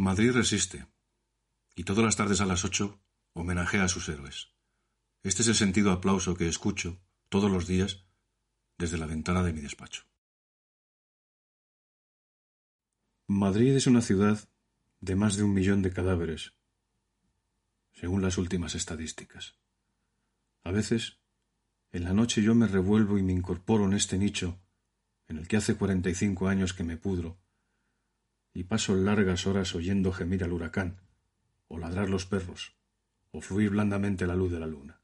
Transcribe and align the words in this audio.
Madrid 0.00 0.32
resiste, 0.32 0.86
y 1.76 1.84
todas 1.84 2.02
las 2.02 2.16
tardes 2.16 2.40
a 2.40 2.46
las 2.46 2.64
ocho 2.64 3.02
homenajea 3.34 3.84
a 3.84 3.88
sus 3.88 4.08
héroes. 4.08 4.48
Este 5.22 5.42
es 5.42 5.48
el 5.48 5.54
sentido 5.54 5.92
aplauso 5.92 6.34
que 6.34 6.48
escucho 6.48 7.02
todos 7.28 7.50
los 7.50 7.66
días 7.66 8.06
desde 8.78 8.96
la 8.96 9.04
ventana 9.04 9.42
de 9.42 9.52
mi 9.52 9.60
despacho. 9.60 10.04
Madrid 13.26 13.76
es 13.76 13.86
una 13.86 14.00
ciudad 14.00 14.48
de 15.00 15.16
más 15.16 15.36
de 15.36 15.42
un 15.42 15.52
millón 15.52 15.82
de 15.82 15.92
cadáveres, 15.92 16.54
según 17.92 18.22
las 18.22 18.38
últimas 18.38 18.74
estadísticas. 18.74 19.58
A 20.64 20.70
veces, 20.70 21.18
en 21.92 22.04
la 22.04 22.14
noche 22.14 22.42
yo 22.42 22.54
me 22.54 22.68
revuelvo 22.68 23.18
y 23.18 23.22
me 23.22 23.34
incorporo 23.34 23.84
en 23.84 23.92
este 23.92 24.16
nicho, 24.16 24.62
en 25.28 25.36
el 25.36 25.46
que 25.46 25.58
hace 25.58 25.76
cuarenta 25.76 26.08
y 26.08 26.14
cinco 26.14 26.48
años 26.48 26.72
que 26.72 26.84
me 26.84 26.96
pudro, 26.96 27.38
y 28.52 28.64
paso 28.64 28.94
largas 28.94 29.46
horas 29.46 29.74
oyendo 29.74 30.12
gemir 30.12 30.44
al 30.44 30.52
huracán, 30.52 31.00
o 31.68 31.78
ladrar 31.78 32.08
los 32.10 32.26
perros, 32.26 32.76
o 33.30 33.40
fluir 33.40 33.70
blandamente 33.70 34.26
la 34.26 34.34
luz 34.34 34.50
de 34.52 34.60
la 34.60 34.66
luna 34.66 35.00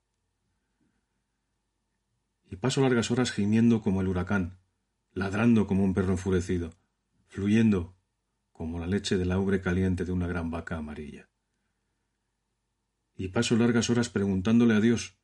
y 2.51 2.56
paso 2.56 2.80
largas 2.80 3.10
horas 3.10 3.32
gimiendo 3.32 3.82
como 3.82 4.01
el 4.01 4.09
huracán, 4.09 4.59
ladrando 5.12 5.66
como 5.66 5.85
un 5.85 5.95
perro 5.95 6.12
enfurecido, 6.12 6.74
fluyendo 7.26 7.96
como 8.52 8.79
la 8.79 8.87
leche 8.87 9.16
del 9.16 9.32
aubre 9.32 9.60
caliente 9.60 10.04
de 10.04 10.13
una 10.13 10.26
gran 10.26 10.51
vaca 10.51 10.76
amarilla. 10.76 11.29
Y 13.15 13.29
paso 13.29 13.57
largas 13.57 13.90
horas 13.90 14.09
preguntándole 14.09 14.74
a 14.74 14.80
Dios, 14.80 15.18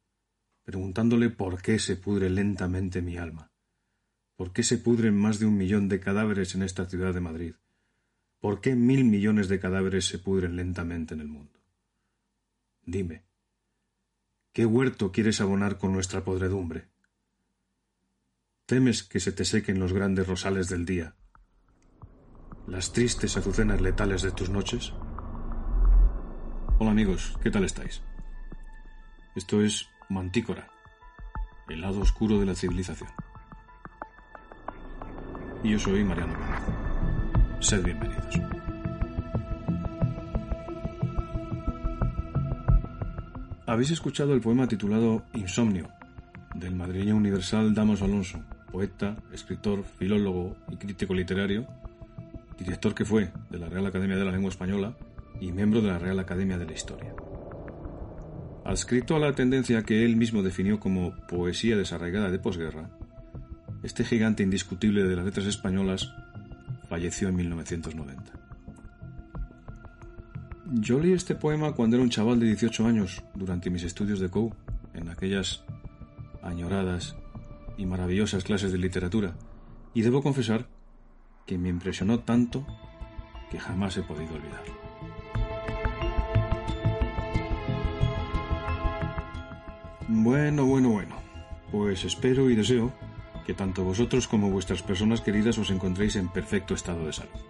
preguntándole 0.65 1.31
por 1.31 1.63
qué 1.63 1.79
se 1.79 1.97
pudre 1.97 2.31
lentamente 2.31 3.03
mi 3.03 3.17
alma, 3.17 3.51
por 4.37 4.53
qué 4.53 4.63
se 4.63 4.79
pudren 4.79 5.17
más 5.17 5.39
de 5.39 5.47
un 5.47 5.57
millón 5.57 5.89
de 5.89 6.01
cadáveres 6.01 6.55
en 6.55 6.63
esta 6.63 6.87
ciudad 6.87 7.15
de 7.15 7.21
Madrid, 7.21 7.55
por 8.43 8.61
qué 8.61 8.75
mil 8.75 9.05
millones 9.05 9.49
de 9.49 9.61
cadáveres 9.61 10.07
se 10.07 10.19
pudren 10.19 10.57
lentamente 10.57 11.15
en 11.15 11.21
el 11.21 11.29
mundo. 11.29 11.61
Dime, 12.85 13.23
¿qué 14.53 14.67
huerto 14.67 15.13
quieres 15.13 15.41
abonar 15.41 15.79
con 15.79 15.93
nuestra 15.93 16.25
podredumbre? 16.25 16.89
temes 18.67 19.03
que 19.03 19.21
se 19.21 19.33
te 19.33 19.45
sequen 19.45 19.79
los 19.79 19.93
grandes 19.93 20.27
rosales 20.27 20.69
del 20.69 20.87
día, 20.87 21.15
las 22.67 22.93
tristes 22.93 23.37
azucenas 23.37 23.81
letales 23.81 24.23
de 24.23 24.33
tus 24.33 24.51
noches? 24.51 24.93
Hola 26.79 26.91
amigos, 26.91 27.39
¿qué 27.43 27.51
tal 27.51 27.65
estáis? 27.65 28.03
Esto 29.37 29.61
es 29.61 29.89
Mantícora, 30.09 30.69
el 31.69 31.83
lado 31.83 32.01
oscuro 32.01 32.41
de 32.41 32.47
la 32.47 32.55
civilización. 32.55 33.11
Y 35.63 35.73
yo 35.73 35.79
soy 35.79 36.03
Mariano 36.03 36.82
Sed 37.63 37.85
bienvenidos. 37.85 38.41
Habéis 43.67 43.93
escuchado 43.93 44.35
el 44.35 44.41
poema 44.41 44.67
titulado 44.67 45.23
Insomnio, 45.33 45.89
del 46.57 46.75
madrileño 46.75 47.15
universal 47.15 47.73
Damos 47.73 48.03
Alonso, 48.03 48.43
poeta, 48.73 49.17
escritor, 49.33 49.85
filólogo 49.85 50.57
y 50.73 50.77
crítico 50.77 51.15
literario, 51.15 51.69
director 52.59 52.97
que 52.97 53.05
fue 53.05 53.31
de 53.49 53.59
la 53.61 53.69
Real 53.69 53.87
Academia 53.87 54.17
de 54.17 54.25
la 54.25 54.33
Lengua 54.33 54.51
Española 54.51 54.97
y 55.41 55.53
miembro 55.53 55.81
de 55.83 55.89
la 55.89 56.01
Real 56.01 56.19
Academia 56.19 56.59
de 56.59 56.67
la 56.67 56.73
Historia. 56.73 57.15
Adscrito 58.65 59.15
a 59.15 59.21
la 59.21 59.35
tendencia 59.35 59.85
que 59.85 60.05
él 60.05 60.17
mismo 60.17 60.43
definió 60.43 60.81
como 60.81 61.15
poesía 61.29 61.77
desarraigada 61.77 62.29
de 62.33 62.41
posguerra, 62.41 62.91
este 63.85 64.05
gigante 64.05 64.43
indiscutible 64.43 65.05
de 65.05 65.15
las 65.15 65.25
letras 65.25 65.47
españolas 65.47 66.13
falleció 66.93 67.29
en 67.29 67.37
1990. 67.37 68.33
Yo 70.73 71.01
leí 71.01 71.15
este 71.15 71.35
poema 71.35 71.73
cuando 71.73 71.97
era 71.97 72.03
un 72.03 72.11
chaval 72.11 72.39
de 72.39 72.45
18 72.45 72.87
años, 72.87 73.25
durante 73.35 73.71
mis 73.71 73.83
estudios 73.83 74.21
de 74.21 74.29
COU, 74.29 74.55
en 74.93 75.09
aquellas 75.09 75.65
añoradas 76.43 77.17
y 77.79 77.87
maravillosas 77.87 78.45
clases 78.45 78.73
de 78.73 78.77
literatura, 78.77 79.33
y 79.95 80.03
debo 80.03 80.23
confesar 80.23 80.67
que 81.47 81.57
me 81.57 81.71
impresionó 81.71 82.19
tanto 82.19 82.67
que 83.51 83.59
jamás 83.59 83.97
he 83.97 84.03
podido 84.03 84.35
olvidarlo. 84.35 84.75
Bueno, 90.09 90.67
bueno, 90.67 90.91
bueno. 90.91 91.17
Pues 91.71 92.05
espero 92.05 92.51
y 92.51 92.55
deseo 92.55 92.93
que 93.47 93.55
tanto 93.55 93.85
vosotros 93.85 94.29
como 94.29 94.51
vuestras 94.51 94.83
personas 94.83 95.21
queridas 95.21 95.59
os 95.59 95.71
encontréis 95.71 96.17
en 96.17 96.29
perfecto 96.29 96.75
estado 96.75 97.07
de 97.07 97.13
salud. 97.13 97.41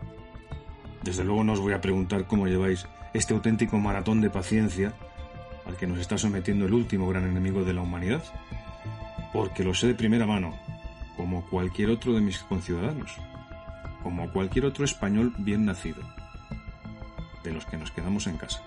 Desde 1.02 1.24
luego 1.24 1.44
no 1.44 1.52
os 1.52 1.60
voy 1.60 1.72
a 1.72 1.80
preguntar 1.80 2.26
cómo 2.26 2.46
lleváis 2.46 2.86
este 3.12 3.34
auténtico 3.34 3.78
maratón 3.78 4.20
de 4.20 4.30
paciencia 4.30 4.94
al 5.66 5.76
que 5.76 5.86
nos 5.86 5.98
está 5.98 6.18
sometiendo 6.18 6.66
el 6.66 6.74
último 6.74 7.08
gran 7.08 7.24
enemigo 7.24 7.64
de 7.64 7.72
la 7.72 7.82
humanidad, 7.82 8.22
porque 9.32 9.64
lo 9.64 9.74
sé 9.74 9.88
de 9.88 9.94
primera 9.94 10.26
mano, 10.26 10.54
como 11.16 11.44
cualquier 11.48 11.90
otro 11.90 12.14
de 12.14 12.20
mis 12.20 12.38
conciudadanos, 12.38 13.16
como 14.02 14.30
cualquier 14.32 14.66
otro 14.66 14.84
español 14.84 15.32
bien 15.38 15.64
nacido, 15.64 16.02
de 17.44 17.52
los 17.52 17.66
que 17.66 17.76
nos 17.76 17.90
quedamos 17.90 18.26
en 18.26 18.38
casa. 18.38 18.62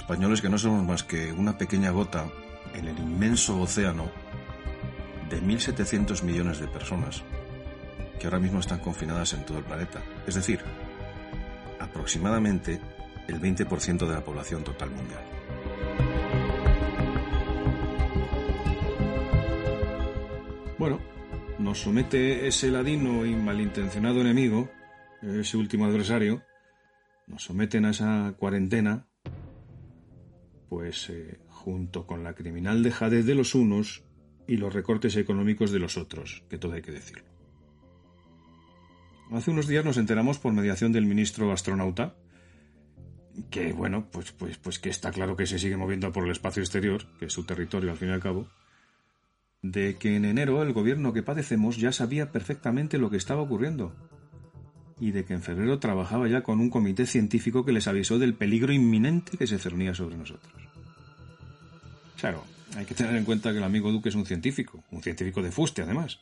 Españoles 0.00 0.40
que 0.40 0.48
no 0.48 0.56
somos 0.56 0.82
más 0.82 1.04
que 1.04 1.30
una 1.30 1.58
pequeña 1.58 1.90
gota 1.90 2.26
en 2.74 2.88
el 2.88 2.98
inmenso 2.98 3.60
océano 3.60 4.10
de 5.28 5.42
1.700 5.42 6.22
millones 6.22 6.58
de 6.58 6.66
personas 6.66 7.22
que 8.18 8.26
ahora 8.26 8.40
mismo 8.40 8.60
están 8.60 8.80
confinadas 8.80 9.34
en 9.34 9.44
todo 9.44 9.58
el 9.58 9.64
planeta. 9.64 10.00
Es 10.26 10.34
decir, 10.34 10.60
aproximadamente 11.78 12.80
el 13.28 13.40
20% 13.40 14.08
de 14.08 14.14
la 14.14 14.24
población 14.24 14.64
total 14.64 14.90
mundial. 14.90 15.22
Bueno, 20.78 20.98
nos 21.58 21.78
somete 21.78 22.48
ese 22.48 22.70
ladino 22.70 23.26
y 23.26 23.36
malintencionado 23.36 24.22
enemigo, 24.22 24.70
ese 25.22 25.58
último 25.58 25.84
adversario, 25.84 26.42
nos 27.26 27.44
someten 27.44 27.84
a 27.84 27.90
esa 27.90 28.34
cuarentena, 28.38 29.06
pues 30.70 31.10
eh, 31.10 31.40
junto 31.48 32.06
con 32.06 32.22
la 32.22 32.34
criminal 32.34 32.84
dejadez 32.84 33.26
de 33.26 33.34
los 33.34 33.56
unos 33.56 34.04
y 34.46 34.56
los 34.56 34.72
recortes 34.72 35.16
económicos 35.16 35.72
de 35.72 35.80
los 35.80 35.98
otros, 35.98 36.44
que 36.48 36.58
todo 36.58 36.74
hay 36.74 36.82
que 36.82 36.92
decirlo. 36.92 37.24
Hace 39.32 39.50
unos 39.50 39.66
días 39.66 39.84
nos 39.84 39.96
enteramos 39.96 40.38
por 40.38 40.52
mediación 40.52 40.92
del 40.92 41.06
ministro 41.06 41.50
astronauta, 41.52 42.14
que 43.50 43.72
bueno, 43.72 44.08
pues, 44.12 44.30
pues, 44.30 44.58
pues 44.58 44.78
que 44.78 44.90
está 44.90 45.10
claro 45.10 45.36
que 45.36 45.46
se 45.46 45.58
sigue 45.58 45.76
moviendo 45.76 46.12
por 46.12 46.24
el 46.24 46.30
espacio 46.30 46.62
exterior, 46.62 47.04
que 47.18 47.26
es 47.26 47.32
su 47.32 47.44
territorio 47.44 47.90
al 47.90 47.96
fin 47.96 48.10
y 48.10 48.12
al 48.12 48.20
cabo, 48.20 48.46
de 49.62 49.96
que 49.96 50.14
en 50.14 50.24
enero 50.24 50.62
el 50.62 50.72
gobierno 50.72 51.12
que 51.12 51.24
padecemos 51.24 51.78
ya 51.78 51.90
sabía 51.90 52.30
perfectamente 52.30 52.98
lo 52.98 53.10
que 53.10 53.16
estaba 53.16 53.42
ocurriendo 53.42 53.92
y 55.00 55.12
de 55.12 55.24
que 55.24 55.34
en 55.34 55.42
febrero 55.42 55.78
trabajaba 55.78 56.28
ya 56.28 56.42
con 56.42 56.60
un 56.60 56.70
comité 56.70 57.06
científico 57.06 57.64
que 57.64 57.72
les 57.72 57.88
avisó 57.88 58.18
del 58.18 58.34
peligro 58.34 58.72
inminente 58.72 59.36
que 59.36 59.46
se 59.46 59.58
cernía 59.58 59.94
sobre 59.94 60.16
nosotros. 60.16 60.52
Claro, 62.18 62.44
hay 62.76 62.84
que 62.84 62.94
tener 62.94 63.16
en 63.16 63.24
cuenta 63.24 63.50
que 63.50 63.58
el 63.58 63.64
amigo 63.64 63.90
Duque 63.90 64.10
es 64.10 64.14
un 64.14 64.26
científico, 64.26 64.84
un 64.90 65.02
científico 65.02 65.42
de 65.42 65.50
fuste 65.50 65.82
además, 65.82 66.20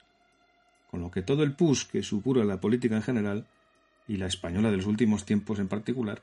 con 0.91 1.01
lo 1.01 1.11
que 1.11 1.23
todo 1.23 1.43
el 1.43 1.53
pus 1.53 1.85
que 1.85 2.03
supura 2.03 2.45
la 2.45 2.61
política 2.61 2.95
en 2.95 3.03
general 3.03 3.47
y 4.07 4.17
la 4.17 4.27
española 4.27 4.71
de 4.71 4.77
los 4.77 4.87
últimos 4.87 5.25
tiempos 5.27 5.59
en 5.59 5.69
particular 5.69 6.23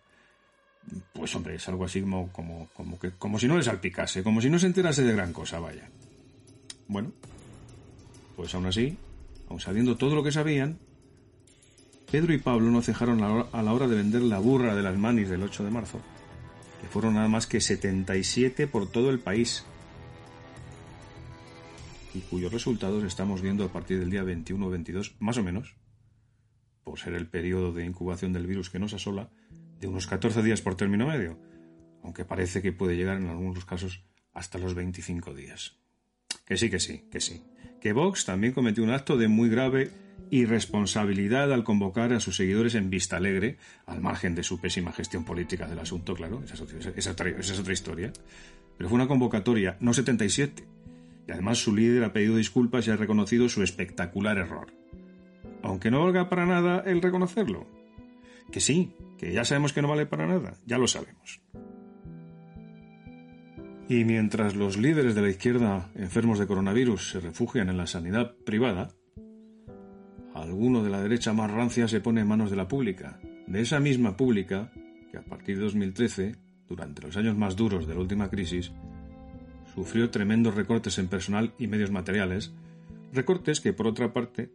pues 1.13 1.35
hombre, 1.35 1.56
es 1.56 1.68
algo 1.68 1.85
así 1.85 2.01
como, 2.01 2.31
como, 2.31 2.68
como, 2.74 3.00
que, 3.00 3.12
como 3.12 3.39
si 3.39 3.47
no 3.47 3.57
le 3.57 3.63
salpicase, 3.63 4.24
como 4.24 4.41
si 4.41 4.50
no 4.50 4.59
se 4.59 4.68
enterase 4.68 5.03
de 5.03 5.13
gran 5.13 5.33
cosa, 5.33 5.59
vaya. 5.59 5.89
Bueno, 6.88 7.12
pues 8.35 8.53
aún 8.53 8.68
así, 8.68 8.97
aun 9.50 9.59
sabiendo 9.59 9.97
todo 9.97 10.15
lo 10.15 10.24
que 10.24 10.31
sabían, 10.31 10.77
Pedro 12.15 12.33
y 12.33 12.38
Pablo 12.38 12.71
no 12.71 12.81
cejaron 12.81 13.21
a 13.51 13.62
la 13.62 13.73
hora 13.73 13.89
de 13.89 13.97
vender 13.97 14.21
la 14.21 14.39
burra 14.39 14.73
de 14.73 14.81
las 14.81 14.97
manis 14.97 15.27
del 15.27 15.44
8 15.44 15.65
de 15.65 15.69
marzo, 15.69 16.00
que 16.79 16.88
fueron 16.88 17.15
nada 17.15 17.27
más 17.27 17.45
que 17.45 17.59
77 17.59 18.67
por 18.67 18.89
todo 18.89 19.09
el 19.09 19.19
país, 19.19 19.65
y 22.13 22.21
cuyos 22.21 22.53
resultados 22.53 23.03
estamos 23.03 23.41
viendo 23.41 23.65
a 23.65 23.67
partir 23.67 24.00
del 24.00 24.12
día 24.12 24.23
21 24.23 24.65
o 24.65 24.69
22, 24.69 25.15
más 25.19 25.38
o 25.38 25.44
menos, 25.44 25.75
por 26.85 26.97
ser 27.00 27.15
el 27.15 27.27
periodo 27.27 27.73
de 27.73 27.83
incubación 27.83 28.31
del 28.31 28.47
virus 28.47 28.69
que 28.69 28.79
nos 28.79 28.94
asola, 28.94 29.29
de 29.81 29.89
unos 29.89 30.07
14 30.07 30.41
días 30.41 30.62
por 30.62 30.75
término 30.75 31.07
medio, 31.07 31.38
aunque 32.01 32.23
parece 32.23 32.62
que 32.62 32.71
puede 32.71 32.95
llegar 32.95 33.17
en 33.17 33.27
algunos 33.27 33.65
casos 33.65 34.06
hasta 34.31 34.57
los 34.57 34.73
25 34.73 35.33
días. 35.33 35.81
Que 36.45 36.56
sí, 36.56 36.69
que 36.69 36.79
sí, 36.79 37.09
que 37.12 37.19
sí. 37.19 37.44
Que 37.85 37.93
Vox 37.93 38.25
también 38.25 38.51
cometió 38.51 38.83
un 38.83 38.89
acto 38.89 39.15
de 39.15 39.27
muy 39.27 39.47
grave 39.47 39.91
irresponsabilidad 40.31 41.53
al 41.53 41.63
convocar 41.63 42.13
a 42.13 42.19
sus 42.19 42.35
seguidores 42.35 42.73
en 42.73 42.89
Vista 42.89 43.17
Alegre, 43.17 43.57
al 43.85 44.01
margen 44.01 44.33
de 44.33 44.41
su 44.41 44.59
pésima 44.59 44.91
gestión 44.91 45.23
política 45.23 45.67
del 45.67 45.77
asunto, 45.77 46.15
claro, 46.15 46.41
esa 46.43 46.55
es 46.55 46.61
otra, 47.07 47.29
esa 47.29 47.53
es 47.53 47.59
otra 47.59 47.73
historia. 47.73 48.11
Pero 48.75 48.89
fue 48.89 48.95
una 48.95 49.07
convocatoria, 49.07 49.77
no 49.81 49.93
77. 49.93 50.65
Y 51.27 51.31
además 51.31 51.59
su 51.59 51.75
líder 51.75 52.03
ha 52.05 52.11
pedido 52.11 52.37
disculpas 52.37 52.87
y 52.87 52.89
ha 52.89 52.95
reconocido 52.95 53.49
su 53.49 53.61
espectacular 53.61 54.39
error. 54.39 54.73
aunque 55.61 55.91
no 55.91 56.03
valga 56.03 56.27
para 56.27 56.47
nada 56.47 56.81
el 56.88 57.03
reconocerlo. 57.03 57.67
Que 58.51 58.61
sí, 58.61 58.95
que 59.19 59.31
ya 59.31 59.45
sabemos 59.45 59.73
que 59.73 59.83
no 59.83 59.89
vale 59.89 60.07
para 60.07 60.25
nada, 60.25 60.57
ya 60.65 60.79
lo 60.79 60.88
sabemos. 60.88 61.39
Y 63.87 64.03
mientras 64.03 64.55
los 64.55 64.77
líderes 64.77 65.13
de 65.13 65.21
la 65.21 65.29
izquierda 65.29 65.91
enfermos 65.93 66.39
de 66.39 66.47
coronavirus 66.47 67.11
se 67.11 67.19
refugian 67.19 67.69
en 67.69 67.77
la 67.77 67.85
sanidad 67.85 68.35
privada, 68.43 68.89
alguno 70.33 70.83
de 70.83 70.89
la 70.89 71.01
derecha 71.01 71.33
más 71.33 71.51
rancia 71.51 71.87
se 71.87 72.01
pone 72.01 72.21
en 72.21 72.27
manos 72.27 72.49
de 72.49 72.55
la 72.55 72.67
pública, 72.67 73.19
de 73.45 73.61
esa 73.61 73.79
misma 73.79 74.17
pública 74.17 74.71
que 75.11 75.19
a 75.19 75.23
partir 75.23 75.57
de 75.57 75.65
2013, 75.65 76.35
durante 76.67 77.03
los 77.03 77.15
años 77.15 77.37
más 77.37 77.55
duros 77.55 77.85
de 77.85 77.93
la 77.93 78.01
última 78.01 78.29
crisis, 78.31 78.71
sufrió 79.75 80.09
tremendos 80.09 80.55
recortes 80.55 80.97
en 80.97 81.07
personal 81.07 81.53
y 81.59 81.67
medios 81.67 81.91
materiales, 81.91 82.53
recortes 83.13 83.61
que 83.61 83.71
por 83.71 83.85
otra 83.85 84.13
parte 84.13 84.49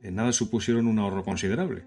en 0.00 0.14
nada 0.14 0.32
supusieron 0.32 0.86
un 0.86 1.00
ahorro 1.00 1.24
considerable, 1.24 1.82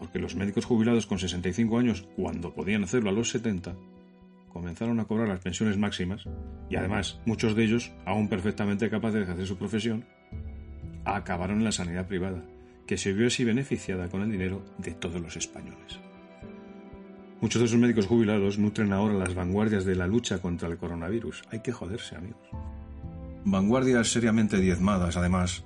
porque 0.00 0.18
los 0.18 0.34
médicos 0.34 0.64
jubilados 0.64 1.06
con 1.06 1.20
65 1.20 1.78
años, 1.78 2.08
cuando 2.16 2.54
podían 2.54 2.82
hacerlo 2.82 3.10
a 3.10 3.12
los 3.12 3.30
70, 3.30 3.76
comenzaron 4.52 5.00
a 5.00 5.04
cobrar 5.04 5.28
las 5.28 5.40
pensiones 5.40 5.78
máximas 5.78 6.24
y 6.68 6.76
además 6.76 7.18
muchos 7.24 7.56
de 7.56 7.64
ellos, 7.64 7.90
aún 8.04 8.28
perfectamente 8.28 8.90
capaces 8.90 9.14
de 9.14 9.22
ejercer 9.22 9.46
su 9.46 9.56
profesión, 9.56 10.04
acabaron 11.04 11.58
en 11.58 11.64
la 11.64 11.72
sanidad 11.72 12.06
privada, 12.06 12.44
que 12.86 12.98
se 12.98 13.12
vio 13.12 13.28
así 13.28 13.44
beneficiada 13.44 14.08
con 14.08 14.22
el 14.22 14.30
dinero 14.30 14.64
de 14.78 14.92
todos 14.92 15.20
los 15.20 15.36
españoles. 15.36 15.98
Muchos 17.40 17.60
de 17.60 17.66
esos 17.66 17.78
médicos 17.78 18.06
jubilados 18.06 18.58
nutren 18.58 18.92
ahora 18.92 19.14
las 19.14 19.34
vanguardias 19.34 19.84
de 19.84 19.96
la 19.96 20.06
lucha 20.06 20.38
contra 20.38 20.68
el 20.68 20.76
coronavirus. 20.76 21.42
Hay 21.50 21.60
que 21.60 21.72
joderse, 21.72 22.14
amigos. 22.14 22.48
Vanguardias 23.44 24.12
seriamente 24.12 24.58
diezmadas, 24.58 25.16
además, 25.16 25.64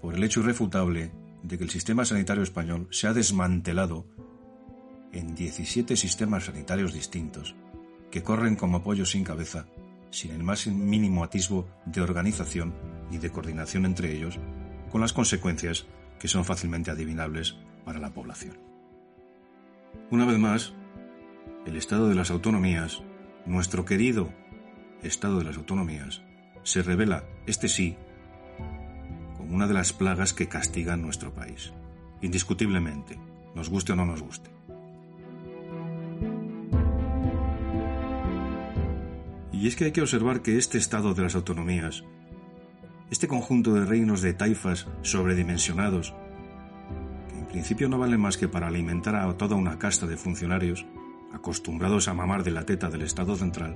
por 0.00 0.14
el 0.14 0.22
hecho 0.22 0.40
irrefutable 0.40 1.10
de 1.42 1.58
que 1.58 1.64
el 1.64 1.70
sistema 1.70 2.04
sanitario 2.04 2.44
español 2.44 2.86
se 2.90 3.08
ha 3.08 3.12
desmantelado 3.12 4.06
en 5.12 5.34
17 5.34 5.96
sistemas 5.96 6.44
sanitarios 6.44 6.92
distintos 6.92 7.56
que 8.14 8.22
corren 8.22 8.54
como 8.54 8.84
pollo 8.84 9.04
sin 9.04 9.24
cabeza, 9.24 9.66
sin 10.12 10.30
el 10.30 10.44
más 10.44 10.68
mínimo 10.68 11.24
atisbo 11.24 11.66
de 11.84 12.00
organización 12.00 12.72
y 13.10 13.18
de 13.18 13.30
coordinación 13.30 13.86
entre 13.86 14.12
ellos, 14.14 14.38
con 14.92 15.00
las 15.00 15.12
consecuencias 15.12 15.86
que 16.20 16.28
son 16.28 16.44
fácilmente 16.44 16.92
adivinables 16.92 17.56
para 17.84 17.98
la 17.98 18.14
población. 18.14 18.56
Una 20.12 20.26
vez 20.26 20.38
más, 20.38 20.74
el 21.66 21.74
Estado 21.74 22.08
de 22.08 22.14
las 22.14 22.30
Autonomías, 22.30 23.02
nuestro 23.46 23.84
querido 23.84 24.32
Estado 25.02 25.40
de 25.40 25.46
las 25.46 25.56
Autonomías, 25.56 26.22
se 26.62 26.82
revela, 26.82 27.24
este 27.48 27.66
sí, 27.66 27.96
como 29.36 29.56
una 29.56 29.66
de 29.66 29.74
las 29.74 29.92
plagas 29.92 30.32
que 30.32 30.46
castigan 30.46 31.02
nuestro 31.02 31.34
país. 31.34 31.72
Indiscutiblemente, 32.22 33.18
nos 33.56 33.70
guste 33.70 33.92
o 33.92 33.96
no 33.96 34.06
nos 34.06 34.22
guste. 34.22 34.53
Y 39.64 39.68
es 39.68 39.76
que 39.76 39.86
hay 39.86 39.92
que 39.92 40.02
observar 40.02 40.42
que 40.42 40.58
este 40.58 40.76
estado 40.76 41.14
de 41.14 41.22
las 41.22 41.34
autonomías, 41.34 42.04
este 43.10 43.26
conjunto 43.26 43.72
de 43.72 43.86
reinos 43.86 44.20
de 44.20 44.34
taifas 44.34 44.86
sobredimensionados, 45.00 46.12
que 47.30 47.38
en 47.38 47.46
principio 47.46 47.88
no 47.88 47.96
valen 47.96 48.20
más 48.20 48.36
que 48.36 48.46
para 48.46 48.66
alimentar 48.66 49.16
a 49.16 49.32
toda 49.38 49.56
una 49.56 49.78
casta 49.78 50.06
de 50.06 50.18
funcionarios 50.18 50.84
acostumbrados 51.32 52.08
a 52.08 52.12
mamar 52.12 52.44
de 52.44 52.50
la 52.50 52.66
teta 52.66 52.90
del 52.90 53.00
Estado 53.00 53.36
central, 53.36 53.74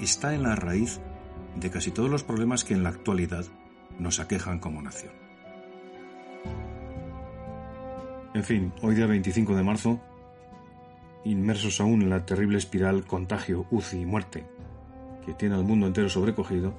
está 0.00 0.34
en 0.34 0.44
la 0.44 0.56
raíz 0.56 0.98
de 1.56 1.68
casi 1.68 1.90
todos 1.90 2.08
los 2.08 2.24
problemas 2.24 2.64
que 2.64 2.72
en 2.72 2.82
la 2.82 2.88
actualidad 2.88 3.44
nos 3.98 4.18
aquejan 4.18 4.60
como 4.60 4.80
nación. 4.80 5.12
En 8.32 8.44
fin, 8.44 8.72
hoy 8.80 8.94
día 8.94 9.06
25 9.06 9.56
de 9.56 9.62
marzo, 9.62 10.00
inmersos 11.22 11.82
aún 11.82 12.00
en 12.00 12.08
la 12.08 12.24
terrible 12.24 12.56
espiral 12.56 13.04
contagio, 13.04 13.66
UCI 13.70 14.00
y 14.00 14.06
muerte 14.06 14.55
que 15.26 15.34
tiene 15.34 15.56
al 15.56 15.64
mundo 15.64 15.88
entero 15.88 16.08
sobrecogido, 16.08 16.72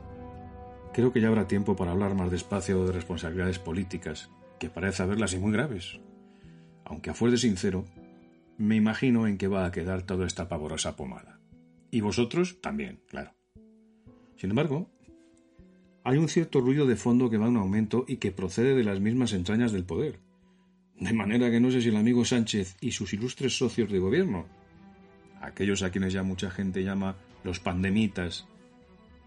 creo 0.93 1.11
que 1.11 1.19
ya 1.19 1.27
habrá 1.27 1.47
tiempo 1.47 1.75
para 1.75 1.91
hablar 1.91 2.15
más 2.15 2.31
despacio 2.31 2.85
de 2.85 2.93
responsabilidades 2.93 3.59
políticas, 3.59 4.31
que 4.57 4.69
parece 4.69 5.03
haberlas 5.03 5.33
y 5.33 5.37
muy 5.37 5.51
graves. 5.51 5.99
Aunque 6.85 7.09
a 7.09 7.13
fuer 7.13 7.31
de 7.31 7.37
sincero, 7.37 7.83
me 8.57 8.77
imagino 8.77 9.27
en 9.27 9.37
qué 9.37 9.49
va 9.49 9.65
a 9.65 9.71
quedar 9.71 10.03
toda 10.03 10.25
esta 10.25 10.47
pavorosa 10.47 10.95
pomada. 10.95 11.39
Y 11.91 11.99
vosotros 11.99 12.59
también, 12.61 13.01
claro. 13.07 13.33
Sin 14.37 14.49
embargo, 14.51 14.89
hay 16.05 16.17
un 16.17 16.29
cierto 16.29 16.61
ruido 16.61 16.85
de 16.85 16.95
fondo 16.95 17.29
que 17.29 17.37
va 17.37 17.47
en 17.47 17.57
aumento 17.57 18.05
y 18.07 18.15
que 18.15 18.31
procede 18.31 18.75
de 18.75 18.85
las 18.85 19.01
mismas 19.01 19.33
entrañas 19.33 19.73
del 19.73 19.83
poder. 19.83 20.19
De 20.97 21.11
manera 21.11 21.51
que 21.51 21.59
no 21.59 21.69
sé 21.69 21.81
si 21.81 21.89
el 21.89 21.97
amigo 21.97 22.23
Sánchez 22.23 22.77
y 22.79 22.91
sus 22.91 23.13
ilustres 23.13 23.57
socios 23.57 23.91
de 23.91 23.99
gobierno, 23.99 24.45
aquellos 25.41 25.83
a 25.83 25.91
quienes 25.91 26.13
ya 26.13 26.23
mucha 26.23 26.49
gente 26.49 26.83
llama 26.83 27.17
los 27.47 27.59
pandemitas, 27.59 28.45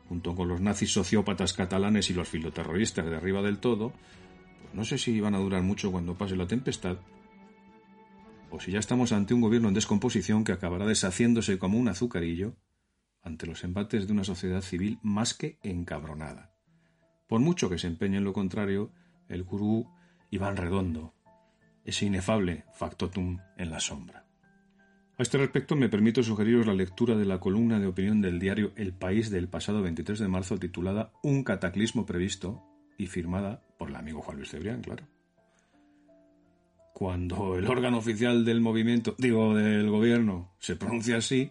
junto 0.09 0.35
con 0.35 0.47
los 0.49 0.61
nazis 0.61 0.93
sociópatas 0.93 1.55
catalanes 1.55 2.11
y 2.11 2.15
los 2.15 2.29
filoterroristas 2.29 3.07
de 3.07 3.17
arriba 3.17 3.43
del 3.43 3.59
todo, 3.59 3.93
pues 4.61 4.75
no 4.75 4.85
sé 4.85 4.99
si 4.99 5.21
van 5.21 5.35
a 5.35 5.39
durar 5.39 5.63
mucho 5.63 5.91
cuando 5.91 6.17
pase 6.17 6.37
la 6.37 6.47
tempestad, 6.47 6.99
o 8.51 8.61
si 8.61 8.73
ya 8.73 8.79
estamos 8.79 9.13
ante 9.13 9.33
un 9.33 9.41
gobierno 9.41 9.69
en 9.69 9.75
descomposición 9.75 10.45
que 10.45 10.53
acabará 10.53 10.87
deshaciéndose 10.87 11.59
como 11.59 11.79
un 11.79 11.89
azucarillo 11.89 12.57
ante 13.23 13.47
los 13.47 13.65
embates 13.65 14.07
de 14.07 14.13
una 14.13 14.25
sociedad 14.25 14.61
civil 14.61 14.99
más 15.03 15.35
que 15.35 15.59
encabronada. 15.63 16.53
Por 17.27 17.41
mucho 17.41 17.71
que 17.71 17.79
se 17.79 17.87
empeñe 17.87 18.19
en 18.19 18.25
lo 18.25 18.33
contrario, 18.33 18.93
el 19.29 19.45
gurú 19.45 19.89
Iván 20.31 20.57
Redondo, 20.57 21.15
ese 21.85 22.07
inefable 22.07 22.65
factotum 22.75 23.39
en 23.57 23.71
la 23.71 23.81
sombra. 23.81 24.30
A 25.21 25.23
este 25.23 25.37
respecto 25.37 25.77
me 25.77 25.91
permito 25.91 26.23
sugeriros 26.23 26.67
la 26.67 26.73
lectura 26.73 27.15
de 27.15 27.27
la 27.27 27.41
columna 27.41 27.79
de 27.79 27.87
opinión 27.87 28.23
del 28.23 28.41
diario 28.41 28.73
El 28.75 28.95
País 28.95 29.29
del 29.29 29.49
pasado 29.49 29.83
23 29.83 30.19
de 30.19 30.29
marzo 30.29 30.57
titulada 30.57 31.13
Un 31.23 31.45
cataclismo 31.45 32.07
previsto 32.07 32.65
y 32.97 33.07
firmada 33.07 33.63
por 33.79 33.91
el 33.91 33.97
amigo 33.97 34.23
Juan 34.23 34.39
Luis 34.39 34.49
Cebrián, 34.49 34.81
claro. 34.81 35.07
Cuando 36.95 37.59
el 37.59 37.67
órgano 37.67 37.99
oficial 37.99 38.47
del 38.47 38.63
movimiento, 38.63 39.15
digo, 39.19 39.55
del 39.55 39.91
gobierno, 39.91 40.55
se 40.59 40.77
pronuncia 40.77 41.19
así, 41.19 41.51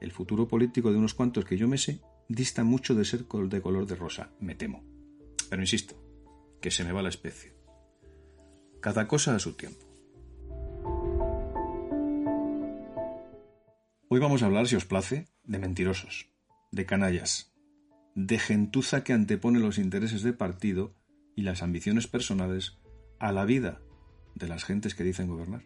el 0.00 0.10
futuro 0.10 0.48
político 0.48 0.90
de 0.90 0.96
unos 0.96 1.12
cuantos 1.12 1.44
que 1.44 1.58
yo 1.58 1.68
me 1.68 1.76
sé 1.76 2.00
dista 2.28 2.64
mucho 2.64 2.94
de 2.94 3.04
ser 3.04 3.26
de 3.26 3.60
color 3.60 3.84
de 3.84 3.94
rosa, 3.94 4.30
me 4.40 4.54
temo. 4.54 4.82
Pero 5.50 5.60
insisto, 5.60 6.02
que 6.62 6.70
se 6.70 6.82
me 6.82 6.92
va 6.92 7.02
la 7.02 7.10
especie. 7.10 7.52
Cada 8.80 9.06
cosa 9.06 9.34
a 9.34 9.38
su 9.38 9.52
tiempo. 9.52 9.81
Hoy 14.14 14.20
vamos 14.20 14.42
a 14.42 14.44
hablar, 14.44 14.68
si 14.68 14.76
os 14.76 14.84
place, 14.84 15.26
de 15.44 15.58
mentirosos, 15.58 16.28
de 16.70 16.84
canallas, 16.84 17.50
de 18.14 18.38
gentuza 18.38 19.04
que 19.04 19.14
antepone 19.14 19.58
los 19.58 19.78
intereses 19.78 20.22
de 20.22 20.34
partido 20.34 20.94
y 21.34 21.44
las 21.44 21.62
ambiciones 21.62 22.08
personales 22.08 22.76
a 23.18 23.32
la 23.32 23.46
vida 23.46 23.80
de 24.34 24.48
las 24.48 24.64
gentes 24.64 24.94
que 24.94 25.02
dicen 25.02 25.28
gobernar. 25.28 25.64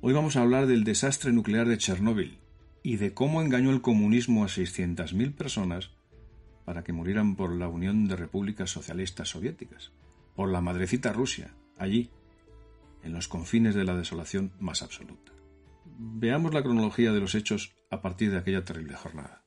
Hoy 0.00 0.14
vamos 0.14 0.36
a 0.36 0.40
hablar 0.40 0.66
del 0.66 0.84
desastre 0.84 1.34
nuclear 1.34 1.68
de 1.68 1.76
Chernóbil 1.76 2.38
y 2.82 2.96
de 2.96 3.12
cómo 3.12 3.42
engañó 3.42 3.72
el 3.72 3.82
comunismo 3.82 4.42
a 4.42 4.48
600.000 4.48 5.34
personas 5.34 5.90
para 6.64 6.82
que 6.82 6.94
murieran 6.94 7.36
por 7.36 7.54
la 7.54 7.68
Unión 7.68 8.08
de 8.08 8.16
Repúblicas 8.16 8.70
Socialistas 8.70 9.28
Soviéticas, 9.28 9.92
por 10.34 10.48
la 10.48 10.62
madrecita 10.62 11.12
Rusia, 11.12 11.52
allí, 11.76 12.08
en 13.02 13.12
los 13.12 13.28
confines 13.28 13.74
de 13.74 13.84
la 13.84 13.94
desolación 13.94 14.52
más 14.58 14.80
absoluta. 14.80 15.30
Veamos 15.98 16.54
la 16.54 16.62
cronología 16.62 17.12
de 17.12 17.20
los 17.20 17.34
hechos 17.34 17.74
a 17.90 18.00
partir 18.00 18.30
de 18.30 18.38
aquella 18.38 18.64
terrible 18.64 18.96
jornada. 18.96 19.44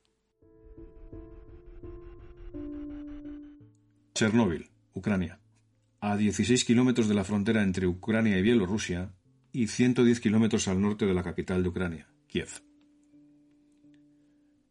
Chernóbil, 4.14 4.70
Ucrania. 4.92 5.40
A 6.00 6.16
16 6.16 6.64
kilómetros 6.64 7.08
de 7.08 7.14
la 7.14 7.24
frontera 7.24 7.62
entre 7.62 7.86
Ucrania 7.86 8.38
y 8.38 8.42
Bielorrusia 8.42 9.12
y 9.52 9.68
110 9.68 10.20
kilómetros 10.20 10.68
al 10.68 10.80
norte 10.80 11.06
de 11.06 11.14
la 11.14 11.22
capital 11.22 11.62
de 11.62 11.68
Ucrania, 11.68 12.08
Kiev. 12.26 12.48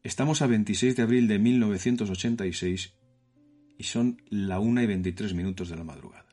Estamos 0.04 0.42
a 0.42 0.48
26 0.48 0.96
de 0.96 1.04
abril 1.04 1.28
de 1.28 1.40
1986 1.40 2.94
y 3.78 3.84
son 3.84 4.22
la 4.30 4.60
1 4.60 4.82
y 4.82 4.86
23 4.86 5.34
minutos 5.34 5.70
de 5.70 5.78
la 5.78 5.84
madrugada. 5.84 6.28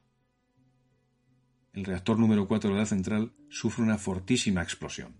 El 1.73 1.85
reactor 1.85 2.19
número 2.19 2.49
4 2.49 2.71
de 2.71 2.77
la 2.77 2.87
central 2.87 3.33
sufre 3.49 3.85
una 3.85 3.97
fortísima 3.97 4.63
explosión. 4.63 5.20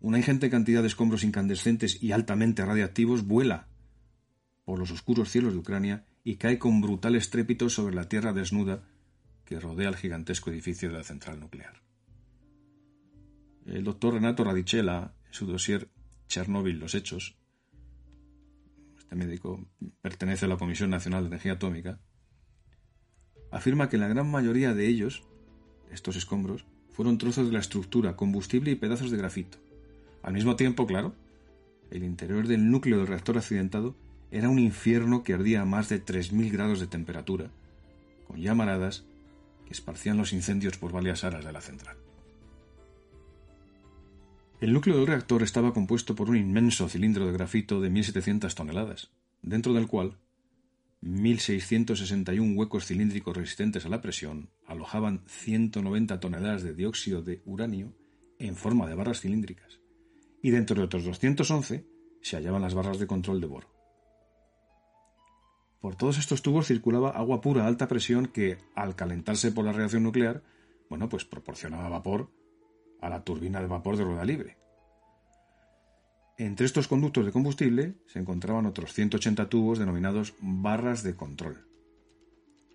Una 0.00 0.16
ingente 0.16 0.48
cantidad 0.48 0.80
de 0.80 0.88
escombros 0.88 1.24
incandescentes 1.24 2.02
y 2.02 2.12
altamente 2.12 2.64
radiactivos 2.64 3.26
vuela 3.26 3.68
por 4.64 4.78
los 4.78 4.90
oscuros 4.90 5.30
cielos 5.30 5.52
de 5.52 5.58
Ucrania 5.58 6.06
y 6.24 6.36
cae 6.36 6.58
con 6.58 6.80
brutal 6.80 7.16
estrépito 7.16 7.68
sobre 7.68 7.94
la 7.94 8.08
tierra 8.08 8.32
desnuda 8.32 8.82
que 9.44 9.60
rodea 9.60 9.88
el 9.88 9.96
gigantesco 9.96 10.50
edificio 10.50 10.88
de 10.88 10.96
la 10.96 11.04
central 11.04 11.40
nuclear. 11.40 11.82
El 13.66 13.84
doctor 13.84 14.14
Renato 14.14 14.42
Radicella, 14.42 15.12
en 15.26 15.32
su 15.32 15.46
dossier 15.46 15.88
Chernóbil, 16.28 16.78
los 16.78 16.94
hechos, 16.94 17.36
este 18.96 19.16
médico 19.16 19.66
pertenece 20.00 20.46
a 20.46 20.48
la 20.48 20.56
Comisión 20.56 20.88
Nacional 20.90 21.24
de 21.24 21.28
Energía 21.28 21.54
Atómica, 21.54 22.00
afirma 23.50 23.88
que 23.88 23.98
la 23.98 24.08
gran 24.08 24.30
mayoría 24.30 24.72
de 24.72 24.86
ellos, 24.86 25.24
estos 25.90 26.16
escombros, 26.16 26.64
fueron 26.90 27.18
trozos 27.18 27.46
de 27.46 27.52
la 27.52 27.58
estructura, 27.58 28.16
combustible 28.16 28.70
y 28.70 28.76
pedazos 28.76 29.10
de 29.10 29.18
grafito. 29.18 29.58
Al 30.22 30.34
mismo 30.34 30.56
tiempo, 30.56 30.86
claro, 30.86 31.14
el 31.90 32.04
interior 32.04 32.46
del 32.46 32.70
núcleo 32.70 32.98
del 32.98 33.06
reactor 33.06 33.38
accidentado 33.38 33.96
era 34.30 34.48
un 34.48 34.58
infierno 34.58 35.22
que 35.22 35.34
ardía 35.34 35.62
a 35.62 35.64
más 35.64 35.88
de 35.88 36.04
3.000 36.04 36.52
grados 36.52 36.80
de 36.80 36.86
temperatura, 36.86 37.50
con 38.26 38.40
llamaradas 38.40 39.04
que 39.66 39.72
esparcían 39.72 40.16
los 40.16 40.32
incendios 40.32 40.76
por 40.78 40.92
varias 40.92 41.24
aras 41.24 41.44
de 41.44 41.52
la 41.52 41.60
central. 41.60 41.96
El 44.60 44.74
núcleo 44.74 44.98
del 44.98 45.06
reactor 45.06 45.42
estaba 45.42 45.72
compuesto 45.72 46.14
por 46.14 46.28
un 46.28 46.36
inmenso 46.36 46.88
cilindro 46.88 47.26
de 47.26 47.32
grafito 47.32 47.80
de 47.80 47.90
1.700 47.90 48.54
toneladas, 48.54 49.10
dentro 49.42 49.72
del 49.72 49.86
cual 49.86 50.18
1.661 51.02 52.56
huecos 52.56 52.84
cilíndricos 52.84 53.34
resistentes 53.34 53.86
a 53.86 53.88
la 53.88 54.02
presión 54.02 54.50
alojaban 54.66 55.22
190 55.26 56.20
toneladas 56.20 56.62
de 56.62 56.74
dióxido 56.74 57.22
de 57.22 57.40
uranio 57.46 57.94
en 58.38 58.54
forma 58.54 58.86
de 58.86 58.94
barras 58.94 59.22
cilíndricas, 59.22 59.79
y 60.42 60.50
dentro 60.50 60.76
de 60.76 60.84
otros 60.84 61.04
211 61.04 61.86
se 62.22 62.36
hallaban 62.36 62.62
las 62.62 62.74
barras 62.74 62.98
de 62.98 63.06
control 63.06 63.40
de 63.40 63.46
boro. 63.46 63.68
Por 65.80 65.96
todos 65.96 66.18
estos 66.18 66.42
tubos 66.42 66.66
circulaba 66.66 67.10
agua 67.10 67.40
pura 67.40 67.64
a 67.64 67.66
alta 67.66 67.88
presión 67.88 68.26
que, 68.26 68.58
al 68.74 68.94
calentarse 68.96 69.50
por 69.50 69.64
la 69.64 69.72
reacción 69.72 70.02
nuclear, 70.02 70.42
bueno, 70.90 71.08
pues 71.08 71.24
proporcionaba 71.24 71.88
vapor 71.88 72.30
a 73.00 73.08
la 73.08 73.24
turbina 73.24 73.60
de 73.60 73.66
vapor 73.66 73.96
de 73.96 74.04
rueda 74.04 74.24
libre. 74.24 74.58
Entre 76.36 76.66
estos 76.66 76.88
conductos 76.88 77.24
de 77.24 77.32
combustible 77.32 77.94
se 78.06 78.18
encontraban 78.18 78.66
otros 78.66 78.92
180 78.92 79.48
tubos 79.48 79.78
denominados 79.78 80.34
barras 80.40 81.02
de 81.02 81.14
control 81.14 81.66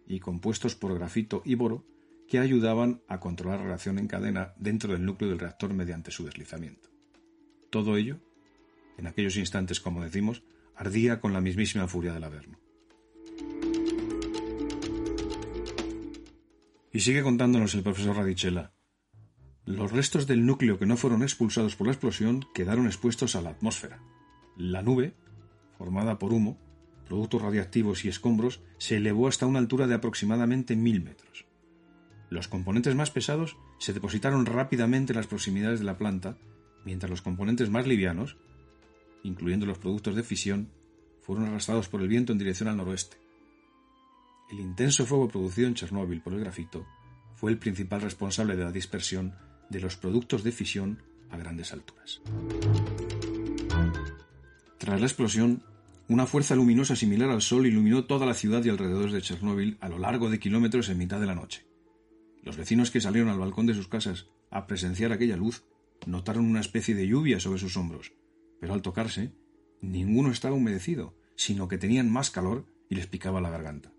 y 0.07 0.19
compuestos 0.19 0.75
por 0.75 0.93
grafito 0.93 1.41
y 1.45 1.55
boro 1.55 1.83
que 2.27 2.39
ayudaban 2.39 3.01
a 3.07 3.19
controlar 3.19 3.59
la 3.59 3.67
reacción 3.67 3.99
en 3.99 4.07
cadena 4.07 4.53
dentro 4.57 4.93
del 4.93 5.05
núcleo 5.05 5.29
del 5.29 5.39
reactor 5.39 5.73
mediante 5.73 6.11
su 6.11 6.25
deslizamiento. 6.25 6.94
Todo 7.75 7.97
ello, 7.97 8.21
en 8.97 9.05
aquellos 9.05 9.35
instantes, 9.35 9.81
como 9.81 10.01
decimos, 10.01 10.43
ardía 10.77 11.19
con 11.19 11.33
la 11.33 11.41
mismísima 11.41 11.89
furia 11.89 12.13
del 12.13 12.23
Averno. 12.23 12.57
Y 16.93 17.01
sigue 17.01 17.21
contándonos 17.21 17.75
el 17.75 17.83
profesor 17.83 18.15
Radicella. 18.15 18.71
Los 19.65 19.91
restos 19.91 20.25
del 20.25 20.45
núcleo 20.45 20.79
que 20.79 20.85
no 20.85 20.95
fueron 20.95 21.21
expulsados 21.21 21.75
por 21.75 21.87
la 21.87 21.91
explosión 21.91 22.45
quedaron 22.53 22.85
expuestos 22.85 23.35
a 23.35 23.41
la 23.41 23.49
atmósfera. 23.49 23.99
La 24.55 24.81
nube, 24.81 25.13
formada 25.77 26.17
por 26.17 26.31
humo, 26.31 26.57
productos 27.09 27.41
radiactivos 27.41 28.05
y 28.05 28.07
escombros, 28.07 28.61
se 28.77 28.95
elevó 28.95 29.27
hasta 29.27 29.47
una 29.47 29.59
altura 29.59 29.85
de 29.85 29.95
aproximadamente 29.95 30.77
mil 30.77 31.03
metros. 31.03 31.45
Los 32.29 32.47
componentes 32.47 32.95
más 32.95 33.11
pesados 33.11 33.57
se 33.79 33.91
depositaron 33.91 34.45
rápidamente 34.45 35.11
en 35.11 35.17
las 35.17 35.27
proximidades 35.27 35.79
de 35.79 35.85
la 35.85 35.97
planta, 35.97 36.37
mientras 36.85 37.09
los 37.09 37.21
componentes 37.21 37.69
más 37.69 37.85
livianos, 37.85 38.37
incluyendo 39.23 39.65
los 39.65 39.79
productos 39.79 40.15
de 40.15 40.23
fisión, 40.23 40.69
fueron 41.21 41.45
arrastrados 41.45 41.89
por 41.89 42.01
el 42.01 42.07
viento 42.07 42.31
en 42.31 42.37
dirección 42.37 42.69
al 42.69 42.77
noroeste. 42.77 43.17
El 44.51 44.59
intenso 44.59 45.05
fuego 45.05 45.27
producido 45.27 45.67
en 45.67 45.73
Chernóbil 45.73 46.21
por 46.21 46.33
el 46.33 46.39
grafito 46.39 46.85
fue 47.35 47.51
el 47.51 47.57
principal 47.57 48.01
responsable 48.01 48.55
de 48.55 48.63
la 48.63 48.71
dispersión 48.71 49.33
de 49.69 49.81
los 49.81 49.97
productos 49.97 50.43
de 50.43 50.51
fisión 50.51 51.01
a 51.31 51.37
grandes 51.37 51.73
alturas. 51.73 52.21
Tras 54.77 54.99
la 54.99 55.07
explosión, 55.07 55.63
una 56.07 56.27
fuerza 56.27 56.55
luminosa 56.55 56.95
similar 56.95 57.31
al 57.31 57.41
Sol 57.41 57.65
iluminó 57.65 58.05
toda 58.05 58.27
la 58.27 58.35
ciudad 58.35 58.63
y 58.63 58.69
alrededores 58.69 59.11
de 59.11 59.21
Chernóbil 59.23 59.77
a 59.81 59.89
lo 59.89 59.97
largo 59.97 60.29
de 60.29 60.39
kilómetros 60.39 60.89
en 60.89 60.99
mitad 60.99 61.19
de 61.19 61.25
la 61.25 61.33
noche. 61.33 61.65
Los 62.43 62.57
vecinos 62.57 62.91
que 62.91 63.01
salieron 63.01 63.29
al 63.29 63.39
balcón 63.39 63.65
de 63.65 63.73
sus 63.73 63.87
casas 63.87 64.27
a 64.51 64.67
presenciar 64.67 65.11
aquella 65.11 65.35
luz 65.35 65.63
notaron 66.05 66.45
una 66.45 66.59
especie 66.59 66.95
de 66.95 67.07
lluvia 67.07 67.39
sobre 67.39 67.59
sus 67.59 67.77
hombros, 67.77 68.13
pero 68.59 68.73
al 68.73 68.81
tocarse, 68.81 69.33
ninguno 69.81 70.31
estaba 70.31 70.55
humedecido, 70.55 71.17
sino 71.35 71.67
que 71.67 71.77
tenían 71.77 72.11
más 72.11 72.31
calor 72.31 72.65
y 72.89 72.95
les 72.95 73.07
picaba 73.07 73.41
la 73.41 73.49
garganta. 73.49 73.93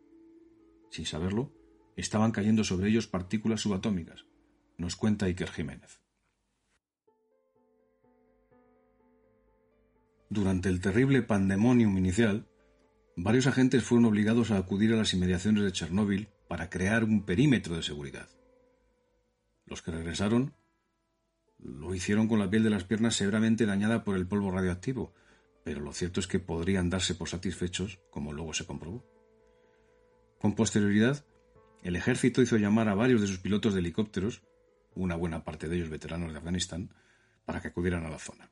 Sin 0.91 1.07
saberlo, 1.07 1.53
estaban 1.97 2.33
cayendo 2.33 2.65
sobre 2.65 2.89
ellos 2.89 3.07
partículas 3.07 3.61
subatómicas, 3.61 4.27
nos 4.79 4.97
cuenta 4.97 5.27
Iker 5.27 5.51
Jiménez. 5.51 6.01
Durante 10.29 10.69
el 10.69 10.81
terrible 10.81 11.23
pandemonium 11.23 11.97
inicial, 11.97 12.49
varios 13.17 13.47
agentes 13.47 13.85
fueron 13.85 14.07
obligados 14.07 14.51
a 14.51 14.59
acudir 14.59 14.93
a 14.93 14.97
las 14.97 15.15
inmediaciones 15.15 15.63
de 15.63 15.73
Chernóbil 15.73 16.29
para 16.49 16.69
crear 16.69 17.05
un 17.05 17.25
perímetro 17.25 17.77
de 17.77 17.83
seguridad. 17.83 18.29
Los 19.67 19.83
que 19.83 19.93
regresaron 19.93 20.55
lo 21.59 21.95
hicieron 21.95 22.29
con 22.29 22.39
la 22.39 22.51
piel 22.51 22.63
de 22.63 22.71
las 22.71 22.85
piernas 22.85 23.17
severamente 23.17 23.67
dañada 23.67 24.05
por 24.05 24.17
el 24.17 24.27
polvo 24.27 24.51
radioactivo, 24.51 25.15
pero 25.65 25.81
lo 25.81 25.93
cierto 25.93 26.21
es 26.21 26.27
que 26.27 26.39
podrían 26.39 26.91
darse 26.91 27.15
por 27.15 27.29
satisfechos, 27.29 27.99
como 28.11 28.33
luego 28.33 28.55
se 28.55 28.67
comprobó. 28.67 29.05
Con 30.41 30.55
posterioridad, 30.55 31.25
el 31.83 31.97
ejército 31.97 32.43
hizo 32.43 32.57
llamar 32.57 32.89
a 32.89 32.95
varios 32.95 33.21
de 33.21 33.27
sus 33.27 33.39
pilotos 33.39 33.75
de 33.75 33.81
helicópteros 33.81 34.43
una 34.97 35.15
buena 35.15 35.45
parte 35.45 35.69
de 35.69 35.77
ellos 35.77 35.91
veteranos 35.91 36.33
de 36.33 36.39
Afganistán, 36.39 36.91
para 37.45 37.61
que 37.61 37.69
acudieran 37.69 38.05
a 38.05 38.11
la 38.11 38.19
zona. 38.19 38.51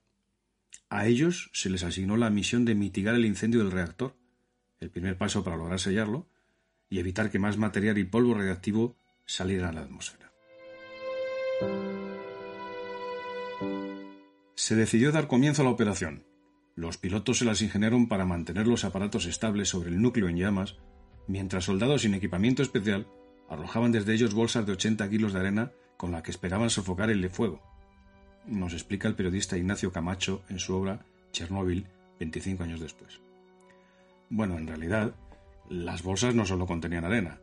A 0.88 1.06
ellos 1.06 1.50
se 1.52 1.70
les 1.70 1.82
asignó 1.82 2.16
la 2.16 2.30
misión 2.30 2.64
de 2.64 2.74
mitigar 2.74 3.14
el 3.14 3.24
incendio 3.24 3.60
del 3.60 3.72
reactor, 3.72 4.16
el 4.78 4.90
primer 4.90 5.16
paso 5.16 5.42
para 5.42 5.56
lograr 5.56 5.80
sellarlo 5.80 6.28
y 6.88 6.98
evitar 6.98 7.30
que 7.30 7.38
más 7.38 7.56
material 7.56 7.98
y 7.98 8.04
polvo 8.04 8.34
radiactivo 8.34 8.96
salieran 9.24 9.70
a 9.70 9.72
la 9.72 9.80
atmósfera. 9.82 10.30
Se 14.54 14.76
decidió 14.76 15.12
dar 15.12 15.28
comienzo 15.28 15.62
a 15.62 15.64
la 15.66 15.70
operación. 15.70 16.24
Los 16.74 16.96
pilotos 16.96 17.38
se 17.38 17.44
las 17.44 17.60
ingeniaron 17.62 18.08
para 18.08 18.24
mantener 18.24 18.66
los 18.66 18.84
aparatos 18.84 19.26
estables 19.26 19.68
sobre 19.68 19.90
el 19.90 20.00
núcleo 20.00 20.28
en 20.28 20.36
llamas, 20.36 20.76
mientras 21.28 21.64
soldados 21.64 22.02
sin 22.02 22.14
equipamiento 22.14 22.62
especial 22.62 23.06
arrojaban 23.48 23.92
desde 23.92 24.14
ellos 24.14 24.34
bolsas 24.34 24.66
de 24.66 24.72
80 24.72 25.08
kilos 25.10 25.32
de 25.32 25.40
arena 25.40 25.72
con 25.96 26.12
la 26.12 26.22
que 26.22 26.30
esperaban 26.30 26.70
sofocar 26.70 27.10
el 27.10 27.28
fuego. 27.30 27.60
Nos 28.46 28.72
explica 28.72 29.06
el 29.06 29.14
periodista 29.14 29.56
Ignacio 29.56 29.92
Camacho 29.92 30.42
en 30.48 30.58
su 30.58 30.74
obra 30.74 31.04
Chernóbil, 31.32 31.86
25 32.18 32.62
años 32.62 32.80
después. 32.80 33.20
Bueno, 34.30 34.58
en 34.58 34.66
realidad, 34.66 35.14
las 35.68 36.02
bolsas 36.02 36.34
no 36.34 36.46
solo 36.46 36.66
contenían 36.66 37.04
arena, 37.04 37.38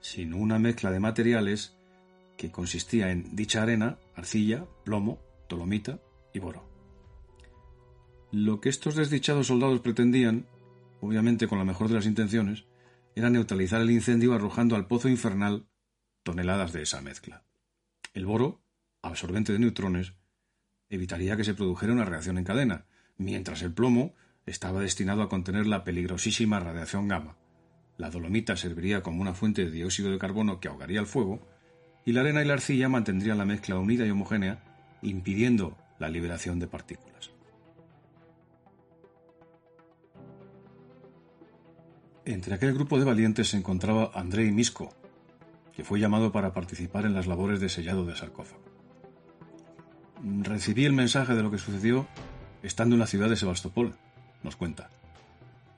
sino 0.00 0.36
una 0.36 0.58
mezcla 0.58 0.90
de 0.90 1.00
materiales 1.00 1.76
que 2.36 2.50
consistía 2.50 3.10
en 3.10 3.34
dicha 3.34 3.62
arena, 3.62 3.98
arcilla, 4.14 4.66
plomo, 4.84 5.18
dolomita 5.48 6.00
y 6.32 6.38
boro. 6.38 6.68
Lo 8.32 8.60
que 8.60 8.68
estos 8.68 8.96
desdichados 8.96 9.46
soldados 9.46 9.80
pretendían, 9.80 10.46
obviamente 11.00 11.46
con 11.46 11.58
la 11.58 11.64
mejor 11.64 11.88
de 11.88 11.94
las 11.94 12.06
intenciones, 12.06 12.66
era 13.14 13.30
neutralizar 13.30 13.80
el 13.80 13.90
incendio 13.90 14.34
arrojando 14.34 14.76
al 14.76 14.86
pozo 14.86 15.08
infernal 15.08 15.66
toneladas 16.22 16.72
de 16.72 16.82
esa 16.82 17.00
mezcla. 17.00 17.44
El 18.12 18.26
boro, 18.26 18.60
absorbente 19.00 19.52
de 19.52 19.58
neutrones, 19.58 20.14
evitaría 20.90 21.36
que 21.36 21.44
se 21.44 21.54
produjera 21.54 21.92
una 21.92 22.04
reacción 22.04 22.38
en 22.38 22.44
cadena, 22.44 22.86
mientras 23.16 23.62
el 23.62 23.72
plomo 23.72 24.14
estaba 24.44 24.80
destinado 24.80 25.22
a 25.22 25.28
contener 25.28 25.66
la 25.66 25.84
peligrosísima 25.84 26.60
radiación 26.60 27.08
gamma. 27.08 27.36
La 27.96 28.10
dolomita 28.10 28.56
serviría 28.56 29.02
como 29.02 29.22
una 29.22 29.34
fuente 29.34 29.64
de 29.64 29.70
dióxido 29.70 30.10
de 30.10 30.18
carbono 30.18 30.60
que 30.60 30.68
ahogaría 30.68 31.00
el 31.00 31.06
fuego, 31.06 31.46
y 32.04 32.12
la 32.12 32.20
arena 32.20 32.42
y 32.42 32.46
la 32.46 32.54
arcilla 32.54 32.88
mantendrían 32.88 33.38
la 33.38 33.44
mezcla 33.44 33.78
unida 33.78 34.06
y 34.06 34.10
homogénea, 34.10 34.62
impidiendo 35.02 35.76
la 35.98 36.08
liberación 36.08 36.58
de 36.58 36.66
partículas. 36.66 37.30
Entre 42.24 42.54
aquel 42.54 42.74
grupo 42.74 42.98
de 42.98 43.04
valientes 43.04 43.48
se 43.48 43.56
encontraba 43.56 44.10
Andrei 44.14 44.50
Misko, 44.50 44.92
que 45.72 45.84
fue 45.84 46.00
llamado 46.00 46.32
para 46.32 46.52
participar 46.52 47.06
en 47.06 47.14
las 47.14 47.26
labores 47.26 47.60
de 47.60 47.68
sellado 47.68 48.04
de 48.04 48.16
sarcófago. 48.16 48.64
Recibí 50.42 50.84
el 50.84 50.92
mensaje 50.92 51.34
de 51.34 51.42
lo 51.42 51.50
que 51.50 51.58
sucedió 51.58 52.08
estando 52.62 52.96
en 52.96 53.00
la 53.00 53.06
ciudad 53.06 53.28
de 53.28 53.36
Sebastopol, 53.36 53.94
nos 54.42 54.56
cuenta. 54.56 54.90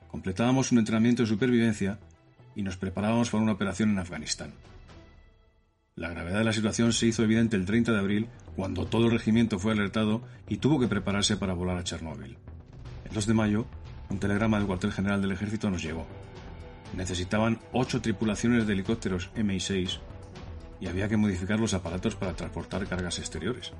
Completábamos 0.09 0.71
un 0.71 0.79
entrenamiento 0.79 1.21
de 1.21 1.29
supervivencia 1.29 1.99
y 2.55 2.63
nos 2.63 2.77
preparábamos 2.77 3.29
para 3.29 3.43
una 3.43 3.51
operación 3.51 3.91
en 3.91 3.99
Afganistán. 3.99 4.53
La 5.99 6.09
gravedad 6.09 6.39
de 6.39 6.45
la 6.45 6.53
situación 6.53 6.93
se 6.93 7.05
hizo 7.05 7.23
evidente 7.23 7.55
el 7.55 7.65
30 7.65 7.91
de 7.91 7.99
abril 7.99 8.27
cuando 8.55 8.87
todo 8.87 9.05
el 9.05 9.11
regimiento 9.11 9.59
fue 9.59 9.73
alertado 9.73 10.23
y 10.47 10.57
tuvo 10.57 10.79
que 10.79 10.87
prepararse 10.87 11.37
para 11.37 11.53
volar 11.53 11.77
a 11.77 11.83
Chernóbil. 11.83 12.37
El 13.05 13.13
2 13.13 13.27
de 13.27 13.33
mayo, 13.35 13.65
un 14.09 14.19
telegrama 14.19 14.57
del 14.57 14.65
cuartel 14.65 14.91
general 14.91 15.21
del 15.21 15.33
ejército 15.33 15.69
nos 15.69 15.83
llegó 15.83 16.07
necesitaban 16.95 17.59
ocho 17.71 18.01
tripulaciones 18.01 18.65
de 18.65 18.73
helicópteros 18.73 19.29
MI-6 19.35 19.99
y 20.81 20.87
había 20.87 21.07
que 21.07 21.17
modificar 21.17 21.59
los 21.59 21.73
aparatos 21.73 22.15
para 22.15 22.33
transportar 22.33 22.87
cargas 22.87 23.19
exteriores. 23.19 23.73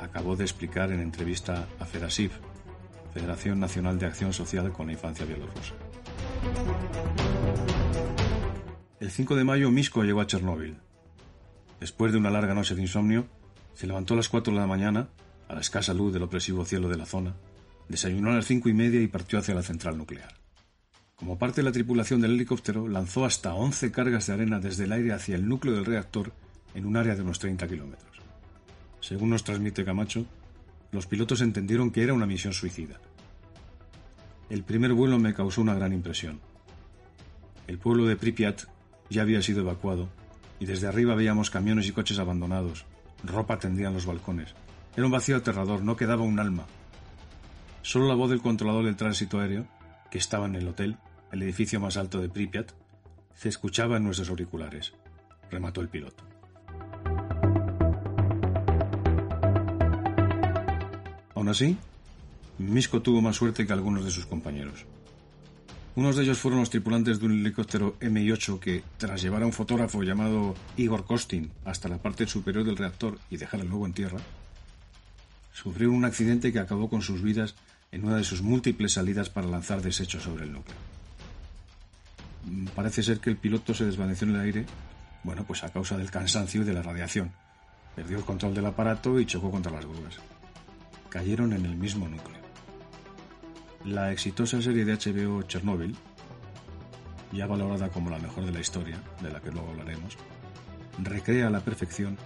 Acabó 0.00 0.36
de 0.36 0.44
explicar 0.44 0.92
en 0.92 1.00
entrevista 1.00 1.66
a 1.78 1.84
FEDASIF, 1.84 2.32
Federación 3.14 3.60
Nacional 3.60 3.98
de 3.98 4.06
Acción 4.06 4.32
Social 4.32 4.72
con 4.72 4.86
la 4.86 4.92
Infancia 4.92 5.24
Bielorrusa. 5.24 5.74
El 9.00 9.10
5 9.10 9.36
de 9.36 9.44
mayo 9.44 9.70
Misco 9.70 10.02
llegó 10.02 10.20
a 10.20 10.26
Chernóbil. 10.26 10.76
Después 11.82 12.12
de 12.12 12.18
una 12.18 12.30
larga 12.30 12.54
noche 12.54 12.76
de 12.76 12.82
insomnio, 12.82 13.26
se 13.74 13.88
levantó 13.88 14.14
a 14.14 14.18
las 14.18 14.28
4 14.28 14.54
de 14.54 14.60
la 14.60 14.68
mañana, 14.68 15.08
a 15.48 15.54
la 15.54 15.62
escasa 15.62 15.92
luz 15.92 16.12
del 16.12 16.22
opresivo 16.22 16.64
cielo 16.64 16.88
de 16.88 16.96
la 16.96 17.06
zona, 17.06 17.34
desayunó 17.88 18.30
a 18.30 18.36
las 18.36 18.46
cinco 18.46 18.68
y 18.68 18.72
media 18.72 19.02
y 19.02 19.08
partió 19.08 19.40
hacia 19.40 19.56
la 19.56 19.64
central 19.64 19.98
nuclear. 19.98 20.32
Como 21.16 21.40
parte 21.40 21.60
de 21.60 21.64
la 21.64 21.72
tripulación 21.72 22.20
del 22.20 22.34
helicóptero, 22.34 22.86
lanzó 22.86 23.24
hasta 23.24 23.54
11 23.54 23.90
cargas 23.90 24.28
de 24.28 24.32
arena 24.32 24.60
desde 24.60 24.84
el 24.84 24.92
aire 24.92 25.12
hacia 25.12 25.34
el 25.34 25.48
núcleo 25.48 25.74
del 25.74 25.84
reactor 25.84 26.32
en 26.72 26.86
un 26.86 26.96
área 26.96 27.16
de 27.16 27.22
unos 27.22 27.40
30 27.40 27.66
kilómetros. 27.66 28.16
Según 29.00 29.30
nos 29.30 29.42
transmite 29.42 29.84
Camacho, 29.84 30.24
los 30.92 31.08
pilotos 31.08 31.40
entendieron 31.40 31.90
que 31.90 32.04
era 32.04 32.14
una 32.14 32.26
misión 32.26 32.52
suicida. 32.52 33.00
El 34.50 34.62
primer 34.62 34.92
vuelo 34.92 35.18
me 35.18 35.34
causó 35.34 35.60
una 35.60 35.74
gran 35.74 35.92
impresión. 35.92 36.38
El 37.66 37.78
pueblo 37.78 38.06
de 38.06 38.14
Pripyat 38.14 38.66
ya 39.10 39.22
había 39.22 39.42
sido 39.42 39.62
evacuado 39.62 40.21
y 40.62 40.64
desde 40.64 40.86
arriba 40.86 41.16
veíamos 41.16 41.50
camiones 41.50 41.88
y 41.88 41.90
coches 41.90 42.20
abandonados, 42.20 42.84
ropa 43.24 43.58
tendida 43.58 43.88
en 43.88 43.94
los 43.94 44.06
balcones. 44.06 44.54
Era 44.96 45.06
un 45.06 45.10
vacío 45.10 45.36
aterrador, 45.36 45.82
no 45.82 45.96
quedaba 45.96 46.22
un 46.22 46.38
alma. 46.38 46.66
Solo 47.82 48.06
la 48.06 48.14
voz 48.14 48.30
del 48.30 48.42
controlador 48.42 48.84
del 48.84 48.94
tránsito 48.94 49.40
aéreo, 49.40 49.66
que 50.08 50.18
estaba 50.18 50.46
en 50.46 50.54
el 50.54 50.68
hotel, 50.68 50.98
el 51.32 51.42
edificio 51.42 51.80
más 51.80 51.96
alto 51.96 52.20
de 52.20 52.28
Pripyat, 52.28 52.70
se 53.34 53.48
escuchaba 53.48 53.96
en 53.96 54.04
nuestros 54.04 54.30
auriculares. 54.30 54.92
Remató 55.50 55.80
el 55.80 55.88
piloto. 55.88 56.22
Aún 61.34 61.48
así, 61.48 61.76
Misco 62.58 63.02
tuvo 63.02 63.20
más 63.20 63.34
suerte 63.34 63.66
que 63.66 63.72
algunos 63.72 64.04
de 64.04 64.12
sus 64.12 64.26
compañeros. 64.26 64.86
Unos 65.94 66.16
de 66.16 66.22
ellos 66.22 66.38
fueron 66.38 66.60
los 66.60 66.70
tripulantes 66.70 67.20
de 67.20 67.26
un 67.26 67.32
helicóptero 67.32 67.96
Mi-8 68.00 68.58
que, 68.58 68.82
tras 68.96 69.20
llevar 69.20 69.42
a 69.42 69.46
un 69.46 69.52
fotógrafo 69.52 70.02
llamado 70.02 70.54
Igor 70.78 71.04
Kostin 71.04 71.50
hasta 71.66 71.90
la 71.90 71.98
parte 71.98 72.26
superior 72.26 72.64
del 72.64 72.78
reactor 72.78 73.18
y 73.28 73.36
dejar 73.36 73.60
el 73.60 73.68
nuevo 73.68 73.84
en 73.84 73.92
tierra, 73.92 74.18
sufrieron 75.52 75.94
un 75.94 76.06
accidente 76.06 76.50
que 76.50 76.60
acabó 76.60 76.88
con 76.88 77.02
sus 77.02 77.20
vidas 77.20 77.54
en 77.90 78.06
una 78.06 78.16
de 78.16 78.24
sus 78.24 78.40
múltiples 78.40 78.92
salidas 78.92 79.28
para 79.28 79.48
lanzar 79.48 79.82
desechos 79.82 80.22
sobre 80.22 80.44
el 80.44 80.52
núcleo. 80.52 80.76
Mm, 82.46 82.68
parece 82.68 83.02
ser 83.02 83.20
que 83.20 83.28
el 83.28 83.36
piloto 83.36 83.74
se 83.74 83.84
desvaneció 83.84 84.26
en 84.26 84.34
el 84.34 84.40
aire, 84.40 84.66
bueno, 85.24 85.44
pues 85.44 85.62
a 85.62 85.68
causa 85.68 85.98
del 85.98 86.10
cansancio 86.10 86.62
y 86.62 86.64
de 86.64 86.72
la 86.72 86.82
radiación. 86.82 87.32
Perdió 87.94 88.16
el 88.16 88.24
control 88.24 88.54
del 88.54 88.64
aparato 88.64 89.20
y 89.20 89.26
chocó 89.26 89.50
contra 89.50 89.70
las 89.70 89.84
grúas. 89.84 90.16
Cayeron 91.10 91.52
en 91.52 91.66
el 91.66 91.76
mismo 91.76 92.08
núcleo. 92.08 92.41
La 93.84 94.12
exitosa 94.12 94.62
serie 94.62 94.84
de 94.84 94.94
HBO 94.94 95.42
Chernobyl, 95.42 95.96
ya 97.32 97.46
valorada 97.46 97.88
como 97.88 98.10
la 98.10 98.18
mejor 98.18 98.46
de 98.46 98.52
la 98.52 98.60
historia, 98.60 98.96
de 99.20 99.32
la 99.32 99.40
que 99.40 99.50
luego 99.50 99.70
hablaremos, 99.70 100.16
recrea 101.02 101.48
a 101.48 101.50
la 101.50 101.60
perfección 101.60 102.16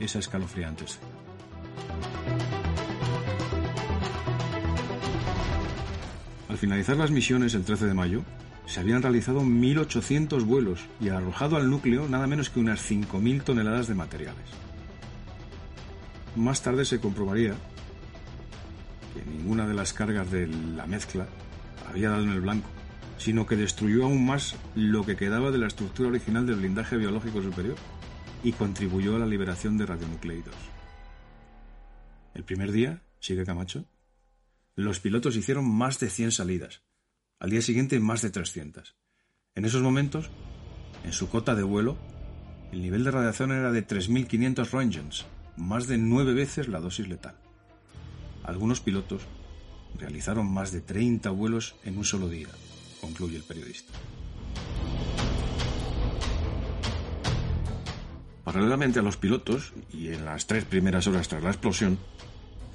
esa 0.00 0.18
escalofriante 0.18 0.84
escena. 0.84 1.06
Al 6.48 6.58
finalizar 6.58 6.96
las 6.96 7.12
misiones 7.12 7.54
el 7.54 7.64
13 7.64 7.86
de 7.86 7.94
mayo, 7.94 8.22
se 8.66 8.80
habían 8.80 9.02
realizado 9.02 9.42
1.800 9.42 10.44
vuelos 10.44 10.84
y 11.00 11.10
arrojado 11.10 11.56
al 11.56 11.70
núcleo 11.70 12.08
nada 12.08 12.26
menos 12.26 12.50
que 12.50 12.58
unas 12.58 12.90
5.000 12.90 13.44
toneladas 13.44 13.86
de 13.86 13.94
materiales. 13.94 14.48
Más 16.34 16.60
tarde 16.62 16.84
se 16.84 16.98
comprobaría 16.98 17.54
que 19.16 19.30
ninguna 19.30 19.66
de 19.66 19.74
las 19.74 19.92
cargas 19.92 20.30
de 20.30 20.46
la 20.46 20.86
mezcla 20.86 21.26
había 21.88 22.10
dado 22.10 22.24
en 22.24 22.30
el 22.30 22.40
blanco, 22.40 22.68
sino 23.18 23.46
que 23.46 23.56
destruyó 23.56 24.04
aún 24.04 24.26
más 24.26 24.56
lo 24.74 25.04
que 25.04 25.16
quedaba 25.16 25.50
de 25.50 25.58
la 25.58 25.66
estructura 25.66 26.10
original 26.10 26.46
del 26.46 26.56
blindaje 26.56 26.96
biológico 26.96 27.42
superior 27.42 27.76
y 28.42 28.52
contribuyó 28.52 29.16
a 29.16 29.18
la 29.18 29.26
liberación 29.26 29.78
de 29.78 29.86
radionucleidos. 29.86 30.54
El 32.34 32.44
primer 32.44 32.72
día, 32.72 33.02
sigue 33.18 33.46
Camacho, 33.46 33.86
los 34.74 35.00
pilotos 35.00 35.36
hicieron 35.36 35.68
más 35.70 35.98
de 35.98 36.10
100 36.10 36.32
salidas. 36.32 36.82
Al 37.38 37.50
día 37.50 37.62
siguiente, 37.62 37.98
más 37.98 38.20
de 38.20 38.30
300. 38.30 38.94
En 39.54 39.64
esos 39.64 39.80
momentos, 39.80 40.30
en 41.04 41.12
su 41.12 41.30
cota 41.30 41.54
de 41.54 41.62
vuelo, 41.62 41.96
el 42.72 42.82
nivel 42.82 43.04
de 43.04 43.10
radiación 43.10 43.52
era 43.52 43.72
de 43.72 43.86
3.500 43.86 44.70
roentgens, 44.70 45.26
más 45.56 45.86
de 45.86 45.96
nueve 45.96 46.34
veces 46.34 46.68
la 46.68 46.80
dosis 46.80 47.08
letal. 47.08 47.45
Algunos 48.46 48.80
pilotos 48.80 49.22
realizaron 49.98 50.52
más 50.52 50.70
de 50.70 50.80
30 50.80 51.30
vuelos 51.30 51.74
en 51.84 51.98
un 51.98 52.04
solo 52.04 52.28
día, 52.28 52.46
concluye 53.00 53.36
el 53.36 53.42
periodista. 53.42 53.92
Paralelamente 58.44 59.00
a 59.00 59.02
los 59.02 59.16
pilotos, 59.16 59.72
y 59.92 60.08
en 60.08 60.24
las 60.24 60.46
tres 60.46 60.64
primeras 60.64 61.08
horas 61.08 61.26
tras 61.26 61.42
la 61.42 61.50
explosión, 61.50 61.98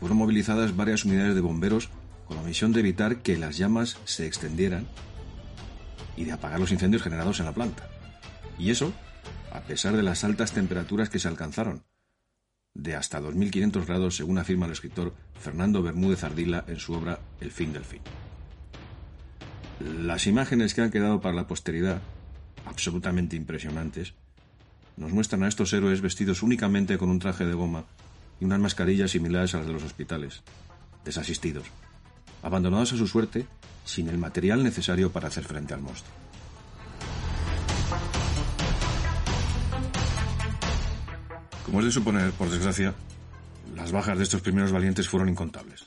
fueron 0.02 0.18
movilizadas 0.18 0.76
varias 0.76 1.06
unidades 1.06 1.36
de 1.36 1.42
bomberos 1.42 1.90
con 2.28 2.36
la 2.36 2.44
misión 2.44 2.74
de 2.74 2.82
evitar 2.82 3.22
que 3.22 3.38
las 3.38 3.58
llamas 3.58 3.98
se 4.04 4.28
extendieran 4.28 4.88
y 6.18 6.26
de 6.26 6.34
apagar 6.34 6.60
los 6.60 6.74
incendios 6.74 7.02
generados 7.02 7.40
en 7.40 7.46
la 7.46 7.54
planta. 7.54 7.88
Y 8.60 8.72
eso, 8.72 8.92
a 9.54 9.62
pesar 9.62 9.96
de 9.96 10.04
las 10.04 10.26
altas 10.26 10.52
temperaturas 10.52 11.10
que 11.10 11.20
se 11.20 11.30
alcanzaron, 11.30 11.84
de 12.74 12.96
hasta 12.96 13.22
2.500 13.22 13.86
grados 13.86 14.16
según 14.16 14.38
afirma 14.38 14.66
el 14.66 14.72
escritor 14.72 15.14
Fernando 15.40 15.82
Bermúdez 15.82 16.24
Ardila 16.24 16.64
en 16.68 16.80
su 16.80 16.94
obra 16.94 17.20
El 17.40 17.52
fin 17.52 17.74
del 17.74 17.84
fin. 17.84 18.02
Las 19.80 20.28
imágenes 20.28 20.74
que 20.74 20.82
han 20.82 20.92
quedado 20.92 21.22
para 21.22 21.36
la 21.36 21.48
posteridad, 21.48 22.02
absolutamente 22.66 23.36
impresionantes, 23.36 24.14
nos 24.98 25.12
muestran 25.12 25.44
a 25.44 25.48
estos 25.48 25.74
héroes 25.74 26.02
vestidos 26.02 26.44
únicamente 26.44 26.98
con 26.98 27.10
un 27.10 27.20
traje 27.20 27.46
de 27.46 27.54
goma 27.54 27.86
y 28.40 28.46
unas 28.46 28.60
mascarillas 28.60 29.12
similares 29.12 29.54
a 29.54 29.60
las 29.60 29.68
de 29.68 29.74
los 29.74 29.84
hospitales, 29.84 30.44
desasistidos, 31.04 31.66
abandonados 32.44 32.94
a 32.94 32.98
su 32.98 33.08
suerte 33.08 33.48
sin 33.86 34.10
el 34.10 34.18
material 34.18 34.64
necesario 34.64 35.12
para 35.12 35.28
hacer 35.28 35.44
frente 35.44 35.74
al 35.74 35.82
monstruo. 35.82 36.31
Como 41.72 41.80
es 41.80 41.86
de 41.86 41.92
suponer, 41.94 42.34
por 42.34 42.50
desgracia, 42.50 42.94
las 43.78 43.94
bajas 43.94 44.18
de 44.18 44.26
estos 44.26 44.42
primeros 44.42 44.74
valientes 44.74 45.08
fueron 45.08 45.30
incontables. 45.30 45.86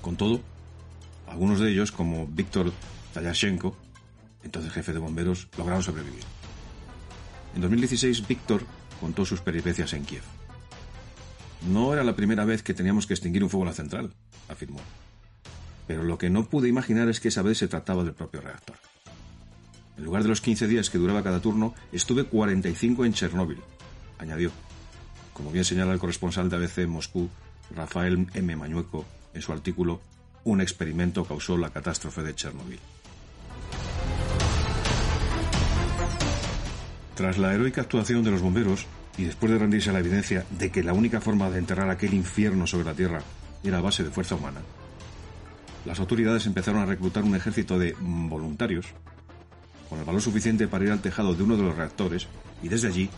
Con 0.00 0.14
todo, 0.14 0.40
algunos 1.26 1.58
de 1.58 1.72
ellos, 1.72 1.90
como 1.90 2.28
Víctor 2.28 2.72
Tayashenko, 3.12 3.76
entonces 4.44 4.72
jefe 4.72 4.92
de 4.92 5.00
bomberos, 5.00 5.48
lograron 5.58 5.82
sobrevivir. 5.82 6.22
En 7.56 7.62
2016, 7.62 8.28
Víctor 8.28 8.62
contó 9.00 9.24
sus 9.24 9.40
peripecias 9.40 9.92
en 9.94 10.04
Kiev. 10.04 10.22
No 11.68 11.92
era 11.92 12.04
la 12.04 12.14
primera 12.14 12.44
vez 12.44 12.62
que 12.62 12.72
teníamos 12.72 13.08
que 13.08 13.14
extinguir 13.14 13.42
un 13.42 13.50
fuego 13.50 13.64
en 13.64 13.70
la 13.70 13.74
central, 13.74 14.14
afirmó. 14.48 14.78
Pero 15.88 16.04
lo 16.04 16.16
que 16.16 16.30
no 16.30 16.44
pude 16.44 16.68
imaginar 16.68 17.08
es 17.08 17.18
que 17.18 17.26
esa 17.26 17.42
vez 17.42 17.58
se 17.58 17.66
trataba 17.66 18.04
del 18.04 18.14
propio 18.14 18.40
reactor. 18.40 18.76
En 19.98 20.04
lugar 20.04 20.22
de 20.22 20.28
los 20.28 20.40
15 20.40 20.68
días 20.68 20.90
que 20.90 20.98
duraba 20.98 21.24
cada 21.24 21.40
turno, 21.40 21.74
estuve 21.90 22.22
45 22.22 23.04
en 23.04 23.14
Chernóbil, 23.14 23.58
añadió, 24.20 24.52
como 25.34 25.50
bien 25.50 25.64
señala 25.64 25.92
el 25.92 25.98
corresponsal 25.98 26.48
de 26.48 26.56
ABC 26.56 26.78
en 26.78 26.90
Moscú, 26.90 27.28
Rafael 27.74 28.26
M. 28.32 28.56
Mañueco, 28.56 29.04
en 29.34 29.42
su 29.42 29.52
artículo 29.52 30.00
Un 30.44 30.60
experimento 30.60 31.24
causó 31.24 31.58
la 31.58 31.70
catástrofe 31.70 32.22
de 32.22 32.34
Chernóbil. 32.34 32.80
Tras 37.14 37.38
la 37.38 37.54
heroica 37.54 37.82
actuación 37.82 38.24
de 38.24 38.30
los 38.30 38.42
bomberos, 38.42 38.86
y 39.16 39.24
después 39.24 39.52
de 39.52 39.58
rendirse 39.58 39.90
a 39.90 39.92
la 39.92 40.00
evidencia 40.00 40.44
de 40.50 40.70
que 40.70 40.82
la 40.82 40.92
única 40.92 41.20
forma 41.20 41.50
de 41.50 41.58
enterrar 41.58 41.88
aquel 41.90 42.14
infierno 42.14 42.66
sobre 42.66 42.86
la 42.86 42.94
Tierra 42.94 43.22
era 43.62 43.78
a 43.78 43.80
base 43.80 44.02
de 44.02 44.10
fuerza 44.10 44.34
humana, 44.34 44.60
las 45.84 46.00
autoridades 46.00 46.46
empezaron 46.46 46.82
a 46.82 46.86
reclutar 46.86 47.24
un 47.24 47.36
ejército 47.36 47.78
de 47.78 47.94
voluntarios 48.00 48.86
con 49.88 49.98
el 49.98 50.04
valor 50.04 50.22
suficiente 50.22 50.66
para 50.66 50.84
ir 50.84 50.90
al 50.90 51.00
tejado 51.00 51.34
de 51.34 51.42
uno 51.42 51.56
de 51.56 51.62
los 51.62 51.76
reactores 51.76 52.26
y 52.62 52.68
desde 52.68 52.88
allí 52.88 53.10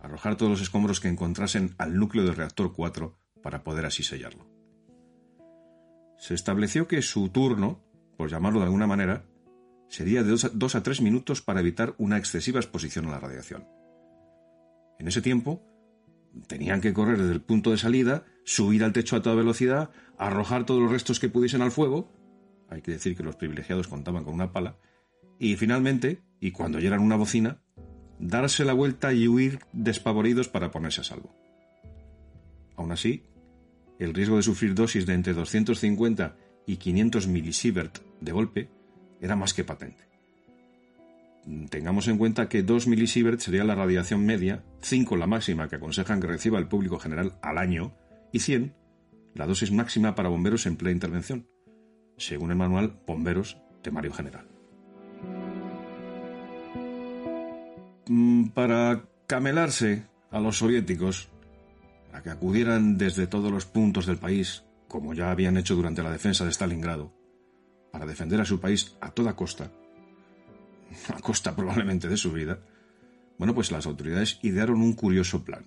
arrojar 0.00 0.36
todos 0.36 0.50
los 0.50 0.60
escombros 0.60 1.00
que 1.00 1.08
encontrasen 1.08 1.74
al 1.78 1.96
núcleo 1.96 2.24
del 2.24 2.36
reactor 2.36 2.72
4 2.72 3.16
para 3.42 3.62
poder 3.62 3.86
así 3.86 4.02
sellarlo. 4.02 4.48
Se 6.18 6.34
estableció 6.34 6.86
que 6.86 7.02
su 7.02 7.28
turno, 7.30 7.82
por 8.16 8.30
llamarlo 8.30 8.60
de 8.60 8.66
alguna 8.66 8.86
manera, 8.86 9.24
sería 9.88 10.22
de 10.22 10.36
dos 10.52 10.74
a 10.74 10.82
tres 10.82 11.00
minutos 11.00 11.42
para 11.42 11.60
evitar 11.60 11.94
una 11.98 12.18
excesiva 12.18 12.60
exposición 12.60 13.06
a 13.06 13.10
la 13.10 13.20
radiación. 13.20 13.66
En 14.98 15.08
ese 15.08 15.22
tiempo, 15.22 15.62
tenían 16.46 16.80
que 16.80 16.92
correr 16.92 17.18
desde 17.18 17.32
el 17.32 17.40
punto 17.40 17.70
de 17.70 17.78
salida, 17.78 18.24
subir 18.44 18.84
al 18.84 18.92
techo 18.92 19.16
a 19.16 19.22
toda 19.22 19.34
velocidad, 19.34 19.90
arrojar 20.18 20.66
todos 20.66 20.80
los 20.80 20.92
restos 20.92 21.18
que 21.18 21.28
pudiesen 21.28 21.62
al 21.62 21.72
fuego, 21.72 22.12
hay 22.68 22.82
que 22.82 22.92
decir 22.92 23.16
que 23.16 23.22
los 23.22 23.36
privilegiados 23.36 23.88
contaban 23.88 24.24
con 24.24 24.34
una 24.34 24.52
pala, 24.52 24.76
y 25.38 25.56
finalmente, 25.56 26.22
y 26.38 26.52
cuando 26.52 26.78
oyeran 26.78 27.00
una 27.00 27.16
bocina, 27.16 27.62
darse 28.20 28.64
la 28.64 28.74
vuelta 28.74 29.12
y 29.12 29.26
huir 29.26 29.60
despavoridos 29.72 30.48
para 30.48 30.70
ponerse 30.70 31.00
a 31.00 31.04
salvo. 31.04 31.34
Aún 32.76 32.92
así, 32.92 33.24
el 33.98 34.14
riesgo 34.14 34.36
de 34.36 34.42
sufrir 34.42 34.74
dosis 34.74 35.06
de 35.06 35.14
entre 35.14 35.34
250 35.34 36.36
y 36.66 36.76
500 36.76 37.26
milisievert 37.26 37.98
de 38.20 38.32
golpe 38.32 38.68
era 39.20 39.36
más 39.36 39.54
que 39.54 39.64
patente. 39.64 40.04
tengamos 41.70 42.06
en 42.08 42.18
cuenta 42.18 42.48
que 42.48 42.62
2 42.62 42.86
milisievert 42.86 43.40
sería 43.40 43.64
la 43.64 43.74
radiación 43.74 44.24
media, 44.24 44.62
5 44.82 45.16
la 45.16 45.26
máxima 45.26 45.68
que 45.68 45.76
aconsejan 45.76 46.20
que 46.20 46.26
reciba 46.26 46.58
el 46.58 46.68
público 46.68 46.98
general 46.98 47.38
al 47.42 47.58
año 47.58 47.92
y 48.32 48.40
100 48.40 48.74
la 49.34 49.46
dosis 49.46 49.72
máxima 49.72 50.14
para 50.14 50.28
bomberos 50.28 50.66
en 50.66 50.76
plena 50.76 50.92
intervención, 50.92 51.46
según 52.16 52.50
el 52.50 52.56
manual 52.56 53.00
Bomberos 53.06 53.58
Temario 53.82 54.12
General. 54.12 54.49
Para 58.54 59.04
camelarse 59.26 60.04
a 60.30 60.40
los 60.40 60.58
soviéticos, 60.58 61.28
a 62.12 62.22
que 62.22 62.30
acudieran 62.30 62.98
desde 62.98 63.26
todos 63.26 63.52
los 63.52 63.66
puntos 63.66 64.06
del 64.06 64.18
país, 64.18 64.64
como 64.88 65.14
ya 65.14 65.30
habían 65.30 65.56
hecho 65.56 65.76
durante 65.76 66.02
la 66.02 66.10
defensa 66.10 66.44
de 66.44 66.50
Stalingrado, 66.50 67.12
para 67.92 68.06
defender 68.06 68.40
a 68.40 68.44
su 68.44 68.58
país 68.60 68.96
a 69.00 69.10
toda 69.12 69.36
costa, 69.36 69.70
a 71.14 71.20
costa 71.20 71.54
probablemente 71.54 72.08
de 72.08 72.16
su 72.16 72.32
vida, 72.32 72.58
bueno, 73.38 73.54
pues 73.54 73.70
las 73.70 73.86
autoridades 73.86 74.38
idearon 74.42 74.82
un 74.82 74.92
curioso 74.94 75.44
plan. 75.44 75.64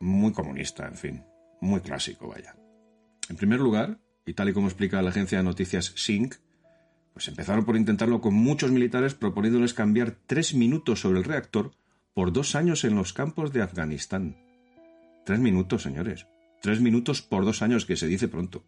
Muy 0.00 0.32
comunista, 0.32 0.88
en 0.88 0.96
fin, 0.96 1.24
muy 1.60 1.80
clásico, 1.80 2.28
vaya. 2.28 2.56
En 3.28 3.36
primer 3.36 3.60
lugar, 3.60 4.00
y 4.26 4.34
tal 4.34 4.48
y 4.48 4.52
como 4.52 4.66
explica 4.66 5.00
la 5.00 5.10
agencia 5.10 5.38
de 5.38 5.44
noticias 5.44 5.92
SYNC, 5.96 6.34
pues 7.12 7.28
empezaron 7.28 7.64
por 7.64 7.76
intentarlo 7.76 8.20
con 8.20 8.34
muchos 8.34 8.70
militares 8.70 9.14
proponiéndoles 9.14 9.74
cambiar 9.74 10.16
tres 10.26 10.54
minutos 10.54 11.00
sobre 11.00 11.18
el 11.18 11.24
reactor 11.24 11.72
por 12.14 12.32
dos 12.32 12.54
años 12.54 12.84
en 12.84 12.96
los 12.96 13.12
campos 13.12 13.52
de 13.52 13.62
Afganistán. 13.62 14.36
Tres 15.24 15.38
minutos, 15.38 15.82
señores. 15.82 16.26
Tres 16.60 16.80
minutos 16.80 17.22
por 17.22 17.44
dos 17.44 17.62
años, 17.62 17.86
que 17.86 17.96
se 17.96 18.06
dice 18.06 18.28
pronto. 18.28 18.64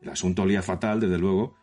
El 0.00 0.10
asunto 0.10 0.42
olía 0.42 0.62
fatal, 0.62 1.00
desde 1.00 1.18
luego, 1.18 1.56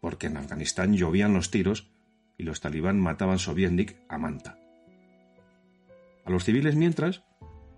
porque 0.00 0.26
en 0.26 0.36
Afganistán 0.36 0.94
llovían 0.94 1.34
los 1.34 1.50
tiros 1.50 1.90
y 2.38 2.44
los 2.44 2.60
talibán 2.60 2.98
mataban 3.00 3.38
soviétnik 3.38 3.96
a 4.08 4.18
manta. 4.18 4.58
A 6.24 6.30
los 6.30 6.44
civiles, 6.44 6.76
mientras, 6.76 7.24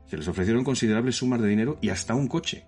se 0.07 0.17
les 0.17 0.29
ofrecieron 0.29 0.65
considerables 0.65 1.17
sumas 1.17 1.41
de 1.41 1.49
dinero 1.49 1.79
y 1.81 1.89
hasta 1.89 2.15
un 2.15 2.29
coche, 2.29 2.67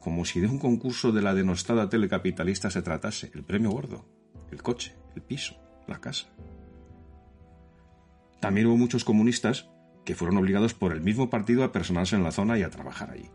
como 0.00 0.24
si 0.24 0.40
de 0.40 0.46
un 0.46 0.58
concurso 0.58 1.12
de 1.12 1.22
la 1.22 1.34
denostada 1.34 1.88
telecapitalista 1.88 2.70
se 2.70 2.82
tratase, 2.82 3.30
el 3.34 3.44
premio 3.44 3.70
gordo, 3.70 4.06
el 4.52 4.62
coche, 4.62 4.94
el 5.16 5.22
piso, 5.22 5.56
la 5.88 6.00
casa. 6.00 6.28
También 8.38 8.66
hubo 8.66 8.76
muchos 8.76 9.04
comunistas 9.04 9.68
que 10.04 10.14
fueron 10.14 10.36
obligados 10.36 10.74
por 10.74 10.92
el 10.92 11.00
mismo 11.00 11.30
partido 11.30 11.64
a 11.64 11.72
personarse 11.72 12.16
en 12.16 12.22
la 12.22 12.32
zona 12.32 12.58
y 12.58 12.62
a 12.62 12.70
trabajar 12.70 13.10
allí. 13.10 13.30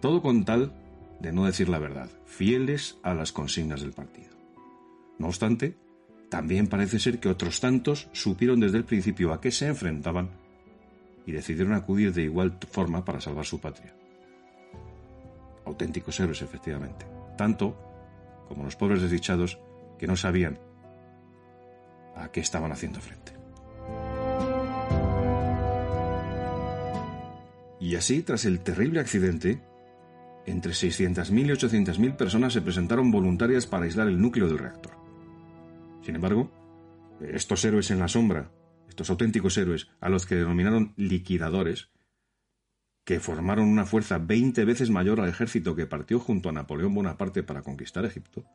Todo 0.00 0.22
con 0.22 0.44
tal 0.44 0.72
de 1.20 1.32
no 1.32 1.44
decir 1.44 1.68
la 1.68 1.78
verdad, 1.78 2.08
fieles 2.24 2.98
a 3.02 3.14
las 3.14 3.32
consignas 3.32 3.82
del 3.82 3.92
partido. 3.92 4.30
No 5.18 5.26
obstante, 5.26 5.76
también 6.30 6.68
parece 6.68 6.98
ser 6.98 7.20
que 7.20 7.28
otros 7.28 7.60
tantos 7.60 8.08
supieron 8.12 8.60
desde 8.60 8.78
el 8.78 8.84
principio 8.84 9.32
a 9.32 9.40
qué 9.40 9.50
se 9.50 9.66
enfrentaban 9.66 10.30
y 11.26 11.32
decidieron 11.32 11.74
acudir 11.74 12.12
de 12.14 12.22
igual 12.22 12.58
forma 12.70 13.04
para 13.04 13.20
salvar 13.20 13.44
su 13.44 13.60
patria. 13.60 13.94
Auténticos 15.66 16.18
héroes, 16.18 16.40
efectivamente. 16.40 17.04
Tanto 17.36 17.76
como 18.48 18.64
los 18.64 18.76
pobres 18.76 19.02
desdichados 19.02 19.58
que 20.00 20.06
no 20.06 20.16
sabían 20.16 20.58
a 22.16 22.32
qué 22.32 22.40
estaban 22.40 22.72
haciendo 22.72 23.02
frente. 23.02 23.32
Y 27.78 27.96
así, 27.96 28.22
tras 28.22 28.46
el 28.46 28.60
terrible 28.60 29.00
accidente, 29.00 29.60
entre 30.46 30.72
600.000 30.72 31.46
y 31.46 31.50
800.000 31.50 32.16
personas 32.16 32.54
se 32.54 32.62
presentaron 32.62 33.10
voluntarias 33.10 33.66
para 33.66 33.84
aislar 33.84 34.08
el 34.08 34.18
núcleo 34.18 34.48
del 34.48 34.58
reactor. 34.58 34.92
Sin 36.02 36.14
embargo, 36.14 36.50
estos 37.20 37.62
héroes 37.66 37.90
en 37.90 37.98
la 37.98 38.08
sombra, 38.08 38.50
estos 38.88 39.10
auténticos 39.10 39.58
héroes, 39.58 39.88
a 40.00 40.08
los 40.08 40.24
que 40.24 40.36
denominaron 40.36 40.94
liquidadores, 40.96 41.90
que 43.04 43.20
formaron 43.20 43.68
una 43.68 43.84
fuerza 43.84 44.16
20 44.16 44.64
veces 44.64 44.88
mayor 44.88 45.20
al 45.20 45.28
ejército 45.28 45.76
que 45.76 45.86
partió 45.86 46.18
junto 46.18 46.48
a 46.48 46.52
Napoleón 46.52 46.94
Bonaparte 46.94 47.42
para 47.42 47.60
conquistar 47.60 48.06
Egipto, 48.06 48.46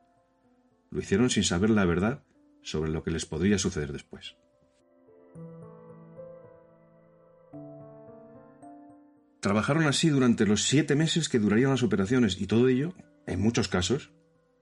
lo 0.96 1.02
hicieron 1.02 1.30
sin 1.30 1.44
saber 1.44 1.70
la 1.70 1.86
verdad 1.86 2.24
sobre 2.64 2.90
lo 2.90 3.04
que 3.04 3.12
les 3.12 3.28
podría 3.28 3.60
suceder 3.60 3.92
después. 3.92 4.36
Trabajaron 9.40 9.86
así 9.86 10.10
durante 10.10 10.48
los 10.48 10.64
siete 10.64 10.96
meses 10.96 11.30
que 11.30 11.38
durarían 11.38 11.70
las 11.70 11.84
operaciones 11.84 12.42
y 12.42 12.48
todo 12.48 12.68
ello, 12.68 12.96
en 13.28 13.40
muchos 13.40 13.68
casos, 13.68 14.12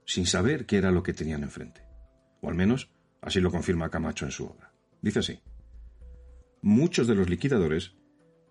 sin 0.04 0.26
saber 0.26 0.66
qué 0.66 0.76
era 0.76 0.90
lo 0.90 1.02
que 1.02 1.14
tenían 1.14 1.42
enfrente 1.42 1.94
o 2.44 2.50
al 2.50 2.54
menos 2.54 2.90
así 3.22 3.40
lo 3.40 3.50
confirma 3.50 3.90
Camacho 3.90 4.26
en 4.26 4.30
su 4.30 4.44
obra. 4.44 4.72
Dice 5.00 5.20
así, 5.20 5.40
muchos 6.60 7.06
de 7.06 7.14
los 7.14 7.28
liquidadores 7.28 7.94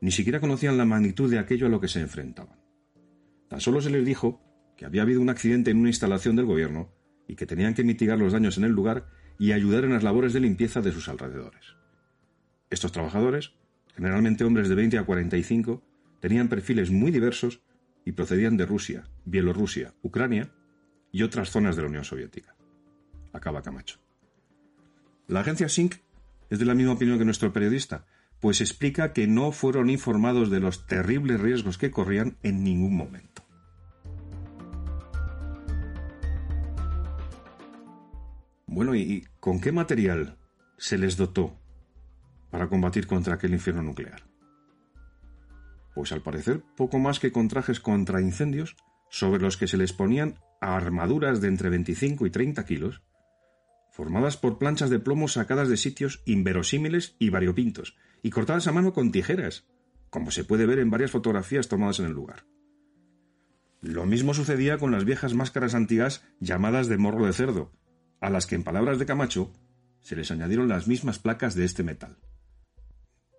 ni 0.01 0.11
siquiera 0.11 0.39
conocían 0.39 0.77
la 0.77 0.85
magnitud 0.85 1.29
de 1.29 1.39
aquello 1.39 1.67
a 1.67 1.69
lo 1.69 1.79
que 1.79 1.87
se 1.87 2.01
enfrentaban. 2.01 2.59
Tan 3.47 3.61
solo 3.61 3.81
se 3.81 3.91
les 3.91 4.03
dijo 4.03 4.41
que 4.75 4.85
había 4.85 5.03
habido 5.03 5.21
un 5.21 5.29
accidente 5.29 5.71
en 5.71 5.77
una 5.77 5.89
instalación 5.89 6.35
del 6.35 6.45
gobierno 6.45 6.91
y 7.27 7.35
que 7.35 7.45
tenían 7.45 7.73
que 7.73 7.83
mitigar 7.83 8.19
los 8.19 8.33
daños 8.33 8.57
en 8.57 8.63
el 8.63 8.71
lugar 8.71 9.07
y 9.39 9.51
ayudar 9.51 9.85
en 9.85 9.93
las 9.93 10.03
labores 10.03 10.33
de 10.33 10.39
limpieza 10.39 10.81
de 10.81 10.91
sus 10.91 11.09
alrededores. 11.09 11.75
Estos 12.69 12.91
trabajadores, 12.91 13.53
generalmente 13.95 14.43
hombres 14.43 14.69
de 14.69 14.75
20 14.75 14.97
a 14.97 15.03
45, 15.03 15.83
tenían 16.19 16.49
perfiles 16.49 16.91
muy 16.91 17.11
diversos 17.11 17.61
y 18.05 18.13
procedían 18.13 18.57
de 18.57 18.65
Rusia, 18.65 19.03
Bielorrusia, 19.25 19.93
Ucrania 20.01 20.51
y 21.11 21.23
otras 21.23 21.49
zonas 21.49 21.75
de 21.75 21.83
la 21.83 21.89
Unión 21.89 22.03
Soviética 22.03 22.55
acaba 23.33 23.63
Camacho. 23.63 23.99
La 25.27 25.41
agencia 25.41 25.67
SYNC 25.67 25.95
es 26.49 26.59
de 26.59 26.65
la 26.65 26.75
misma 26.75 26.93
opinión 26.93 27.17
que 27.17 27.25
nuestro 27.25 27.51
periodista, 27.51 28.05
pues 28.39 28.61
explica 28.61 29.13
que 29.13 29.27
no 29.27 29.51
fueron 29.51 29.89
informados 29.89 30.49
de 30.49 30.59
los 30.59 30.85
terribles 30.85 31.39
riesgos 31.39 31.77
que 31.77 31.91
corrían 31.91 32.37
en 32.43 32.63
ningún 32.63 32.95
momento. 32.95 33.42
Bueno, 38.73 38.95
¿y 38.95 39.27
con 39.39 39.61
qué 39.61 39.71
material 39.71 40.35
se 40.79 40.97
les 40.97 41.15
dotó 41.15 41.55
para 42.49 42.69
combatir 42.69 43.05
contra 43.05 43.35
aquel 43.35 43.53
infierno 43.53 43.83
nuclear? 43.83 44.23
Pues 45.93 46.11
al 46.11 46.23
parecer 46.23 46.63
poco 46.75 46.97
más 46.97 47.19
que 47.19 47.31
con 47.31 47.49
trajes 47.49 47.79
contra 47.79 48.19
incendios 48.19 48.75
sobre 49.11 49.43
los 49.43 49.57
que 49.57 49.67
se 49.67 49.77
les 49.77 49.93
ponían 49.93 50.39
armaduras 50.59 51.39
de 51.39 51.49
entre 51.49 51.69
25 51.69 52.25
y 52.25 52.31
30 52.31 52.65
kilos 52.65 53.03
formadas 53.91 54.37
por 54.37 54.57
planchas 54.57 54.89
de 54.89 54.97
plomo 54.97 55.27
sacadas 55.27 55.69
de 55.69 55.77
sitios 55.77 56.23
inverosímiles 56.25 57.15
y 57.19 57.29
variopintos, 57.29 57.95
y 58.23 58.31
cortadas 58.31 58.65
a 58.65 58.71
mano 58.71 58.91
con 58.91 59.11
tijeras, 59.11 59.67
como 60.09 60.31
se 60.31 60.45
puede 60.45 60.65
ver 60.65 60.79
en 60.79 60.89
varias 60.89 61.11
fotografías 61.11 61.67
tomadas 61.67 61.99
en 61.99 62.07
el 62.07 62.13
lugar. 62.13 62.47
Lo 63.81 64.07
mismo 64.07 64.33
sucedía 64.33 64.79
con 64.79 64.91
las 64.91 65.05
viejas 65.05 65.35
máscaras 65.35 65.75
antiguas 65.75 66.25
llamadas 66.39 66.87
de 66.87 66.97
morro 66.97 67.27
de 67.27 67.33
cerdo, 67.33 67.71
a 68.23 68.29
las 68.29 68.47
que 68.47 68.55
en 68.55 68.63
palabras 68.63 68.97
de 68.97 69.05
Camacho 69.05 69.51
se 70.01 70.15
les 70.15 70.31
añadieron 70.31 70.67
las 70.67 70.87
mismas 70.87 71.19
placas 71.19 71.55
de 71.55 71.65
este 71.65 71.83
metal. 71.83 72.17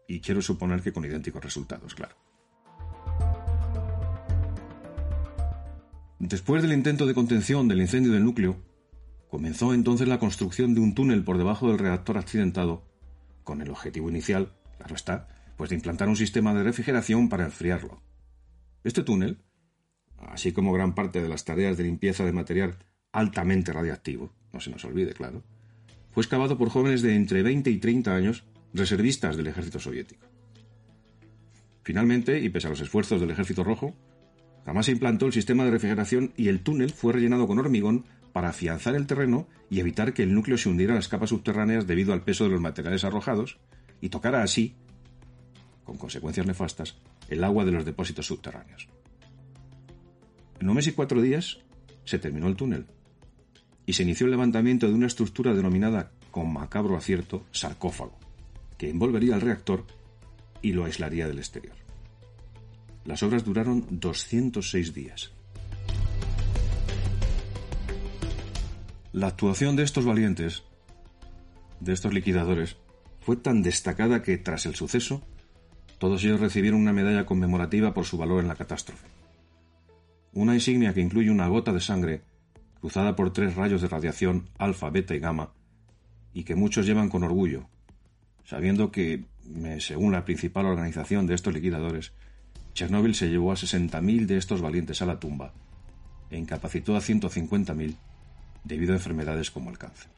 Y 0.06 0.20
quiero 0.20 0.42
suponer 0.42 0.82
que 0.82 0.92
con 0.92 1.04
idénticos 1.04 1.42
resultados, 1.42 1.94
claro. 1.94 2.14
Después 6.18 6.62
del 6.62 6.72
intento 6.72 7.06
de 7.06 7.14
contención 7.14 7.66
del 7.66 7.80
incendio 7.80 8.12
del 8.12 8.24
núcleo, 8.24 8.56
Comenzó 9.34 9.74
entonces 9.74 10.06
la 10.06 10.20
construcción 10.20 10.74
de 10.74 10.80
un 10.80 10.94
túnel 10.94 11.24
por 11.24 11.38
debajo 11.38 11.66
del 11.66 11.80
reactor 11.80 12.18
accidentado, 12.18 12.84
con 13.42 13.60
el 13.62 13.68
objetivo 13.68 14.08
inicial, 14.08 14.52
claro 14.78 14.94
está, 14.94 15.26
pues 15.56 15.70
de 15.70 15.74
implantar 15.74 16.08
un 16.08 16.14
sistema 16.14 16.54
de 16.54 16.62
refrigeración 16.62 17.28
para 17.28 17.44
enfriarlo. 17.44 18.00
Este 18.84 19.02
túnel, 19.02 19.42
así 20.18 20.52
como 20.52 20.72
gran 20.72 20.94
parte 20.94 21.20
de 21.20 21.28
las 21.28 21.44
tareas 21.44 21.76
de 21.76 21.82
limpieza 21.82 22.24
de 22.24 22.32
material 22.32 22.78
altamente 23.10 23.72
radiactivo, 23.72 24.32
no 24.54 24.60
se 24.60 24.70
nos 24.70 24.84
olvide, 24.84 25.12
claro, 25.12 25.42
fue 26.12 26.22
excavado 26.22 26.56
por 26.56 26.70
jóvenes 26.70 27.02
de 27.02 27.16
entre 27.16 27.42
20 27.42 27.70
y 27.70 27.78
30 27.78 28.14
años, 28.14 28.44
reservistas 28.72 29.36
del 29.36 29.48
ejército 29.48 29.80
soviético. 29.80 30.26
Finalmente, 31.82 32.38
y 32.38 32.48
pese 32.48 32.68
a 32.68 32.70
los 32.70 32.80
esfuerzos 32.80 33.20
del 33.20 33.32
ejército 33.32 33.64
rojo, 33.64 33.94
jamás 34.64 34.86
se 34.86 34.92
implantó 34.92 35.26
el 35.26 35.32
sistema 35.32 35.64
de 35.64 35.72
refrigeración 35.72 36.32
y 36.36 36.48
el 36.48 36.60
túnel 36.60 36.92
fue 36.92 37.12
rellenado 37.12 37.46
con 37.46 37.58
hormigón 37.58 38.06
para 38.32 38.48
afianzar 38.48 38.94
el 38.94 39.06
terreno 39.06 39.48
y 39.68 39.80
evitar 39.80 40.14
que 40.14 40.22
el 40.22 40.32
núcleo 40.32 40.56
se 40.56 40.68
hundiera 40.68 40.92
en 40.92 40.98
las 40.98 41.08
capas 41.08 41.30
subterráneas 41.30 41.86
debido 41.86 42.12
al 42.12 42.22
peso 42.22 42.44
de 42.44 42.50
los 42.50 42.60
materiales 42.60 43.04
arrojados 43.04 43.58
y 44.00 44.08
tocara 44.08 44.42
así, 44.42 44.76
con 45.82 45.98
consecuencias 45.98 46.46
nefastas, 46.46 46.96
el 47.28 47.42
agua 47.42 47.64
de 47.64 47.72
los 47.72 47.84
depósitos 47.84 48.26
subterráneos. 48.26 48.88
En 50.60 50.68
un 50.68 50.76
mes 50.76 50.86
y 50.86 50.92
cuatro 50.92 51.20
días 51.20 51.58
se 52.04 52.18
terminó 52.18 52.46
el 52.46 52.56
túnel 52.56 52.86
y 53.86 53.92
se 53.92 54.02
inició 54.02 54.26
el 54.26 54.32
levantamiento 54.32 54.88
de 54.88 54.94
una 54.94 55.06
estructura 55.06 55.54
denominada 55.54 56.12
con 56.30 56.52
macabro 56.52 56.96
acierto 56.96 57.44
sarcófago, 57.52 58.18
que 58.78 58.90
envolvería 58.90 59.34
el 59.34 59.40
reactor 59.40 59.84
y 60.62 60.72
lo 60.72 60.84
aislaría 60.84 61.28
del 61.28 61.38
exterior. 61.38 61.76
Las 63.04 63.22
obras 63.22 63.44
duraron 63.44 63.86
206 63.90 64.94
días. 64.94 65.32
La 69.12 69.28
actuación 69.28 69.76
de 69.76 69.84
estos 69.84 70.04
valientes 70.04 70.64
de 71.80 71.92
estos 71.92 72.14
liquidadores 72.14 72.76
fue 73.20 73.36
tan 73.36 73.62
destacada 73.62 74.22
que, 74.22 74.38
tras 74.38 74.66
el 74.66 74.74
suceso, 74.74 75.22
todos 75.98 76.24
ellos 76.24 76.40
recibieron 76.40 76.80
una 76.80 76.92
medalla 76.92 77.24
conmemorativa 77.26 77.94
por 77.94 78.06
su 78.06 78.18
valor 78.18 78.40
en 78.40 78.48
la 78.48 78.56
catástrofe. 78.56 79.06
Una 80.32 80.54
insignia 80.54 80.92
que 80.94 81.00
incluye 81.00 81.30
una 81.30 81.46
gota 81.46 81.72
de 81.72 81.80
sangre 81.80 82.22
cruzada 82.84 83.16
por 83.16 83.32
tres 83.32 83.54
rayos 83.54 83.80
de 83.80 83.88
radiación 83.88 84.50
alfa, 84.58 84.90
beta 84.90 85.14
y 85.14 85.18
gamma, 85.18 85.54
y 86.34 86.44
que 86.44 86.54
muchos 86.54 86.84
llevan 86.84 87.08
con 87.08 87.22
orgullo, 87.22 87.66
sabiendo 88.44 88.92
que, 88.92 89.24
según 89.78 90.12
la 90.12 90.26
principal 90.26 90.66
organización 90.66 91.26
de 91.26 91.32
estos 91.32 91.54
liquidadores, 91.54 92.12
Chernóbil 92.74 93.14
se 93.14 93.30
llevó 93.30 93.52
a 93.52 93.54
60.000 93.54 94.26
de 94.26 94.36
estos 94.36 94.60
valientes 94.60 95.00
a 95.00 95.06
la 95.06 95.18
tumba 95.18 95.54
e 96.28 96.36
incapacitó 96.36 96.94
a 96.94 97.00
150.000 97.00 97.96
debido 98.64 98.92
a 98.92 98.96
enfermedades 98.96 99.50
como 99.50 99.70
el 99.70 99.78
cáncer. 99.78 100.10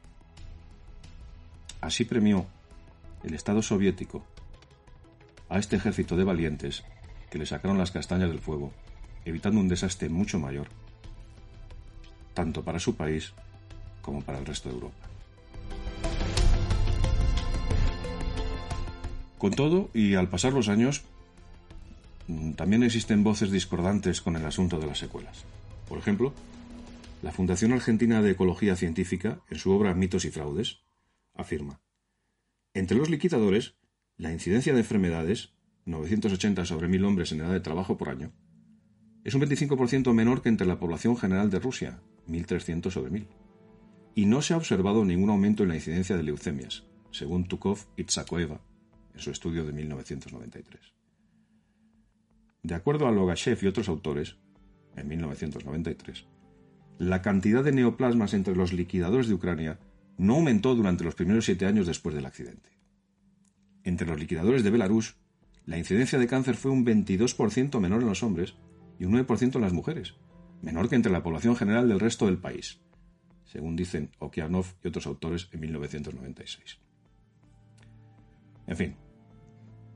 Así 1.81 2.05
premió 2.05 2.49
el 3.23 3.35
Estado 3.35 3.63
soviético 3.63 4.27
a 5.49 5.61
este 5.61 5.77
ejército 5.77 6.17
de 6.17 6.25
valientes 6.25 6.83
que 7.31 7.39
le 7.39 7.47
sacaron 7.47 7.79
las 7.79 7.93
castañas 7.93 8.29
del 8.29 8.41
fuego, 8.41 8.73
evitando 9.25 9.61
un 9.61 9.69
desastre 9.69 10.09
mucho 10.09 10.41
mayor, 10.41 10.67
tanto 12.37 12.63
para 12.63 12.79
su 12.79 12.95
país 12.95 13.33
como 14.03 14.21
para 14.21 14.39
el 14.39 14.47
resto 14.47 14.69
de 14.69 14.75
Europa. 14.77 15.09
Con 19.39 19.53
todo, 19.53 19.91
y 19.95 20.15
al 20.15 20.29
pasar 20.29 20.53
los 20.53 20.69
años, 20.69 21.03
mm, 22.29 22.53
también 22.53 22.83
existen 22.83 23.25
voces 23.25 23.51
discordantes 23.51 24.21
con 24.21 24.37
el 24.37 24.45
asunto 24.45 24.79
de 24.79 24.87
las 24.87 24.99
secuelas. 24.99 25.45
Por 25.89 25.99
ejemplo, 25.99 26.33
la 27.23 27.33
Fundación 27.33 27.73
Argentina 27.73 28.21
de 28.21 28.33
Ecología 28.33 28.77
Científica, 28.77 29.41
en 29.51 29.59
su 29.59 29.73
obra 29.73 29.95
Mitos 29.95 30.25
y 30.27 30.31
Fraudes, 30.31 30.81
afirma, 31.35 31.81
entre 32.75 32.99
los 32.99 33.09
liquidadores, 33.09 33.75
la 34.19 34.33
incidencia 34.33 34.75
de 34.75 34.81
enfermedades, 34.81 35.55
980 35.87 36.67
sobre 36.67 36.89
1000 36.89 37.05
hombres 37.05 37.33
en 37.33 37.41
edad 37.41 37.53
de 37.53 37.61
trabajo 37.61 37.97
por 37.97 38.11
año, 38.11 38.33
es 39.25 39.35
un 39.35 39.41
25% 39.41 40.13
menor 40.13 40.43
que 40.43 40.51
entre 40.51 40.67
la 40.67 40.79
población 40.79 41.17
general 41.17 41.51
de 41.51 41.59
Rusia, 41.59 42.01
1300 42.27 42.93
sobre 42.93 43.11
1000. 43.11 43.29
Y 44.15 44.27
no 44.27 44.43
se 44.43 44.55
ha 44.55 44.57
observado 44.57 45.05
ningún 45.05 45.31
aumento 45.31 45.63
en 45.63 45.71
la 45.71 45.75
incidencia 45.75 46.17
de 46.17 46.23
leucemias, 46.23 46.85
según 47.11 47.47
Tukov 47.49 47.79
y 47.97 48.05
Tsakoeva, 48.05 48.61
en 49.15 49.21
su 49.21 49.31
estudio 49.31 49.65
de 49.65 49.73
1993. 49.73 50.81
De 52.63 52.75
acuerdo 52.75 53.07
a 53.07 53.13
Logashev 53.13 53.59
y 53.63 53.67
otros 53.67 53.89
autores, 53.89 54.37
en 54.97 55.09
1993, 55.09 56.27
la 56.99 57.21
cantidad 57.23 57.63
de 57.63 57.73
neoplasmas 57.73 58.35
entre 58.35 58.57
los 58.57 58.73
liquidadores 58.73 59.29
de 59.29 59.35
Ucrania 59.35 59.79
no 60.19 60.37
aumentó 60.37 60.75
durante 60.75 61.05
los 61.05 61.15
primeros 61.15 61.45
siete 61.45 61.67
años 61.67 61.87
después 61.87 62.15
del 62.15 62.27
accidente. 62.27 62.71
Entre 63.85 64.07
los 64.07 64.19
liquidadores 64.19 64.65
de 64.65 64.71
Belarus, 64.71 65.17
la 65.67 65.79
incidencia 65.79 66.19
de 66.19 66.27
cáncer 66.27 66.57
fue 66.57 66.71
un 66.71 66.87
22% 66.87 67.79
menor 67.81 68.03
en 68.03 68.09
los 68.09 68.23
hombres 68.23 68.55
y 68.99 69.05
un 69.05 69.13
9% 69.13 69.57
en 69.57 69.61
las 69.61 69.73
mujeres, 69.73 70.15
menor 70.63 70.89
que 70.89 70.97
entre 70.97 71.13
la 71.13 71.23
población 71.23 71.57
general 71.57 71.89
del 71.89 72.01
resto 72.01 72.27
del 72.27 72.39
país, 72.39 72.81
según 73.45 73.77
dicen 73.77 74.11
Okianov 74.19 74.67
y 74.83 74.89
otros 74.89 75.07
autores 75.07 75.49
en 75.53 75.61
1996. 75.61 76.79
En 78.67 78.77
fin, 78.77 78.97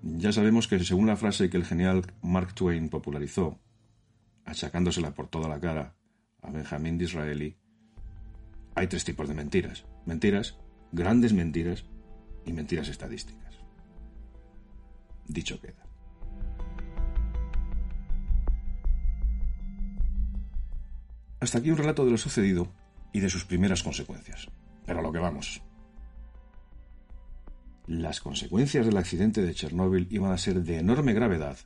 ya 0.02 0.32
sabemos 0.32 0.68
que 0.68 0.78
según 0.78 1.06
la 1.06 1.16
frase 1.16 1.50
que 1.50 1.56
el 1.56 1.64
genial 1.64 2.02
Mark 2.22 2.54
Twain 2.54 2.88
popularizó, 2.88 3.58
achacándosela 4.44 5.14
por 5.14 5.28
toda 5.28 5.48
la 5.48 5.60
cara 5.60 5.96
a 6.40 6.50
Benjamin 6.50 6.96
Disraeli, 6.96 7.58
hay 8.74 8.86
tres 8.86 9.04
tipos 9.04 9.28
de 9.28 9.34
mentiras. 9.34 9.84
Mentiras, 10.06 10.58
grandes 10.92 11.32
mentiras 11.32 11.84
y 12.46 12.52
mentiras 12.52 12.88
estadísticas. 12.88 13.58
Dicho 15.26 15.60
queda. 15.60 15.89
Hasta 21.40 21.58
aquí 21.58 21.70
un 21.70 21.78
relato 21.78 22.04
de 22.04 22.10
lo 22.10 22.18
sucedido 22.18 22.68
y 23.12 23.20
de 23.20 23.30
sus 23.30 23.44
primeras 23.44 23.82
consecuencias. 23.82 24.48
Pero 24.86 25.00
a 25.00 25.02
lo 25.02 25.10
que 25.10 25.18
vamos. 25.18 25.62
Las 27.86 28.20
consecuencias 28.20 28.86
del 28.86 28.98
accidente 28.98 29.42
de 29.42 29.54
Chernóbil 29.54 30.06
iban 30.10 30.32
a 30.32 30.38
ser 30.38 30.62
de 30.62 30.78
enorme 30.78 31.14
gravedad 31.14 31.56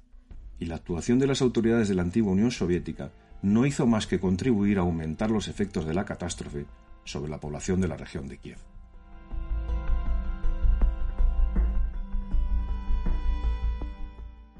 y 0.58 0.66
la 0.66 0.76
actuación 0.76 1.18
de 1.18 1.26
las 1.26 1.42
autoridades 1.42 1.88
de 1.88 1.96
la 1.96 2.02
antigua 2.02 2.32
Unión 2.32 2.50
Soviética 2.50 3.12
no 3.42 3.66
hizo 3.66 3.86
más 3.86 4.06
que 4.06 4.20
contribuir 4.20 4.78
a 4.78 4.82
aumentar 4.82 5.30
los 5.30 5.48
efectos 5.48 5.84
de 5.84 5.94
la 5.94 6.04
catástrofe 6.04 6.66
sobre 7.04 7.30
la 7.30 7.40
población 7.40 7.80
de 7.80 7.88
la 7.88 7.96
región 7.96 8.28
de 8.28 8.38
Kiev. 8.38 8.58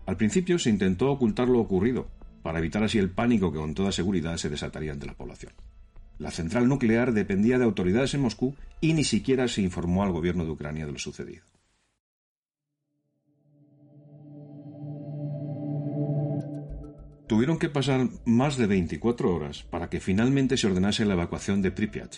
Al 0.07 0.16
principio 0.18 0.59
se 0.59 0.68
intentó 0.68 1.11
ocultar 1.11 1.48
lo 1.48 1.61
ocurrido, 1.61 2.09
para 2.44 2.59
evitar 2.59 2.85
así 2.85 2.98
el 2.98 3.09
pánico 3.09 3.50
que 3.50 3.59
con 3.59 3.72
toda 3.72 3.90
seguridad 3.90 4.37
se 4.37 4.50
desataría 4.50 4.92
entre 4.92 5.09
la 5.09 5.16
población. 5.16 5.54
La 6.18 6.30
central 6.30 6.68
nuclear 6.68 7.14
dependía 7.14 7.57
de 7.57 7.64
autoridades 7.64 8.12
en 8.12 8.20
Moscú 8.20 8.54
y 8.83 8.92
ni 8.92 9.02
siquiera 9.02 9.48
se 9.48 9.62
informó 9.62 10.02
al 10.02 10.12
gobierno 10.12 10.44
de 10.44 10.50
Ucrania 10.50 10.85
de 10.85 10.92
lo 10.92 10.98
sucedido. 10.98 11.42
Tuvieron 17.26 17.59
que 17.59 17.70
pasar 17.70 18.11
más 18.26 18.59
de 18.59 18.66
24 18.66 19.35
horas 19.35 19.62
para 19.62 19.88
que 19.88 19.98
finalmente 19.98 20.59
se 20.59 20.66
ordenase 20.66 21.07
la 21.07 21.14
evacuación 21.14 21.62
de 21.62 21.70
Pripyat, 21.70 22.16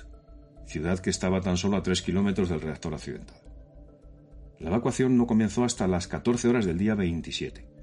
ciudad 0.67 0.99
que 0.99 1.11
estaba 1.11 1.41
tan 1.41 1.57
solo 1.57 1.77
a 1.77 1.85
3 1.85 2.03
kilómetros 2.03 2.49
del 2.49 2.61
reactor 2.61 2.95
accidentado. 2.95 3.39
La 4.59 4.71
evacuación 4.71 5.17
no 5.17 5.29
comenzó 5.29 5.63
hasta 5.63 5.87
las 5.87 6.09
14 6.09 6.49
horas 6.49 6.67
del 6.67 6.79
día 6.79 6.97
27. 6.97 7.76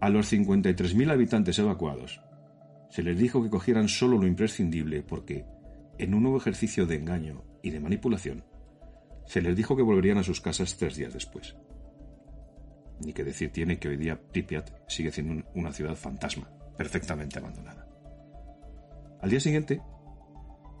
A 0.00 0.08
los 0.08 0.32
53.000 0.32 1.12
habitantes 1.12 1.58
evacuados, 1.58 2.22
se 2.88 3.02
les 3.02 3.18
dijo 3.18 3.42
que 3.42 3.50
cogieran 3.50 3.88
solo 3.88 4.16
lo 4.16 4.26
imprescindible 4.26 5.02
porque, 5.02 5.44
en 5.98 6.14
un 6.14 6.22
nuevo 6.22 6.38
ejercicio 6.38 6.86
de 6.86 6.96
engaño 6.96 7.44
y 7.62 7.70
de 7.70 7.80
manipulación, 7.80 8.42
se 9.26 9.42
les 9.42 9.54
dijo 9.54 9.76
que 9.76 9.82
volverían 9.82 10.16
a 10.16 10.22
sus 10.22 10.40
casas 10.40 10.78
tres 10.78 10.96
días 10.96 11.12
después. 11.12 11.54
Ni 13.04 13.12
que 13.12 13.24
decir 13.24 13.52
tiene 13.52 13.78
que 13.78 13.88
hoy 13.88 13.98
día 13.98 14.18
Pripyat 14.18 14.70
sigue 14.88 15.12
siendo 15.12 15.44
una 15.54 15.72
ciudad 15.72 15.96
fantasma, 15.96 16.50
perfectamente 16.78 17.38
abandonada. 17.38 17.86
Al 19.20 19.28
día 19.28 19.40
siguiente, 19.40 19.82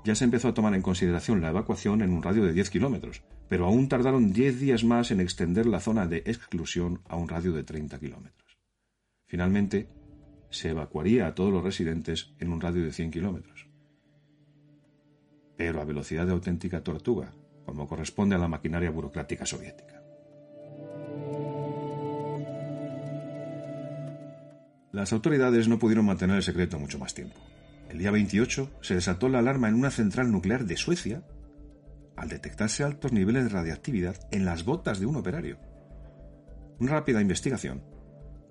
ya 0.02 0.14
se 0.14 0.24
empezó 0.24 0.48
a 0.48 0.54
tomar 0.54 0.74
en 0.74 0.80
consideración 0.80 1.42
la 1.42 1.50
evacuación 1.50 2.00
en 2.00 2.10
un 2.10 2.22
radio 2.22 2.42
de 2.42 2.54
10 2.54 2.70
kilómetros, 2.70 3.22
pero 3.50 3.66
aún 3.66 3.88
tardaron 3.88 4.32
10 4.32 4.60
días 4.60 4.82
más 4.82 5.10
en 5.10 5.20
extender 5.20 5.66
la 5.66 5.80
zona 5.80 6.06
de 6.06 6.22
exclusión 6.24 7.02
a 7.06 7.16
un 7.16 7.28
radio 7.28 7.52
de 7.52 7.64
30 7.64 7.98
kilómetros. 7.98 8.49
Finalmente, 9.30 9.88
se 10.50 10.70
evacuaría 10.70 11.28
a 11.28 11.36
todos 11.36 11.52
los 11.52 11.62
residentes 11.62 12.32
en 12.40 12.52
un 12.52 12.60
radio 12.60 12.82
de 12.82 12.90
100 12.90 13.12
kilómetros. 13.12 13.68
Pero 15.56 15.80
a 15.80 15.84
velocidad 15.84 16.26
de 16.26 16.32
auténtica 16.32 16.82
tortuga, 16.82 17.32
como 17.64 17.86
corresponde 17.86 18.34
a 18.34 18.38
la 18.38 18.48
maquinaria 18.48 18.90
burocrática 18.90 19.46
soviética. 19.46 20.02
Las 24.90 25.12
autoridades 25.12 25.68
no 25.68 25.78
pudieron 25.78 26.06
mantener 26.06 26.34
el 26.34 26.42
secreto 26.42 26.80
mucho 26.80 26.98
más 26.98 27.14
tiempo. 27.14 27.38
El 27.88 27.98
día 27.98 28.10
28 28.10 28.68
se 28.80 28.96
desató 28.96 29.28
la 29.28 29.38
alarma 29.38 29.68
en 29.68 29.76
una 29.76 29.92
central 29.92 30.32
nuclear 30.32 30.64
de 30.64 30.76
Suecia 30.76 31.22
al 32.16 32.28
detectarse 32.28 32.82
altos 32.82 33.12
niveles 33.12 33.44
de 33.44 33.50
radiactividad 33.50 34.16
en 34.32 34.44
las 34.44 34.64
botas 34.64 34.98
de 34.98 35.06
un 35.06 35.14
operario. 35.14 35.60
Una 36.80 36.90
rápida 36.90 37.20
investigación 37.20 37.99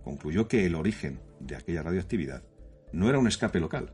concluyó 0.04 0.48
que 0.48 0.66
el 0.66 0.76
origen 0.76 1.20
de 1.40 1.56
aquella 1.56 1.84
radioactividad 1.84 2.44
no 2.92 3.10
era 3.10 3.20
un 3.20 3.28
escape 3.28 3.60
local, 3.60 3.94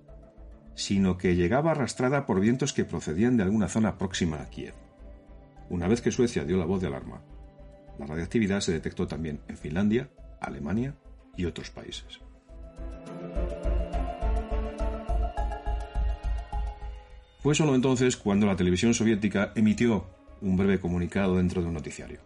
sino 0.75 1.17
que 1.17 1.35
llegaba 1.35 1.71
arrastrada 1.71 2.25
por 2.25 2.39
vientos 2.39 2.73
que 2.73 2.85
procedían 2.85 3.37
de 3.37 3.43
alguna 3.43 3.67
zona 3.67 3.97
próxima 3.97 4.41
a 4.41 4.49
Kiev. 4.49 4.73
Una 5.69 5.87
vez 5.87 6.01
que 6.01 6.11
Suecia 6.11 6.43
dio 6.43 6.57
la 6.57 6.65
voz 6.65 6.81
de 6.81 6.87
alarma, 6.87 7.21
la 7.97 8.05
radioactividad 8.05 8.59
se 8.59 8.73
detectó 8.73 9.07
también 9.07 9.41
en 9.47 9.57
Finlandia, 9.57 10.09
Alemania 10.39 10.95
y 11.35 11.45
otros 11.45 11.69
países. 11.69 12.19
Fue 17.39 17.55
solo 17.55 17.75
entonces 17.75 18.17
cuando 18.17 18.47
la 18.47 18.55
televisión 18.55 18.93
soviética 18.93 19.51
emitió 19.55 20.07
un 20.41 20.57
breve 20.57 20.79
comunicado 20.79 21.37
dentro 21.37 21.61
de 21.61 21.67
un 21.67 21.75
noticiario. 21.75 22.19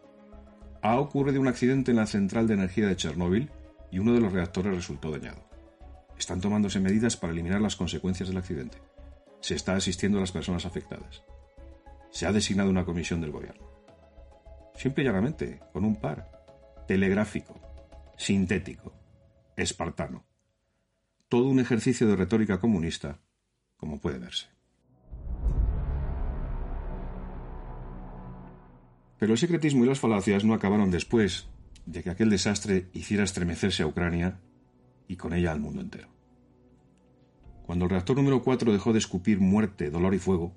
Ha 0.81 0.97
ocurrido 0.97 1.41
un 1.41 1.47
accidente 1.47 1.91
en 1.91 1.97
la 1.97 2.05
central 2.05 2.47
de 2.47 2.53
energía 2.53 2.87
de 2.87 2.95
Chernóbil 2.95 3.49
y 3.91 3.99
uno 3.99 4.13
de 4.13 4.21
los 4.21 4.34
reactores 4.34 4.75
resultó 4.75 5.12
dañado. 5.12 5.43
Están 6.17 6.41
tomándose 6.41 6.80
medidas 6.80 7.17
para 7.17 7.34
eliminar 7.34 7.62
las 7.62 7.75
consecuencias 7.75 8.30
del 8.30 8.38
accidente. 8.38 8.78
Se 9.41 9.56
está 9.56 9.75
asistiendo 9.75 10.17
a 10.17 10.21
las 10.21 10.32
personas 10.32 10.65
afectadas. 10.65 11.23
Se 12.12 12.25
ha 12.25 12.34
designado 12.34 12.69
una 12.69 12.86
comisión 12.86 13.21
del 13.21 13.32
gobierno. 13.32 13.69
Simple 14.75 15.04
y 15.04 15.08
llanamente, 15.08 15.60
con 15.71 15.86
un 15.86 15.95
par. 15.95 16.30
Telegráfico, 16.88 17.60
sintético, 18.17 18.93
espartano. 19.56 20.25
Todo 21.30 21.47
un 21.47 21.60
ejercicio 21.60 22.08
de 22.08 22.15
retórica 22.15 22.60
comunista, 22.60 23.19
como 23.78 23.99
puede 23.99 24.19
verse. 24.19 24.47
Pero 29.19 29.34
el 29.34 29.38
secretismo 29.38 29.84
y 29.84 29.88
las 29.88 29.99
falacias 29.99 30.43
no 30.43 30.54
acabaron 30.54 30.91
después 30.91 31.49
de 31.85 32.03
que 32.03 32.09
aquel 32.09 32.29
desastre 32.29 32.89
hiciera 32.93 33.23
estremecerse 33.23 33.83
a 33.83 33.87
Ucrania 33.87 34.39
y 35.07 35.15
con 35.15 35.33
ella 35.33 35.51
al 35.51 35.59
mundo 35.59 35.81
entero. 35.81 36.09
Cuando 37.63 37.85
el 37.85 37.91
reactor 37.91 38.17
número 38.17 38.41
4 38.41 38.71
dejó 38.71 38.93
de 38.93 38.99
escupir 38.99 39.39
muerte, 39.39 39.89
dolor 39.89 40.13
y 40.13 40.19
fuego, 40.19 40.55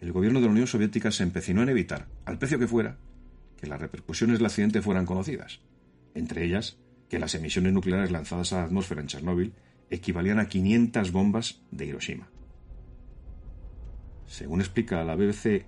el 0.00 0.12
gobierno 0.12 0.40
de 0.40 0.46
la 0.46 0.52
Unión 0.52 0.66
Soviética 0.66 1.10
se 1.10 1.22
empecinó 1.22 1.62
en 1.62 1.70
evitar, 1.70 2.08
al 2.24 2.38
precio 2.38 2.58
que 2.58 2.68
fuera, 2.68 2.98
que 3.56 3.66
las 3.66 3.80
repercusiones 3.80 4.38
del 4.38 4.46
accidente 4.46 4.82
fueran 4.82 5.06
conocidas, 5.06 5.60
entre 6.14 6.44
ellas 6.44 6.78
que 7.08 7.18
las 7.18 7.34
emisiones 7.34 7.72
nucleares 7.72 8.10
lanzadas 8.10 8.52
a 8.52 8.58
la 8.58 8.64
atmósfera 8.64 9.00
en 9.00 9.06
Chernóbil 9.06 9.54
equivalían 9.90 10.38
a 10.38 10.48
500 10.48 11.12
bombas 11.12 11.62
de 11.70 11.86
Hiroshima. 11.86 12.28
Según 14.26 14.60
explica 14.60 15.02
la 15.04 15.16
BBC 15.16 15.66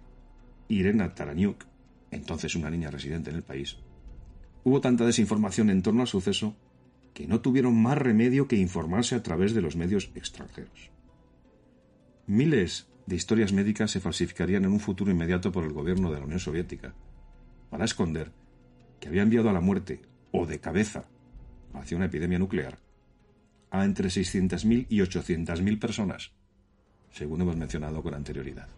Irena 0.69 1.15
Taraniuk, 1.15 1.65
entonces 2.11 2.55
una 2.55 2.71
niña 2.71 2.91
residente 2.91 3.31
en 3.31 3.37
el 3.37 3.43
país, 3.43 3.79
hubo 4.65 4.81
tanta 4.81 5.05
desinformación 5.05 5.71
en 5.71 5.83
torno 5.83 6.03
al 6.03 6.09
suceso 6.09 6.57
que 7.15 7.27
no 7.27 7.41
tuvieron 7.41 7.81
más 7.81 7.99
remedio 7.99 8.49
que 8.49 8.57
informarse 8.57 9.15
a 9.15 9.23
través 9.23 9.55
de 9.55 9.63
los 9.63 9.77
medios 9.77 10.11
extranjeros. 10.15 10.91
Miles 12.27 12.89
de 13.07 13.17
historias 13.17 13.53
médicas 13.53 13.91
se 13.91 14.01
falsificarían 14.01 14.65
en 14.65 14.73
un 14.73 14.81
futuro 14.81 15.11
inmediato 15.11 15.51
por 15.51 15.65
el 15.65 15.73
gobierno 15.73 16.13
de 16.13 16.19
la 16.19 16.25
Unión 16.25 16.39
Soviética, 16.39 16.95
para 17.71 17.85
esconder 17.85 18.33
que 19.01 19.09
había 19.09 19.23
enviado 19.23 19.51
a 19.51 19.53
la 19.53 19.61
muerte 19.61 20.01
o 20.31 20.47
de 20.47 20.61
cabeza 20.61 21.09
hacia 21.75 21.97
una 21.97 22.07
epidemia 22.07 22.39
nuclear 22.39 22.79
a 23.71 23.85
entre 23.85 24.09
600.000 24.09 24.87
y 24.89 24.99
800.000 24.99 25.79
personas, 25.79 26.33
según 27.13 27.41
hemos 27.41 27.57
mencionado 27.57 28.03
con 28.03 28.15
anterioridad. 28.15 28.69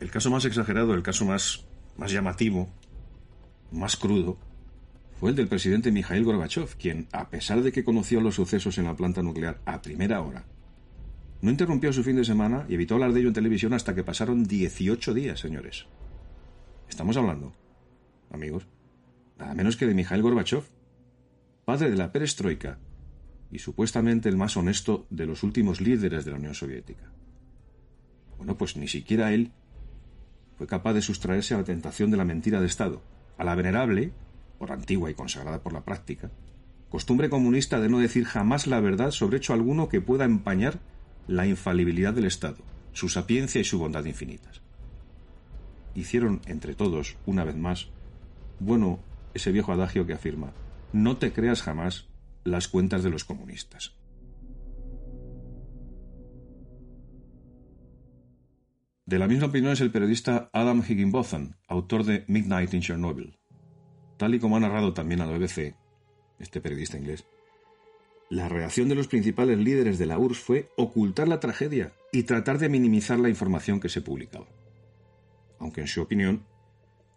El 0.00 0.10
caso 0.10 0.30
más 0.30 0.44
exagerado, 0.44 0.94
el 0.94 1.02
caso 1.02 1.24
más, 1.24 1.66
más 1.96 2.12
llamativo, 2.12 2.68
más 3.72 3.96
crudo, 3.96 4.38
fue 5.18 5.30
el 5.30 5.36
del 5.36 5.48
presidente 5.48 5.90
Mikhail 5.90 6.24
Gorbachev, 6.24 6.76
quien, 6.76 7.08
a 7.12 7.28
pesar 7.28 7.62
de 7.62 7.72
que 7.72 7.82
conoció 7.82 8.20
los 8.20 8.36
sucesos 8.36 8.78
en 8.78 8.84
la 8.84 8.94
planta 8.94 9.22
nuclear 9.22 9.60
a 9.64 9.82
primera 9.82 10.20
hora, 10.20 10.44
no 11.40 11.50
interrumpió 11.50 11.92
su 11.92 12.04
fin 12.04 12.16
de 12.16 12.24
semana 12.24 12.64
y 12.68 12.74
evitó 12.74 12.94
hablar 12.94 13.12
de 13.12 13.20
ello 13.20 13.28
en 13.28 13.34
televisión 13.34 13.72
hasta 13.72 13.94
que 13.94 14.04
pasaron 14.04 14.44
18 14.44 15.14
días, 15.14 15.40
señores. 15.40 15.86
Estamos 16.88 17.16
hablando, 17.16 17.52
amigos, 18.30 18.66
nada 19.38 19.54
menos 19.54 19.76
que 19.76 19.86
de 19.86 19.94
Mikhail 19.94 20.22
Gorbachev, 20.22 20.64
padre 21.64 21.90
de 21.90 21.96
la 21.96 22.12
perestroika 22.12 22.78
y 23.50 23.58
supuestamente 23.58 24.28
el 24.28 24.36
más 24.36 24.56
honesto 24.56 25.06
de 25.10 25.26
los 25.26 25.42
últimos 25.42 25.80
líderes 25.80 26.24
de 26.24 26.30
la 26.30 26.38
Unión 26.38 26.54
Soviética. 26.54 27.12
Bueno, 28.36 28.56
pues 28.56 28.76
ni 28.76 28.88
siquiera 28.88 29.32
él 29.32 29.52
fue 30.58 30.66
capaz 30.66 30.92
de 30.92 31.02
sustraerse 31.02 31.54
a 31.54 31.58
la 31.58 31.64
tentación 31.64 32.10
de 32.10 32.16
la 32.16 32.24
mentira 32.24 32.60
de 32.60 32.66
Estado, 32.66 33.00
a 33.38 33.44
la 33.44 33.54
venerable, 33.54 34.12
por 34.58 34.72
antigua 34.72 35.08
y 35.08 35.14
consagrada 35.14 35.62
por 35.62 35.72
la 35.72 35.84
práctica, 35.84 36.32
costumbre 36.90 37.30
comunista 37.30 37.80
de 37.80 37.88
no 37.88 38.00
decir 38.00 38.24
jamás 38.24 38.66
la 38.66 38.80
verdad 38.80 39.12
sobre 39.12 39.36
hecho 39.36 39.52
alguno 39.52 39.88
que 39.88 40.00
pueda 40.00 40.24
empañar 40.24 40.80
la 41.28 41.46
infalibilidad 41.46 42.12
del 42.12 42.24
Estado, 42.24 42.58
su 42.92 43.08
sapiencia 43.08 43.60
y 43.60 43.64
su 43.64 43.78
bondad 43.78 44.04
infinitas. 44.04 44.60
Hicieron 45.94 46.40
entre 46.46 46.74
todos, 46.74 47.16
una 47.24 47.44
vez 47.44 47.56
más, 47.56 47.88
bueno 48.58 48.98
ese 49.34 49.52
viejo 49.52 49.72
adagio 49.72 50.06
que 50.06 50.14
afirma, 50.14 50.52
no 50.92 51.18
te 51.18 51.32
creas 51.32 51.62
jamás 51.62 52.08
las 52.42 52.66
cuentas 52.66 53.04
de 53.04 53.10
los 53.10 53.24
comunistas. 53.24 53.97
De 59.08 59.18
la 59.18 59.26
misma 59.26 59.46
opinión 59.46 59.72
es 59.72 59.80
el 59.80 59.90
periodista 59.90 60.50
Adam 60.52 60.82
Higginbotham, 60.86 61.54
autor 61.66 62.04
de 62.04 62.24
Midnight 62.26 62.74
in 62.74 62.82
Chernobyl. 62.82 63.38
Tal 64.18 64.34
y 64.34 64.38
como 64.38 64.58
ha 64.58 64.60
narrado 64.60 64.92
también 64.92 65.22
a 65.22 65.26
la 65.26 65.32
BBC, 65.32 65.74
este 66.38 66.60
periodista 66.60 66.98
inglés, 66.98 67.24
la 68.28 68.50
reacción 68.50 68.86
de 68.90 68.94
los 68.94 69.08
principales 69.08 69.56
líderes 69.56 69.98
de 69.98 70.04
la 70.04 70.18
URSS 70.18 70.38
fue 70.40 70.68
ocultar 70.76 71.26
la 71.26 71.40
tragedia 71.40 71.94
y 72.12 72.24
tratar 72.24 72.58
de 72.58 72.68
minimizar 72.68 73.18
la 73.18 73.30
información 73.30 73.80
que 73.80 73.88
se 73.88 74.02
publicaba. 74.02 74.48
Aunque 75.58 75.80
en 75.80 75.86
su 75.86 76.02
opinión, 76.02 76.44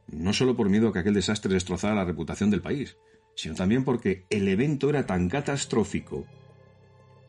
no 0.08 0.32
solo 0.32 0.56
por 0.56 0.70
miedo 0.70 0.88
a 0.88 0.94
que 0.94 1.00
aquel 1.00 1.16
desastre 1.16 1.54
destrozara 1.54 1.94
la 1.94 2.06
reputación 2.06 2.52
del 2.52 2.62
país, 2.62 2.96
sino 3.36 3.54
también 3.54 3.84
porque 3.84 4.24
el 4.30 4.48
evento 4.48 4.90
era 4.90 5.06
tan 5.06 5.28
catastrófico 5.28 6.26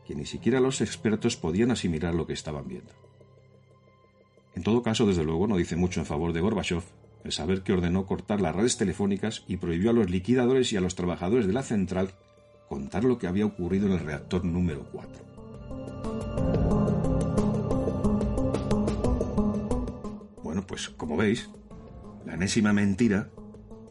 que 0.07 0.14
ni 0.14 0.25
siquiera 0.25 0.61
los 0.61 0.81
expertos 0.83 1.37
podían 1.37 1.72
asimilar 1.72 2.14
lo 2.14 2.29
que 2.29 2.35
estaban 2.35 2.68
viendo. 2.68 2.92
En 4.55 4.62
todo 4.62 4.83
caso, 4.83 5.07
desde 5.07 5.25
luego, 5.25 5.47
no 5.47 5.57
dice 5.57 5.77
mucho 5.77 6.01
en 6.01 6.07
favor 6.07 6.33
de 6.33 6.41
Gorbachev 6.41 6.83
el 7.25 7.33
saber 7.33 7.62
que 7.62 7.73
ordenó 7.73 8.05
cortar 8.05 8.41
las 8.41 8.55
redes 8.55 8.77
telefónicas 8.77 9.45
y 9.47 9.57
prohibió 9.57 9.91
a 9.91 9.93
los 9.93 10.11
liquidadores 10.11 10.73
y 10.73 10.77
a 10.77 10.81
los 10.81 10.95
trabajadores 10.95 11.47
de 11.47 11.53
la 11.53 11.62
central 11.62 12.11
contar 12.69 13.05
lo 13.05 13.19
que 13.19 13.27
había 13.27 13.47
ocurrido 13.47 13.87
en 13.87 13.93
el 13.93 14.01
reactor 14.01 14.45
número 14.45 14.87
4. 14.93 15.25
Bueno, 20.43 20.67
pues 20.67 20.88
como 20.88 21.17
veis, 21.17 21.49
la 22.27 22.35
enésima 22.35 22.73
mentira 22.73 23.31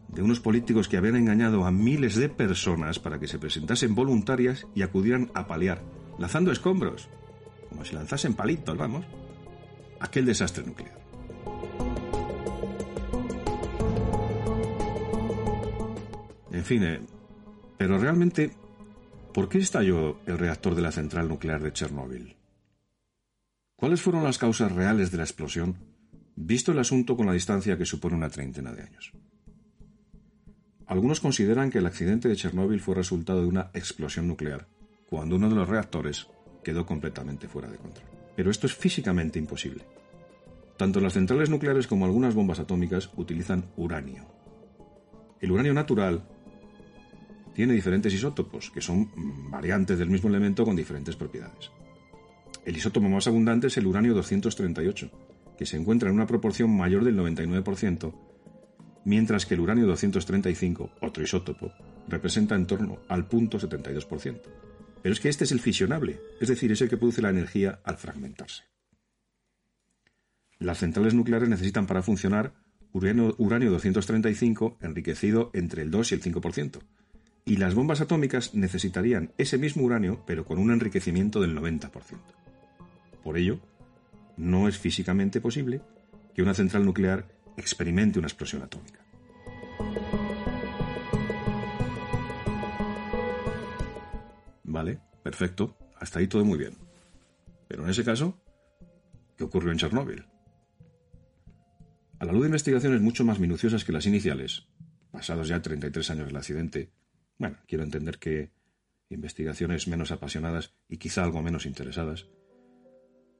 de 0.10 0.22
unos 0.22 0.40
políticos 0.42 0.90
que 0.90 0.98
habían 0.98 1.16
engañado 1.16 1.66
a 1.66 1.72
miles 1.72 2.16
de 2.16 2.28
personas 2.28 3.00
para 3.00 3.20
que 3.20 3.28
se 3.28 3.40
presentasen 3.40 3.96
voluntarias 3.96 4.68
y 4.76 4.82
acudieran 4.82 5.32
a 5.34 5.48
paliar, 5.48 5.82
lanzando 6.18 6.52
escombros, 6.52 7.08
como 7.70 7.86
si 7.86 7.96
lanzasen 7.96 8.34
palitos, 8.34 8.78
vamos, 8.78 9.06
aquel 10.02 10.26
desastre 10.26 10.66
nuclear. 10.66 11.00
En 16.52 16.66
fin, 16.66 16.84
eh, 16.84 17.00
pero 17.78 17.98
realmente 17.98 18.52
¿Por 19.34 19.48
qué 19.48 19.60
estalló 19.60 20.20
el 20.26 20.38
reactor 20.38 20.76
de 20.76 20.82
la 20.82 20.92
central 20.92 21.30
nuclear 21.30 21.64
de 21.64 21.72
Chernóbil? 21.72 22.36
¿Cuáles 23.78 24.02
fueron 24.02 24.26
las 24.26 24.38
causas 24.38 24.74
reales 24.74 25.10
de 25.10 25.18
la 25.18 25.24
explosión, 25.24 25.78
visto 26.36 26.74
el 26.74 26.80
asunto 26.80 27.16
con 27.16 27.28
la 27.28 27.34
distancia 27.34 27.78
que 27.78 27.86
supone 27.86 28.18
una 28.18 28.30
treintena 28.30 28.74
de 28.74 28.84
años? 28.84 29.14
Algunos 30.86 31.22
consideran 31.22 31.70
que 31.70 31.78
el 31.78 31.86
accidente 31.86 32.28
de 32.28 32.36
Chernóbil 32.36 32.82
fue 32.82 32.96
resultado 32.96 33.42
de 33.42 33.48
una 33.48 33.72
explosión 33.74 34.28
nuclear, 34.28 34.68
cuando 35.10 35.38
uno 35.38 35.48
de 35.48 35.56
los 35.56 35.70
reactores 35.70 36.28
quedó 36.62 36.86
completamente 36.86 37.48
fuera 37.48 37.70
de 37.70 37.78
control. 37.78 38.21
Pero 38.36 38.52
esto 38.52 38.68
es 38.68 38.74
físicamente 38.74 39.40
imposible. 39.40 39.84
Tanto 40.78 41.00
las 41.00 41.14
centrales 41.14 41.50
nucleares 41.50 41.88
como 41.88 42.06
algunas 42.06 42.34
bombas 42.34 42.60
atómicas 42.60 43.10
utilizan 43.16 43.66
uranio. 43.76 44.26
El 45.40 45.52
uranio 45.52 45.74
natural 45.74 46.24
tiene 47.54 47.74
diferentes 47.74 48.14
isótopos, 48.14 48.72
que 48.72 48.82
son 48.82 49.12
variantes 49.52 50.00
del 50.00 50.10
mismo 50.10 50.30
elemento 50.30 50.64
con 50.64 50.76
diferentes 50.76 51.16
propiedades. 51.16 51.72
El 52.66 52.78
isótopo 52.78 53.10
más 53.10 53.28
abundante 53.28 53.68
es 53.68 53.78
el 53.78 53.88
uranio 53.88 54.14
238, 54.14 55.10
que 55.58 55.66
se 55.66 55.78
encuentra 55.78 56.10
en 56.10 56.16
una 56.16 56.28
proporción 56.28 56.76
mayor 56.76 57.04
del 57.04 57.18
99%, 57.18 58.14
mientras 59.06 59.46
que 59.46 59.56
el 59.56 59.62
uranio 59.62 59.88
235, 59.88 60.92
otro 61.02 61.24
isótopo, 61.24 61.72
representa 62.08 62.56
en 62.56 62.68
torno 62.68 63.00
al 63.08 63.28
punto 63.28 63.60
72%. 63.60 64.42
Pero 65.02 65.14
es 65.14 65.20
que 65.20 65.30
este 65.30 65.44
es 65.44 65.52
el 65.52 65.60
fisionable, 65.60 66.20
es 66.40 66.50
decir, 66.50 66.72
es 66.72 66.82
el 66.82 66.90
que 66.90 66.98
produce 66.98 67.22
la 67.22 67.30
energía 67.30 67.80
al 67.84 67.98
fragmentarse. 67.98 68.64
Las 70.60 70.80
centrales 70.80 71.14
nucleares 71.14 71.50
necesitan 71.50 71.88
para 71.88 72.04
funcionar 72.04 72.54
uranio, 72.94 73.34
uranio 73.40 73.72
235 73.72 74.78
enriquecido 74.82 75.50
entre 75.54 75.82
el 75.82 75.92
2 75.92 76.12
y 76.12 76.16
el 76.16 76.22
5%, 76.22 76.80
y 77.46 77.58
las 77.58 77.74
bombas 77.74 78.02
atómicas 78.02 78.54
necesitarían 78.54 79.34
ese 79.38 79.58
mismo 79.58 79.84
uranio, 79.84 80.24
pero 80.28 80.46
con 80.46 80.60
un 80.60 80.72
enriquecimiento 80.72 81.42
del 81.42 81.56
90%. 81.56 81.90
Por 83.24 83.38
ello, 83.38 83.60
no 84.38 84.68
es 84.68 84.78
físicamente 84.78 85.42
posible 85.42 85.82
que 86.36 86.44
una 86.44 86.54
central 86.54 86.86
nuclear 86.86 87.28
experimente 87.58 88.20
una 88.20 88.28
explosión 88.28 88.62
atómica. 88.62 89.01
Vale, 94.72 95.02
perfecto, 95.22 95.76
hasta 95.98 96.20
ahí 96.20 96.28
todo 96.28 96.46
muy 96.46 96.58
bien. 96.58 96.78
Pero 97.68 97.84
en 97.84 97.90
ese 97.90 98.06
caso, 98.06 98.42
¿qué 99.36 99.44
ocurrió 99.44 99.70
en 99.72 99.78
Chernóbil? 99.78 100.26
A 102.20 102.26
la 102.26 102.32
luz 102.32 102.44
de 102.44 102.48
investigaciones 102.48 103.02
mucho 103.02 103.26
más 103.26 103.38
minuciosas 103.38 103.84
que 103.84 103.92
las 103.92 104.06
iniciales, 104.06 104.68
pasados 105.12 105.50
ya 105.50 105.62
33 105.62 106.12
años 106.12 106.28
del 106.28 106.38
accidente, 106.38 106.90
bueno, 107.38 107.58
quiero 107.68 107.84
entender 107.84 108.18
que 108.18 108.52
investigaciones 109.10 109.90
menos 109.90 110.12
apasionadas 110.12 110.74
y 110.88 110.98
quizá 110.98 111.26
algo 111.26 111.42
menos 111.42 111.66
interesadas, 111.66 112.30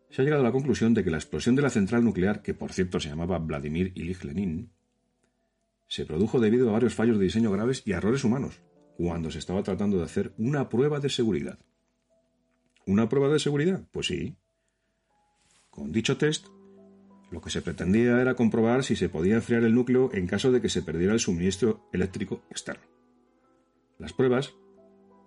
se 0.10 0.22
ha 0.22 0.26
llegado 0.26 0.42
a 0.42 0.46
la 0.46 0.52
conclusión 0.52 0.94
de 0.94 1.06
que 1.06 1.12
la 1.12 1.18
explosión 1.18 1.56
de 1.56 1.62
la 1.62 1.70
central 1.70 2.04
nuclear, 2.04 2.42
que 2.42 2.54
por 2.54 2.74
cierto 2.74 3.00
se 3.00 3.08
llamaba 3.08 3.40
Vladimir 3.40 3.94
Ilich 3.96 4.26
Lenin, 4.26 4.74
se 5.88 6.06
produjo 6.06 6.42
debido 6.42 6.68
a 6.70 6.74
varios 6.74 6.94
fallos 6.94 7.18
de 7.18 7.24
diseño 7.24 7.52
graves 7.52 7.84
y 7.86 7.94
errores 7.94 8.26
humanos, 8.26 8.60
cuando 9.02 9.32
se 9.32 9.40
estaba 9.40 9.64
tratando 9.64 9.98
de 9.98 10.04
hacer 10.04 10.32
una 10.38 10.70
prueba 10.70 11.00
de 11.00 11.10
seguridad. 11.10 11.58
¿Una 12.86 13.10
prueba 13.10 13.30
de 13.34 13.40
seguridad? 13.40 13.82
Pues 13.92 14.06
sí. 14.06 14.36
Con 15.72 15.92
dicho 15.92 16.18
test, 16.18 16.46
lo 17.32 17.42
que 17.42 17.50
se 17.50 17.64
pretendía 17.64 18.22
era 18.22 18.36
comprobar 18.36 18.84
si 18.84 18.96
se 18.96 19.10
podía 19.10 19.34
enfriar 19.34 19.64
el 19.64 19.74
núcleo 19.74 20.12
en 20.14 20.28
caso 20.28 20.52
de 20.52 20.62
que 20.62 20.70
se 20.70 20.84
perdiera 20.84 21.14
el 21.14 21.20
suministro 21.20 21.90
eléctrico 21.92 22.44
externo. 22.52 22.84
Las 23.98 24.14
pruebas 24.14 24.54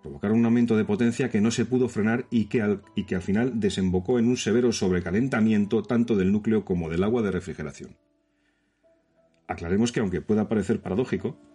provocaron 0.02 0.38
un 0.38 0.44
aumento 0.44 0.76
de 0.76 0.84
potencia 0.84 1.28
que 1.28 1.40
no 1.40 1.50
se 1.50 1.64
pudo 1.64 1.88
frenar 1.88 2.26
y 2.30 2.44
que, 2.44 2.62
al, 2.62 2.82
y 2.94 3.06
que 3.06 3.16
al 3.16 3.22
final 3.22 3.58
desembocó 3.58 4.20
en 4.20 4.28
un 4.28 4.36
severo 4.36 4.70
sobrecalentamiento 4.70 5.82
tanto 5.82 6.14
del 6.14 6.30
núcleo 6.30 6.64
como 6.64 6.90
del 6.90 7.02
agua 7.02 7.22
de 7.22 7.32
refrigeración. 7.32 7.96
Aclaremos 9.48 9.90
que 9.90 9.98
aunque 9.98 10.20
pueda 10.20 10.48
parecer 10.48 10.80
paradójico, 10.80 11.53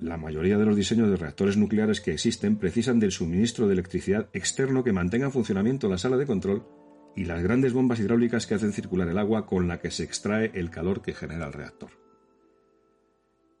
la 0.00 0.16
mayoría 0.16 0.56
de 0.56 0.64
los 0.64 0.76
diseños 0.76 1.10
de 1.10 1.16
reactores 1.16 1.56
nucleares 1.56 2.00
que 2.00 2.12
existen 2.12 2.56
precisan 2.56 2.98
del 2.98 3.12
suministro 3.12 3.66
de 3.66 3.74
electricidad 3.74 4.28
externo 4.32 4.82
que 4.82 4.92
mantenga 4.92 5.26
en 5.26 5.32
funcionamiento 5.32 5.88
la 5.88 5.98
sala 5.98 6.16
de 6.16 6.26
control 6.26 6.66
y 7.14 7.24
las 7.24 7.42
grandes 7.42 7.74
bombas 7.74 8.00
hidráulicas 8.00 8.46
que 8.46 8.54
hacen 8.54 8.72
circular 8.72 9.08
el 9.08 9.18
agua 9.18 9.44
con 9.44 9.68
la 9.68 9.78
que 9.78 9.90
se 9.90 10.04
extrae 10.04 10.52
el 10.54 10.70
calor 10.70 11.02
que 11.02 11.12
genera 11.12 11.46
el 11.46 11.52
reactor. 11.52 11.90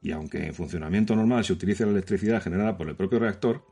Y 0.00 0.12
aunque 0.12 0.46
en 0.46 0.54
funcionamiento 0.54 1.14
normal 1.14 1.44
se 1.44 1.52
utilice 1.52 1.84
la 1.84 1.92
electricidad 1.92 2.42
generada 2.42 2.76
por 2.78 2.88
el 2.88 2.96
propio 2.96 3.18
reactor, 3.18 3.62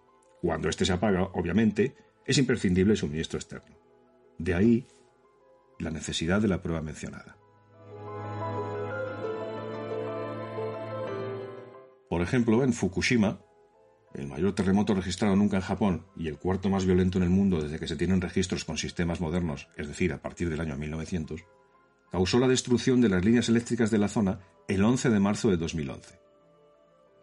cuando 0.43 0.69
éste 0.69 0.85
se 0.85 0.93
apaga, 0.93 1.23
obviamente, 1.23 1.97
es 2.27 2.37
imprescindible 2.37 2.93
el 2.93 2.99
suministro 2.99 3.39
externo. 3.39 3.79
De 4.37 4.55
ahí 4.55 4.87
la 5.79 5.91
necesidad 5.91 6.43
de 6.43 6.49
la 6.49 6.61
prueba 6.61 6.83
mencionada. 6.83 7.38
Por 12.09 12.23
ejemplo, 12.23 12.65
en 12.65 12.73
Fukushima, 12.73 13.41
el 14.15 14.27
mayor 14.27 14.55
terremoto 14.55 14.95
registrado 14.95 15.37
nunca 15.37 15.57
en 15.57 15.63
Japón 15.63 16.07
y 16.17 16.29
el 16.29 16.39
cuarto 16.39 16.71
más 16.71 16.87
violento 16.87 17.19
en 17.19 17.25
el 17.25 17.31
mundo 17.31 17.61
desde 17.61 17.79
que 17.79 17.87
se 17.87 17.97
tienen 17.97 18.21
registros 18.21 18.65
con 18.65 18.79
sistemas 18.79 19.21
modernos, 19.21 19.69
es 19.77 19.89
decir, 19.89 20.13
a 20.13 20.23
partir 20.23 20.49
del 20.49 20.61
año 20.61 20.77
1900, 20.77 21.45
causó 22.11 22.39
la 22.39 22.49
destrucción 22.49 23.01
de 23.01 23.11
las 23.11 23.25
líneas 23.25 23.49
eléctricas 23.49 23.91
de 23.91 23.99
la 23.99 24.09
zona 24.09 24.41
el 24.67 24.83
11 24.83 25.11
de 25.11 25.21
marzo 25.21 25.51
de 25.51 25.59
2011. 25.59 26.19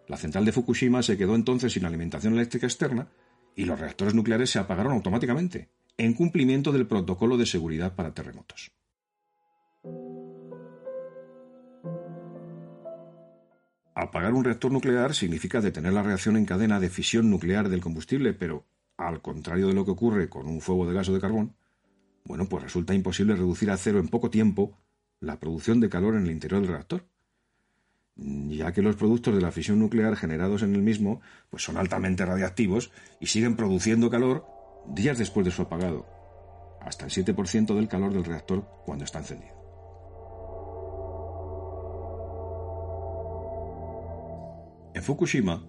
La 0.07 0.17
central 0.17 0.45
de 0.45 0.51
Fukushima 0.51 1.01
se 1.01 1.17
quedó 1.17 1.33
entonces 1.33 1.73
sin 1.73 1.86
alimentación 1.86 2.33
eléctrica 2.33 2.67
externa 2.67 3.09
y 3.55 3.65
los 3.65 3.79
reactores 3.79 4.13
nucleares 4.13 4.51
se 4.51 4.59
apagaron 4.59 4.93
automáticamente, 4.93 5.69
en 5.97 6.13
cumplimiento 6.13 6.71
del 6.71 6.86
protocolo 6.86 7.38
de 7.38 7.45
seguridad 7.45 7.95
para 7.95 8.13
terremotos. 8.13 8.71
Apagar 13.95 14.33
un 14.33 14.43
reactor 14.43 14.73
nuclear 14.73 15.15
significa 15.15 15.61
detener 15.61 15.93
la 15.93 16.03
reacción 16.03 16.35
en 16.35 16.45
cadena 16.45 16.81
de 16.81 16.89
fisión 16.89 17.29
nuclear 17.29 17.69
del 17.69 17.79
combustible, 17.79 18.33
pero 18.33 18.65
al 18.97 19.21
contrario 19.21 19.67
de 19.67 19.73
lo 19.73 19.85
que 19.85 19.91
ocurre 19.91 20.27
con 20.27 20.47
un 20.47 20.59
fuego 20.59 20.85
de 20.85 20.93
gas 20.93 21.07
o 21.07 21.13
de 21.13 21.21
carbón, 21.21 21.55
bueno, 22.25 22.49
pues 22.49 22.63
resulta 22.63 22.93
imposible 22.93 23.37
reducir 23.37 23.71
a 23.71 23.77
cero 23.77 23.99
en 23.99 24.09
poco 24.09 24.29
tiempo 24.29 24.77
la 25.21 25.39
producción 25.39 25.79
de 25.79 25.87
calor 25.87 26.15
en 26.15 26.23
el 26.23 26.31
interior 26.31 26.59
del 26.59 26.71
reactor, 26.71 27.07
ya 28.17 28.73
que 28.73 28.81
los 28.81 28.97
productos 28.97 29.33
de 29.33 29.41
la 29.41 29.53
fisión 29.53 29.79
nuclear 29.79 30.17
generados 30.17 30.61
en 30.61 30.75
el 30.75 30.81
mismo 30.81 31.21
pues 31.49 31.63
son 31.63 31.77
altamente 31.77 32.25
radiactivos 32.25 32.91
y 33.21 33.27
siguen 33.27 33.55
produciendo 33.55 34.09
calor 34.09 34.45
días 34.89 35.17
después 35.17 35.45
de 35.45 35.53
su 35.53 35.61
apagado, 35.61 36.05
hasta 36.81 37.05
el 37.05 37.11
7% 37.11 37.73
del 37.73 37.87
calor 37.87 38.11
del 38.11 38.25
reactor 38.25 38.67
cuando 38.85 39.05
está 39.05 39.19
encendido. 39.19 39.55
Fukushima, 45.06 45.64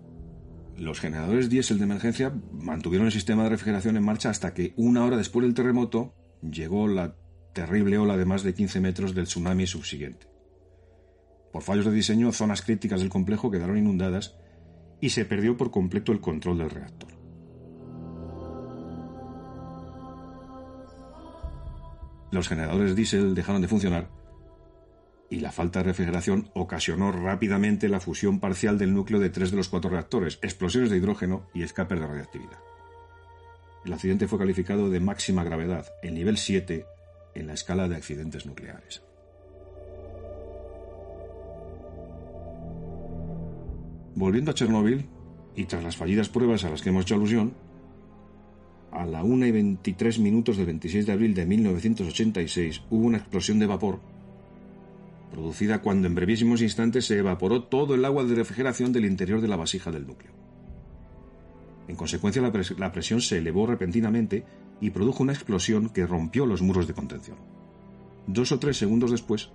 los 0.79 0.99
generadores 0.99 1.51
diésel 1.51 1.77
de 1.77 1.85
emergencia 1.85 2.33
mantuvieron 2.53 3.07
el 3.07 3.13
sistema 3.13 3.43
de 3.43 3.51
refrigeración 3.51 3.99
en 3.99 4.03
marcha 4.03 4.31
hasta 4.31 4.55
que 4.55 4.73
una 4.79 5.05
hora 5.05 5.19
después 5.19 5.45
del 5.45 5.53
terremoto 5.53 6.15
llegó 6.41 6.89
la 6.89 7.17
terrible 7.53 7.99
ola 7.99 8.17
de 8.17 8.25
más 8.25 8.43
de 8.43 8.55
15 8.55 8.81
metros 8.81 9.15
del 9.15 9.27
tsunami 9.27 9.67
subsiguiente. 9.67 10.27
Por 11.53 11.63
fallos 11.63 11.85
de 11.85 11.93
diseño, 11.93 12.33
zonas 12.33 12.63
críticas 12.63 13.01
del 13.01 13.11
complejo 13.11 13.51
quedaron 13.51 13.77
inundadas 13.77 14.39
y 15.03 15.11
se 15.11 15.27
perdió 15.27 15.55
por 15.59 15.71
completo 15.71 16.13
el 16.13 16.21
control 16.23 16.57
del 16.57 16.71
reactor. 16.71 17.11
Los 22.31 22.49
generadores 22.49 22.97
diésel 22.97 23.35
dejaron 23.35 23.61
de 23.61 23.69
funcionar 23.69 24.09
y 25.29 25.41
la 25.41 25.53
falta 25.53 25.81
de 25.81 25.87
refrigeración 25.87 26.51
ocasionó 26.55 27.13
rápidamente 27.13 27.89
la 27.89 28.01
fusión 28.01 28.41
parcial 28.41 28.79
del 28.79 28.95
núcleo 28.95 29.21
de 29.21 29.31
tres 29.31 29.51
de 29.51 29.57
los 29.57 29.69
cuatro 29.69 29.91
reactores, 29.91 30.39
explosiones 30.43 30.91
de 30.91 30.99
hidrógeno 30.99 31.49
y 31.53 31.63
escapes 31.63 31.99
de 32.01 32.07
radiactividad. 32.07 32.59
El 33.85 33.93
accidente 33.93 34.29
fue 34.29 34.39
calificado 34.39 34.91
de 34.91 35.01
máxima 35.01 35.45
gravedad, 35.45 35.87
el 36.03 36.15
nivel 36.15 36.39
7 36.39 36.87
en 37.35 37.47
la 37.47 37.55
escala 37.55 37.89
de 37.89 37.97
accidentes 37.97 38.47
nucleares. 38.47 39.03
Volviendo 44.15 44.51
a 44.51 44.55
Chernóbil, 44.55 45.09
y 45.55 45.65
tras 45.65 45.85
las 45.85 45.97
fallidas 45.97 46.29
pruebas 46.29 46.65
a 46.65 46.71
las 46.71 46.83
que 46.83 46.89
hemos 46.89 47.03
hecho 47.03 47.15
alusión, 47.15 47.55
a 48.91 49.05
la 49.05 49.23
1 49.23 49.47
y 49.47 49.51
23 49.51 50.19
minutos 50.21 50.57
del 50.57 50.67
26 50.67 51.07
de 51.07 51.13
abril 51.13 51.35
de 51.35 51.45
1986 51.45 52.83
hubo 52.91 53.07
una 53.07 53.19
explosión 53.19 53.59
de 53.59 53.67
vapor 53.67 54.01
producida 55.31 55.83
cuando 55.83 56.07
en 56.07 56.15
brevísimos 56.15 56.63
instantes 56.63 57.07
se 57.07 57.19
evaporó 57.19 57.65
todo 57.65 57.95
el 57.95 58.05
agua 58.05 58.25
de 58.25 58.35
refrigeración 58.35 58.93
del 58.93 59.05
interior 59.05 59.41
de 59.41 59.49
la 59.49 59.57
vasija 59.57 59.91
del 59.91 60.07
núcleo. 60.07 60.33
En 61.89 61.97
consecuencia, 61.97 62.43
la, 62.43 62.93
presión 62.93 63.21
se 63.21 63.39
elevó 63.39 63.67
repentinamente 63.67 64.45
y 64.81 64.91
produjo 64.91 65.23
una 65.23 65.33
explosión 65.33 65.89
que 65.91 66.07
rompió 66.07 66.47
los 66.47 66.63
muros 66.63 66.87
de 66.87 66.95
contención. 66.95 67.37
Dos 68.27 68.51
o 68.51 68.59
tres 68.59 68.77
segundos 68.77 69.11
después, 69.11 69.51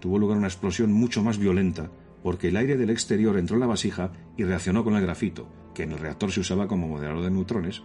tuvo 0.00 0.18
lugar 0.18 0.38
una 0.38 0.46
explosión 0.46 0.92
mucho 0.92 1.22
más 1.22 1.38
violenta 1.38 1.90
porque 2.22 2.48
el 2.48 2.56
aire 2.56 2.76
del 2.76 2.90
exterior 2.90 3.36
entró 3.36 3.56
en 3.56 3.60
la 3.60 3.66
vasija 3.66 4.12
y 4.36 4.44
reaccionó 4.44 4.84
con 4.84 4.94
el 4.94 5.02
grafito, 5.02 5.48
que 5.74 5.82
en 5.82 5.92
el 5.92 5.98
reactor 5.98 6.30
se 6.32 6.40
usaba 6.40 6.66
como 6.66 6.88
moderador 6.88 7.24
de 7.24 7.30
neutrones 7.30 7.82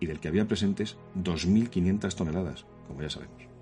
y 0.00 0.06
del 0.06 0.20
que 0.20 0.28
había 0.28 0.46
presentes 0.46 0.96
2.500 1.16 2.14
toneladas, 2.14 2.64
como 2.86 3.02
ya 3.02 3.10
sabemos. 3.10 3.55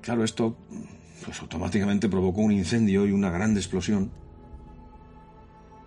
Claro, 0.00 0.24
esto 0.24 0.56
pues, 1.24 1.40
automáticamente 1.40 2.08
provocó 2.08 2.40
un 2.40 2.52
incendio 2.52 3.06
y 3.06 3.12
una 3.12 3.30
gran 3.30 3.56
explosión 3.56 4.10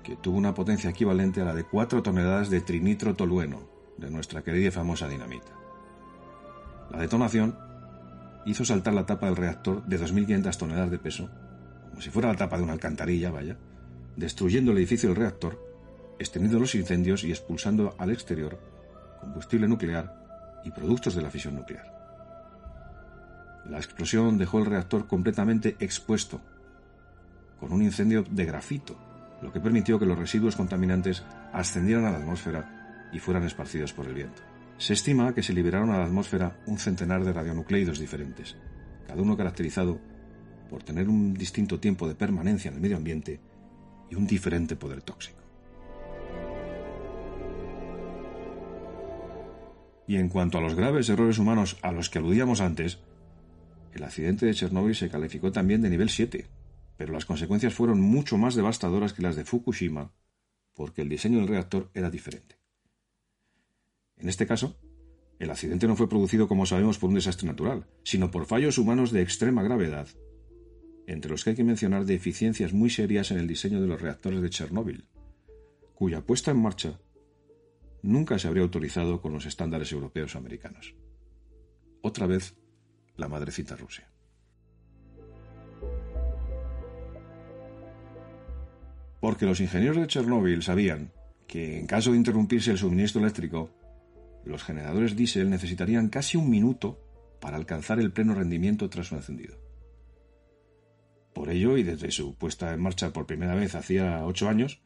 que 0.04 0.16
tuvo 0.16 0.38
una 0.38 0.54
potencia 0.54 0.90
equivalente 0.90 1.42
a 1.42 1.46
la 1.46 1.54
de 1.54 1.64
4 1.64 2.04
toneladas 2.04 2.50
de 2.50 2.62
trinitro 2.62 3.16
tolueno 3.16 3.62
de 3.98 4.12
nuestra 4.12 4.44
querida 4.44 4.68
y 4.68 4.72
famosa 4.72 5.08
dinamita. 5.08 5.52
La 6.92 7.00
detonación 7.00 7.58
hizo 8.46 8.66
saltar 8.66 8.94
la 8.94 9.06
tapa 9.06 9.28
del 9.28 9.38
reactor 9.38 9.84
de 9.86 10.00
2.500 10.00 10.58
toneladas 10.58 10.92
de 10.92 11.00
peso, 11.00 11.30
como 11.90 12.02
si 12.02 12.10
fuera 12.10 12.30
la 12.30 12.36
tapa 12.36 12.58
de 12.58 12.64
una 12.64 12.74
alcantarilla, 12.74 13.32
vaya, 13.32 13.58
destruyendo 14.18 14.72
el 14.72 14.78
edificio 14.78 15.10
del 15.10 15.18
reactor, 15.18 15.60
extendiendo 16.20 16.60
los 16.60 16.76
incendios 16.76 17.24
y 17.24 17.32
expulsando 17.32 17.96
al 17.98 18.12
exterior 18.12 18.60
combustible 19.22 19.68
nuclear 19.68 20.62
y 20.66 20.72
productos 20.72 21.16
de 21.16 21.22
la 21.22 21.30
fisión 21.30 21.56
nuclear. 21.56 21.93
La 23.70 23.78
explosión 23.78 24.38
dejó 24.38 24.60
el 24.60 24.66
reactor 24.66 25.08
completamente 25.08 25.78
expuesto, 25.80 26.42
con 27.60 27.72
un 27.72 27.82
incendio 27.82 28.24
de 28.24 28.46
grafito, 28.46 28.98
lo 29.42 29.52
que 29.52 29.62
permitió 29.62 29.98
que 29.98 30.06
los 30.06 30.18
residuos 30.18 30.56
contaminantes 30.56 31.24
ascendieran 31.54 32.06
a 32.06 32.12
la 32.12 32.18
atmósfera 32.18 33.10
y 33.14 33.20
fueran 33.20 33.44
esparcidos 33.44 33.94
por 33.94 34.08
el 34.08 34.14
viento. 34.14 34.42
Se 34.78 34.94
estima 34.94 35.34
que 35.34 35.44
se 35.44 35.54
liberaron 35.54 35.92
a 35.92 36.00
la 36.00 36.06
atmósfera 36.06 36.58
un 36.66 36.78
centenar 36.78 37.24
de 37.24 37.32
radionucleidos 37.32 38.00
diferentes, 38.00 38.58
cada 39.08 39.22
uno 39.22 39.38
caracterizado 39.38 40.00
por 40.70 40.84
tener 40.84 41.08
un 41.08 41.34
distinto 41.34 41.80
tiempo 41.80 42.08
de 42.08 42.16
permanencia 42.16 42.70
en 42.70 42.76
el 42.76 42.82
medio 42.82 42.98
ambiente 42.98 43.40
y 44.10 44.16
un 44.16 44.28
diferente 44.28 44.76
poder 44.76 45.02
tóxico. 45.02 45.42
Y 50.08 50.18
en 50.18 50.28
cuanto 50.28 50.58
a 50.58 50.62
los 50.62 50.76
graves 50.76 51.08
errores 51.10 51.38
humanos 51.38 51.78
a 51.82 51.92
los 51.92 52.10
que 52.10 52.20
aludíamos 52.20 52.60
antes, 52.60 53.00
el 53.94 54.04
accidente 54.04 54.46
de 54.46 54.54
Chernóbil 54.54 54.96
se 54.96 55.10
calificó 55.10 55.52
también 55.52 55.82
de 55.82 55.90
nivel 55.90 56.10
7, 56.10 56.48
pero 56.98 57.14
las 57.14 57.26
consecuencias 57.26 57.74
fueron 57.74 58.00
mucho 58.02 58.38
más 58.38 58.56
devastadoras 58.56 59.14
que 59.14 59.22
las 59.22 59.36
de 59.36 59.46
Fukushima, 59.46 60.12
porque 60.74 61.02
el 61.02 61.10
diseño 61.10 61.40
del 61.40 61.48
reactor 61.48 61.90
era 61.94 62.10
diferente. 62.10 62.58
En 64.18 64.30
este 64.30 64.48
caso, 64.48 64.78
el 65.40 65.50
accidente 65.50 65.88
no 65.88 65.96
fue 65.96 66.10
producido, 66.10 66.48
como 66.48 66.66
sabemos, 66.66 66.98
por 66.98 67.10
un 67.10 67.16
desastre 67.16 67.48
natural, 67.48 67.86
sino 68.04 68.32
por 68.32 68.46
fallos 68.46 68.78
humanos 68.78 69.12
de 69.12 69.22
extrema 69.22 69.64
gravedad, 69.64 70.08
entre 71.08 71.32
los 71.32 71.44
que 71.44 71.52
hay 71.52 71.56
que 71.56 71.64
mencionar 71.64 72.06
deficiencias 72.06 72.74
muy 72.74 72.90
serias 72.90 73.32
en 73.32 73.40
el 73.40 73.48
diseño 73.48 73.82
de 73.82 73.88
los 73.88 74.02
reactores 74.02 74.42
de 74.42 74.50
Chernóbil, 74.50 75.06
cuya 75.94 76.22
puesta 76.22 76.52
en 76.52 76.62
marcha 76.62 77.00
nunca 78.02 78.40
se 78.40 78.48
habría 78.48 78.64
autorizado 78.64 79.22
con 79.22 79.34
los 79.34 79.46
estándares 79.46 79.92
europeos 79.92 80.36
o 80.36 80.38
americanos. 80.38 80.96
Otra 82.02 82.28
vez, 82.28 82.56
la 83.18 83.28
madrecita 83.28 83.76
Rusia. 83.76 84.10
Porque 89.20 89.46
los 89.46 89.62
ingenieros 89.62 89.98
de 89.98 90.08
Chernóbil 90.08 90.64
sabían 90.64 91.12
que 91.48 91.80
en 91.80 91.88
caso 91.88 92.12
de 92.12 92.18
interrumpirse 92.18 92.72
el 92.72 92.78
suministro 92.78 93.22
eléctrico, 93.22 93.72
los 94.44 94.64
generadores 94.64 95.16
diésel 95.16 95.50
necesitarían 95.50 96.10
casi 96.10 96.38
un 96.38 96.50
minuto 96.50 97.00
para 97.40 97.58
alcanzar 97.58 98.00
el 98.00 98.12
pleno 98.12 98.34
rendimiento 98.36 98.90
tras 98.90 99.08
su 99.08 99.16
encendido. 99.16 99.58
Por 101.34 101.50
ello, 101.50 101.78
y 101.78 101.84
desde 101.84 102.12
su 102.12 102.36
puesta 102.36 102.74
en 102.74 102.82
marcha 102.82 103.12
por 103.14 103.26
primera 103.26 103.56
vez 103.56 103.76
hacía 103.76 104.26
ocho 104.26 104.50
años, 104.50 104.82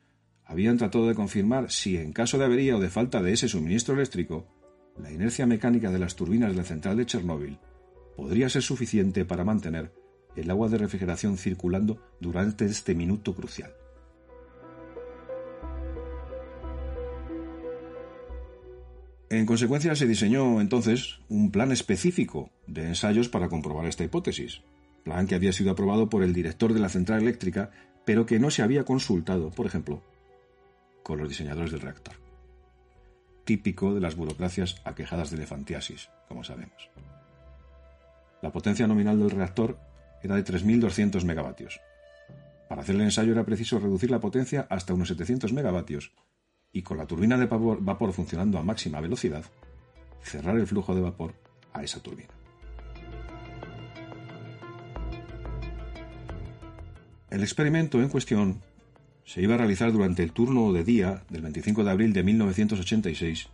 habían 0.46 0.78
tratado 0.78 1.08
de 1.08 1.16
confirmar 1.16 1.72
si 1.72 1.98
en 1.98 2.14
caso 2.14 2.38
de 2.38 2.46
avería 2.46 2.78
o 2.78 2.80
de 2.80 2.90
falta 2.90 3.22
de 3.22 3.34
ese 3.34 3.48
suministro 3.48 3.96
eléctrico, 3.96 4.48
la 4.98 5.12
inercia 5.12 5.46
mecánica 5.46 5.92
de 5.92 6.00
las 6.00 6.16
turbinas 6.16 6.52
de 6.52 6.58
la 6.58 6.64
central 6.64 6.98
de 6.98 7.06
Chernóbil 7.06 7.60
podría 8.18 8.50
ser 8.50 8.64
suficiente 8.64 9.26
para 9.26 9.46
mantener 9.46 9.94
el 10.36 10.50
agua 10.50 10.70
de 10.70 10.80
refrigeración 10.80 11.38
circulando 11.38 12.02
durante 12.20 12.66
este 12.66 12.96
minuto 12.96 13.36
crucial. 13.36 13.72
En 19.30 19.46
consecuencia, 19.46 19.96
se 19.96 20.08
diseñó 20.08 20.62
entonces 20.62 21.20
un 21.30 21.52
plan 21.52 21.72
específico 21.72 22.50
de 22.66 22.88
ensayos 22.88 23.30
para 23.30 23.50
comprobar 23.50 23.86
esta 23.86 24.04
hipótesis, 24.04 24.62
plan 25.04 25.28
que 25.28 25.36
había 25.36 25.54
sido 25.54 25.72
aprobado 25.72 26.10
por 26.10 26.24
el 26.24 26.34
director 26.34 26.74
de 26.74 26.80
la 26.80 26.90
central 26.90 27.22
eléctrica, 27.22 27.70
pero 28.04 28.26
que 28.26 28.40
no 28.40 28.50
se 28.50 28.64
había 28.64 28.84
consultado, 28.84 29.52
por 29.52 29.68
ejemplo, 29.68 30.02
con 31.04 31.20
los 31.20 31.30
diseñadores 31.30 31.72
del 31.72 31.82
reactor. 31.82 32.16
Típico 33.44 33.94
de 33.94 34.02
las 34.02 34.16
burocracias 34.16 34.82
aquejadas 34.86 35.30
de 35.30 35.38
elefantiasis, 35.38 36.10
como 36.28 36.44
sabemos. 36.44 36.90
La 38.42 38.52
potencia 38.52 38.88
nominal 38.88 39.18
del 39.20 39.32
reactor 39.32 39.80
era 40.22 40.36
de 40.36 40.44
3.200 40.44 41.24
megavatios. 41.24 41.80
Para 42.70 42.82
hacer 42.82 42.96
el 42.96 43.02
ensayo 43.02 43.32
era 43.32 43.46
preciso 43.46 43.80
reducir 43.80 44.12
la 44.12 44.20
potencia 44.20 44.68
hasta 44.70 44.94
unos 44.94 45.08
700 45.08 45.54
megavatios 45.54 46.12
y 46.72 46.82
con 46.82 46.98
la 46.98 47.08
turbina 47.08 47.38
de 47.38 47.46
vapor, 47.46 48.14
funcionando 48.14 48.60
a 48.60 48.64
máxima 48.64 49.02
velocidad, 49.02 49.46
cerrar 50.22 50.58
el 50.58 50.68
flujo 50.68 50.94
de 50.94 51.02
vapor 51.02 51.34
a 51.74 51.84
esa 51.84 52.02
turbina. 52.02 52.30
El 57.30 57.42
experimento 57.42 58.02
en 58.02 58.10
cuestión 58.10 58.62
se 59.24 59.42
iba 59.42 59.56
a 59.56 59.58
realizar 59.58 59.92
durante 59.92 60.24
el 60.24 60.32
turno 60.32 60.72
de 60.72 60.84
día 60.84 61.24
del 61.30 61.42
25 61.42 61.84
de 61.84 61.92
abril 61.92 62.14
de 62.14 62.24
1986 62.24 63.50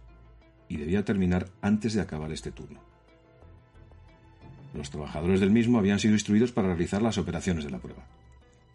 y 0.69 0.77
debía 0.77 1.05
terminar 1.05 1.47
antes 1.61 1.93
de 1.93 2.01
acabar 2.01 2.31
este 2.31 2.51
turno. 2.51 2.93
Los 4.74 4.89
trabajadores 4.89 5.39
del 5.39 5.51
mismo 5.51 5.78
habían 5.78 5.99
sido 5.99 6.13
instruidos 6.13 6.51
para 6.51 6.69
realizar 6.69 7.01
las 7.01 7.17
operaciones 7.17 7.63
de 7.63 7.71
la 7.71 7.80
prueba. 7.80 8.07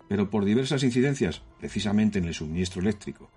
Pero 0.09 0.31
por 0.31 0.45
diversas 0.45 0.83
incidencias, 0.85 1.43
precisamente 1.59 2.19
en 2.19 2.25
el 2.27 2.35
suministro 2.35 2.81
eléctrico, 2.81 3.31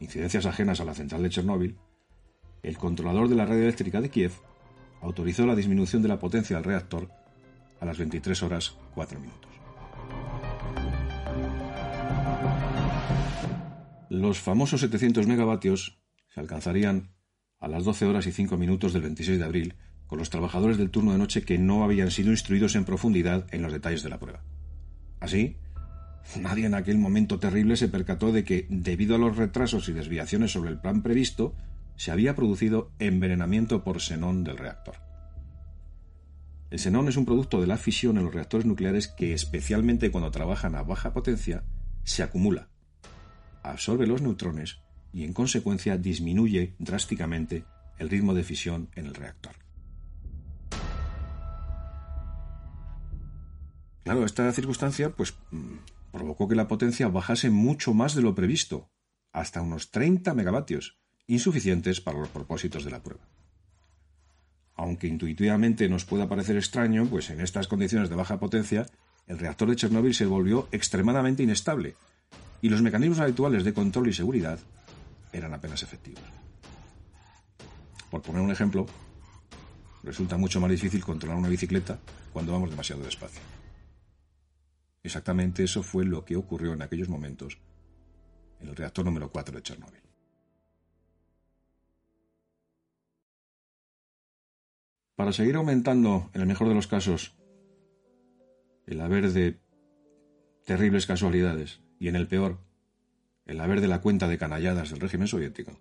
incidencias 0.00 0.46
ajenas 0.46 0.80
a 0.80 0.84
la 0.84 0.94
central 0.94 1.22
de 1.22 1.30
Chernóbil, 1.30 1.76
el 2.62 2.78
controlador 2.78 3.28
de 3.28 3.36
la 3.36 3.46
red 3.46 3.62
eléctrica 3.62 4.00
de 4.00 4.08
Kiev 4.08 4.32
autorizó 5.00 5.46
la 5.46 5.54
disminución 5.54 6.02
de 6.02 6.08
la 6.08 6.18
potencia 6.18 6.56
del 6.56 6.64
reactor 6.64 7.08
a 7.80 7.84
las 7.84 7.98
23 7.98 8.42
horas 8.42 8.76
4 8.94 9.20
minutos. 9.20 9.50
Los 14.10 14.40
famosos 14.40 14.80
700 14.80 15.26
megavatios 15.26 16.00
se 16.34 16.40
alcanzarían 16.40 17.12
a 17.60 17.68
las 17.68 17.84
12 17.84 18.06
horas 18.06 18.26
y 18.26 18.32
5 18.32 18.56
minutos 18.56 18.92
del 18.92 19.02
26 19.02 19.38
de 19.38 19.44
abril 19.44 19.74
con 20.08 20.18
los 20.18 20.30
trabajadores 20.30 20.78
del 20.78 20.90
turno 20.90 21.12
de 21.12 21.18
noche 21.18 21.42
que 21.42 21.58
no 21.58 21.84
habían 21.84 22.10
sido 22.10 22.30
instruidos 22.30 22.74
en 22.74 22.84
profundidad 22.84 23.46
en 23.52 23.62
los 23.62 23.72
detalles 23.72 24.02
de 24.02 24.08
la 24.08 24.18
prueba. 24.18 24.42
Así, 25.20 25.56
nadie 26.40 26.66
en 26.66 26.74
aquel 26.74 26.98
momento 26.98 27.38
terrible 27.38 27.76
se 27.76 27.88
percató 27.88 28.32
de 28.32 28.42
que, 28.42 28.66
debido 28.70 29.14
a 29.14 29.18
los 29.18 29.36
retrasos 29.36 29.88
y 29.88 29.92
desviaciones 29.92 30.50
sobre 30.50 30.70
el 30.70 30.80
plan 30.80 31.02
previsto, 31.02 31.54
se 31.96 32.10
había 32.10 32.34
producido 32.34 32.90
envenenamiento 32.98 33.84
por 33.84 34.00
xenón 34.00 34.44
del 34.44 34.56
reactor. 34.56 34.96
El 36.70 36.78
xenón 36.78 37.08
es 37.08 37.16
un 37.16 37.26
producto 37.26 37.60
de 37.60 37.66
la 37.66 37.76
fisión 37.76 38.16
en 38.16 38.24
los 38.24 38.34
reactores 38.34 38.66
nucleares 38.66 39.08
que, 39.08 39.34
especialmente 39.34 40.10
cuando 40.10 40.30
trabajan 40.30 40.74
a 40.74 40.82
baja 40.82 41.12
potencia, 41.12 41.64
se 42.04 42.22
acumula, 42.22 42.68
absorbe 43.62 44.06
los 44.06 44.22
neutrones 44.22 44.80
y, 45.12 45.24
en 45.24 45.34
consecuencia, 45.34 45.98
disminuye 45.98 46.74
drásticamente 46.78 47.64
el 47.98 48.08
ritmo 48.08 48.32
de 48.32 48.44
fisión 48.44 48.88
en 48.94 49.06
el 49.06 49.14
reactor. 49.14 49.67
Claro, 54.08 54.24
esta 54.24 54.50
circunstancia 54.52 55.10
pues 55.10 55.34
mm, 55.50 55.74
provocó 56.12 56.48
que 56.48 56.54
la 56.54 56.66
potencia 56.66 57.08
bajase 57.08 57.50
mucho 57.50 57.92
más 57.92 58.14
de 58.14 58.22
lo 58.22 58.34
previsto, 58.34 58.88
hasta 59.34 59.60
unos 59.60 59.90
30 59.90 60.32
megavatios, 60.32 60.96
insuficientes 61.26 62.00
para 62.00 62.18
los 62.18 62.30
propósitos 62.30 62.86
de 62.86 62.90
la 62.90 63.02
prueba. 63.02 63.28
Aunque 64.76 65.08
intuitivamente 65.08 65.90
nos 65.90 66.06
pueda 66.06 66.26
parecer 66.26 66.56
extraño, 66.56 67.04
pues 67.04 67.28
en 67.28 67.42
estas 67.42 67.68
condiciones 67.68 68.08
de 68.08 68.16
baja 68.16 68.40
potencia, 68.40 68.86
el 69.26 69.38
reactor 69.38 69.68
de 69.68 69.76
Chernóbil 69.76 70.14
se 70.14 70.24
volvió 70.24 70.68
extremadamente 70.72 71.42
inestable 71.42 71.94
y 72.62 72.70
los 72.70 72.80
mecanismos 72.80 73.18
habituales 73.18 73.62
de 73.62 73.74
control 73.74 74.08
y 74.08 74.14
seguridad 74.14 74.58
eran 75.34 75.52
apenas 75.52 75.82
efectivos. 75.82 76.24
Por 78.10 78.22
poner 78.22 78.40
un 78.40 78.52
ejemplo, 78.52 78.86
resulta 80.02 80.38
mucho 80.38 80.62
más 80.62 80.70
difícil 80.70 81.04
controlar 81.04 81.36
una 81.36 81.50
bicicleta 81.50 81.98
cuando 82.32 82.52
vamos 82.52 82.70
demasiado 82.70 83.02
despacio. 83.02 83.57
Exactamente 85.02 85.64
eso 85.64 85.82
fue 85.82 86.04
lo 86.04 86.24
que 86.24 86.36
ocurrió 86.36 86.72
en 86.72 86.82
aquellos 86.82 87.08
momentos 87.08 87.58
en 88.60 88.68
el 88.68 88.76
reactor 88.76 89.04
número 89.04 89.30
4 89.30 89.56
de 89.56 89.62
Chernóbil. 89.62 90.02
Para 95.14 95.32
seguir 95.32 95.56
aumentando, 95.56 96.30
en 96.32 96.40
el 96.40 96.46
mejor 96.46 96.68
de 96.68 96.74
los 96.74 96.86
casos, 96.86 97.36
el 98.86 99.00
haber 99.00 99.32
de 99.32 99.58
terribles 100.64 101.06
casualidades 101.06 101.80
y 101.98 102.08
en 102.08 102.16
el 102.16 102.28
peor, 102.28 102.58
el 103.44 103.60
haber 103.60 103.80
de 103.80 103.88
la 103.88 104.00
cuenta 104.00 104.28
de 104.28 104.38
canalladas 104.38 104.90
del 104.90 105.00
régimen 105.00 105.26
soviético, 105.26 105.72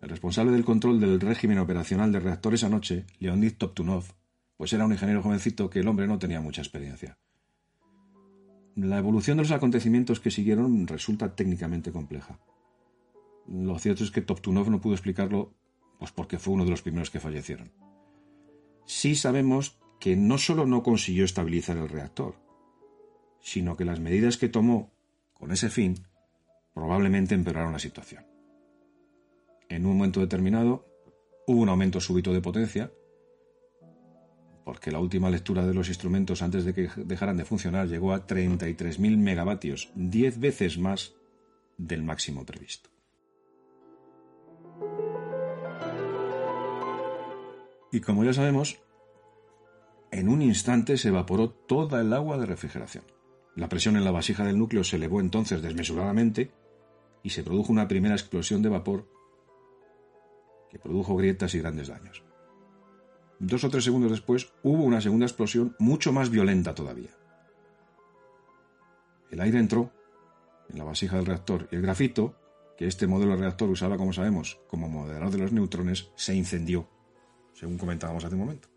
el 0.00 0.08
responsable 0.08 0.52
del 0.52 0.64
control 0.64 1.00
del 1.00 1.20
régimen 1.20 1.58
operacional 1.58 2.12
de 2.12 2.20
reactores 2.20 2.64
anoche, 2.64 3.06
Leonid 3.20 3.54
Toptunov, 3.54 4.04
pues 4.56 4.72
era 4.72 4.84
un 4.84 4.92
ingeniero 4.92 5.22
jovencito 5.22 5.70
que 5.70 5.80
el 5.80 5.88
hombre 5.88 6.06
no 6.06 6.18
tenía 6.18 6.40
mucha 6.40 6.62
experiencia. 6.62 7.16
La 8.76 8.98
evolución 8.98 9.36
de 9.36 9.44
los 9.44 9.52
acontecimientos 9.52 10.18
que 10.18 10.32
siguieron 10.32 10.86
resulta 10.88 11.36
técnicamente 11.36 11.92
compleja. 11.92 12.40
Lo 13.46 13.78
cierto 13.78 14.02
es 14.02 14.10
que 14.10 14.22
Toptunov 14.22 14.68
no 14.68 14.80
pudo 14.80 14.94
explicarlo 14.94 15.52
pues 15.98 16.10
porque 16.10 16.38
fue 16.38 16.54
uno 16.54 16.64
de 16.64 16.70
los 16.70 16.82
primeros 16.82 17.10
que 17.10 17.20
fallecieron. 17.20 17.70
Sí 18.84 19.14
sabemos 19.14 19.78
que 20.00 20.16
no 20.16 20.38
solo 20.38 20.66
no 20.66 20.82
consiguió 20.82 21.24
estabilizar 21.24 21.76
el 21.76 21.88
reactor, 21.88 22.34
sino 23.40 23.76
que 23.76 23.84
las 23.84 24.00
medidas 24.00 24.36
que 24.38 24.48
tomó 24.48 24.90
con 25.34 25.52
ese 25.52 25.70
fin 25.70 25.94
probablemente 26.74 27.34
empeoraron 27.34 27.72
la 27.72 27.78
situación. 27.78 28.26
En 29.68 29.86
un 29.86 29.96
momento 29.96 30.20
determinado 30.20 30.86
hubo 31.46 31.60
un 31.60 31.68
aumento 31.68 32.00
súbito 32.00 32.32
de 32.32 32.40
potencia, 32.40 32.90
porque 34.64 34.90
la 34.90 34.98
última 34.98 35.30
lectura 35.30 35.66
de 35.66 35.74
los 35.74 35.88
instrumentos 35.88 36.42
antes 36.42 36.64
de 36.64 36.74
que 36.74 36.88
dejaran 36.96 37.36
de 37.36 37.44
funcionar 37.44 37.86
llegó 37.86 38.12
a 38.12 38.26
33.000 38.26 39.16
megavatios, 39.18 39.90
10 39.94 40.40
veces 40.40 40.78
más 40.78 41.14
del 41.76 42.02
máximo 42.02 42.46
previsto. 42.46 42.90
Y 47.92 48.00
como 48.00 48.24
ya 48.24 48.32
sabemos, 48.32 48.80
en 50.10 50.28
un 50.28 50.42
instante 50.42 50.96
se 50.96 51.08
evaporó 51.08 51.50
toda 51.50 52.00
el 52.00 52.12
agua 52.12 52.38
de 52.38 52.46
refrigeración. 52.46 53.04
La 53.54 53.68
presión 53.68 53.96
en 53.96 54.04
la 54.04 54.10
vasija 54.10 54.44
del 54.44 54.58
núcleo 54.58 54.82
se 54.82 54.96
elevó 54.96 55.20
entonces 55.20 55.62
desmesuradamente 55.62 56.50
y 57.22 57.30
se 57.30 57.44
produjo 57.44 57.72
una 57.72 57.86
primera 57.86 58.14
explosión 58.14 58.62
de 58.62 58.68
vapor 58.68 59.08
que 60.70 60.78
produjo 60.78 61.14
grietas 61.14 61.54
y 61.54 61.60
grandes 61.60 61.88
daños. 61.88 62.24
Dos 63.38 63.64
o 63.64 63.70
tres 63.70 63.84
segundos 63.84 64.10
después 64.10 64.52
hubo 64.62 64.84
una 64.84 65.00
segunda 65.00 65.26
explosión 65.26 65.74
mucho 65.78 66.12
más 66.12 66.30
violenta 66.30 66.74
todavía. 66.74 67.10
El 69.30 69.40
aire 69.40 69.58
entró 69.58 69.92
en 70.68 70.78
la 70.78 70.84
vasija 70.84 71.16
del 71.16 71.26
reactor 71.26 71.68
y 71.70 71.76
el 71.76 71.82
grafito, 71.82 72.36
que 72.76 72.86
este 72.86 73.06
modelo 73.06 73.32
de 73.32 73.38
reactor 73.38 73.68
usaba, 73.68 73.96
como 73.96 74.12
sabemos, 74.12 74.60
como 74.68 74.88
moderador 74.88 75.30
de 75.30 75.38
los 75.38 75.52
neutrones, 75.52 76.10
se 76.16 76.34
incendió, 76.34 76.88
según 77.52 77.78
comentábamos 77.78 78.24
hace 78.24 78.34
un 78.34 78.40
momento. 78.40 78.68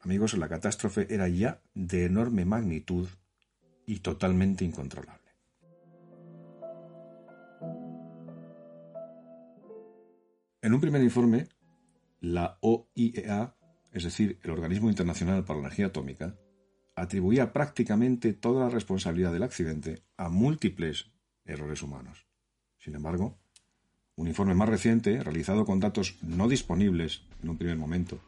Amigos, 0.00 0.34
la 0.34 0.48
catástrofe 0.48 1.06
era 1.12 1.28
ya 1.28 1.62
de 1.74 2.04
enorme 2.04 2.44
magnitud 2.44 3.08
y 3.86 4.00
totalmente 4.00 4.64
incontrolable. 4.64 5.24
En 10.60 10.72
un 10.72 10.80
primer 10.80 11.02
informe, 11.02 11.48
la 12.24 12.58
OIEA, 12.62 13.54
es 13.92 14.04
decir, 14.04 14.38
el 14.42 14.50
Organismo 14.50 14.88
Internacional 14.88 15.44
para 15.44 15.58
la 15.60 15.66
Energía 15.66 15.86
Atómica, 15.86 16.36
atribuía 16.96 17.52
prácticamente 17.52 18.32
toda 18.32 18.64
la 18.64 18.70
responsabilidad 18.70 19.32
del 19.32 19.42
accidente 19.42 20.04
a 20.16 20.30
múltiples 20.30 21.10
errores 21.44 21.82
humanos. 21.82 22.26
Sin 22.78 22.94
embargo, 22.94 23.38
un 24.16 24.26
informe 24.26 24.54
más 24.54 24.68
reciente, 24.68 25.22
realizado 25.22 25.66
con 25.66 25.80
datos 25.80 26.16
no 26.22 26.48
disponibles 26.48 27.26
en 27.42 27.50
un 27.50 27.58
primer 27.58 27.76
momento, 27.76 28.20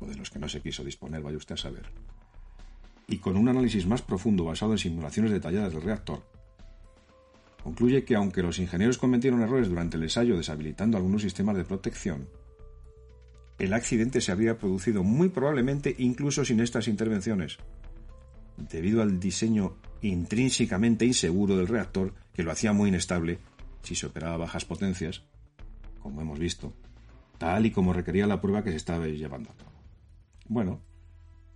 o 0.00 0.06
de 0.06 0.16
los 0.16 0.30
que 0.30 0.38
no 0.38 0.48
se 0.48 0.62
quiso 0.62 0.82
disponer, 0.82 1.20
vaya 1.20 1.36
usted 1.36 1.56
a 1.56 1.58
saber, 1.58 1.84
y 3.06 3.18
con 3.18 3.36
un 3.36 3.48
análisis 3.48 3.86
más 3.86 4.00
profundo 4.00 4.44
basado 4.44 4.72
en 4.72 4.78
simulaciones 4.78 5.30
detalladas 5.30 5.74
del 5.74 5.82
reactor, 5.82 6.26
concluye 7.62 8.04
que 8.04 8.14
aunque 8.14 8.42
los 8.42 8.58
ingenieros 8.58 8.96
cometieron 8.96 9.42
errores 9.42 9.68
durante 9.68 9.98
el 9.98 10.04
ensayo 10.04 10.38
deshabilitando 10.38 10.96
algunos 10.96 11.20
sistemas 11.20 11.56
de 11.56 11.64
protección, 11.64 12.28
el 13.58 13.72
accidente 13.72 14.20
se 14.20 14.32
habría 14.32 14.58
producido 14.58 15.02
muy 15.02 15.28
probablemente 15.28 15.94
incluso 15.98 16.44
sin 16.44 16.60
estas 16.60 16.88
intervenciones, 16.88 17.58
debido 18.56 19.02
al 19.02 19.20
diseño 19.20 19.76
intrínsecamente 20.00 21.04
inseguro 21.04 21.56
del 21.56 21.68
reactor 21.68 22.14
que 22.32 22.42
lo 22.42 22.50
hacía 22.50 22.72
muy 22.72 22.88
inestable 22.88 23.38
si 23.82 23.94
se 23.94 24.06
operaba 24.06 24.34
a 24.34 24.38
bajas 24.38 24.64
potencias, 24.64 25.22
como 26.00 26.20
hemos 26.20 26.38
visto, 26.38 26.74
tal 27.38 27.66
y 27.66 27.70
como 27.70 27.92
requería 27.92 28.26
la 28.26 28.40
prueba 28.40 28.62
que 28.62 28.70
se 28.70 28.76
estaba 28.76 29.06
llevando 29.06 29.50
a 29.50 29.56
cabo. 29.56 29.72
Bueno, 30.48 30.80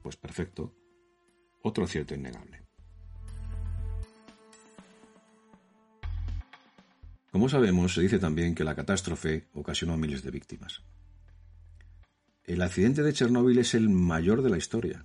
pues 0.02 0.16
perfecto. 0.16 0.72
Otro 1.62 1.86
cierto 1.86 2.14
innegable. 2.14 2.62
Como 7.32 7.48
sabemos, 7.48 7.92
se 7.92 8.02
dice 8.02 8.18
también 8.18 8.54
que 8.54 8.64
la 8.64 8.74
catástrofe 8.74 9.48
ocasionó 9.52 9.96
miles 9.96 10.22
de 10.22 10.30
víctimas. 10.30 10.82
El 12.46 12.62
accidente 12.62 13.02
de 13.02 13.12
Chernóbil 13.12 13.58
es 13.58 13.74
el 13.74 13.88
mayor 13.88 14.40
de 14.40 14.50
la 14.50 14.56
historia, 14.56 15.04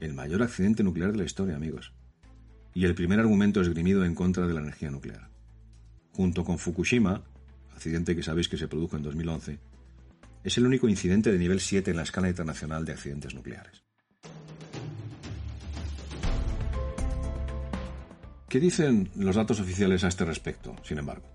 el 0.00 0.14
mayor 0.14 0.42
accidente 0.42 0.82
nuclear 0.82 1.12
de 1.12 1.18
la 1.18 1.24
historia, 1.24 1.54
amigos, 1.54 1.92
y 2.74 2.86
el 2.86 2.96
primer 2.96 3.20
argumento 3.20 3.60
esgrimido 3.60 4.04
en 4.04 4.16
contra 4.16 4.48
de 4.48 4.54
la 4.54 4.62
energía 4.62 4.90
nuclear. 4.90 5.30
Junto 6.10 6.44
con 6.44 6.58
Fukushima, 6.58 7.22
accidente 7.72 8.16
que 8.16 8.24
sabéis 8.24 8.48
que 8.48 8.56
se 8.56 8.66
produjo 8.66 8.96
en 8.96 9.04
2011, 9.04 9.60
es 10.42 10.58
el 10.58 10.66
único 10.66 10.88
incidente 10.88 11.30
de 11.30 11.38
nivel 11.38 11.60
7 11.60 11.92
en 11.92 11.98
la 11.98 12.02
escala 12.02 12.28
internacional 12.28 12.84
de 12.84 12.94
accidentes 12.94 13.32
nucleares. 13.32 13.84
¿Qué 18.48 18.58
dicen 18.58 19.08
los 19.14 19.36
datos 19.36 19.60
oficiales 19.60 20.02
a 20.02 20.08
este 20.08 20.24
respecto, 20.24 20.74
sin 20.82 20.98
embargo? 20.98 21.28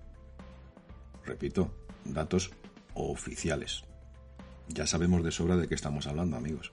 Repito, 1.24 1.74
datos 2.04 2.50
oficiales. 2.92 3.84
Ya 4.68 4.86
sabemos 4.86 5.22
de 5.24 5.32
sobra 5.32 5.56
de 5.56 5.68
qué 5.68 5.74
estamos 5.74 6.06
hablando, 6.06 6.36
amigos. 6.36 6.72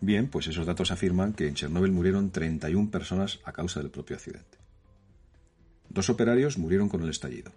Bien, 0.00 0.28
pues 0.28 0.46
esos 0.48 0.66
datos 0.66 0.90
afirman 0.90 1.32
que 1.32 1.46
en 1.46 1.54
Chernóbil 1.54 1.92
murieron 1.92 2.30
31 2.30 2.90
personas 2.90 3.40
a 3.44 3.52
causa 3.52 3.80
del 3.80 3.90
propio 3.90 4.16
accidente. 4.16 4.58
Dos 5.88 6.10
operarios 6.10 6.58
murieron 6.58 6.88
con 6.88 7.02
el 7.02 7.10
estallido. 7.10 7.52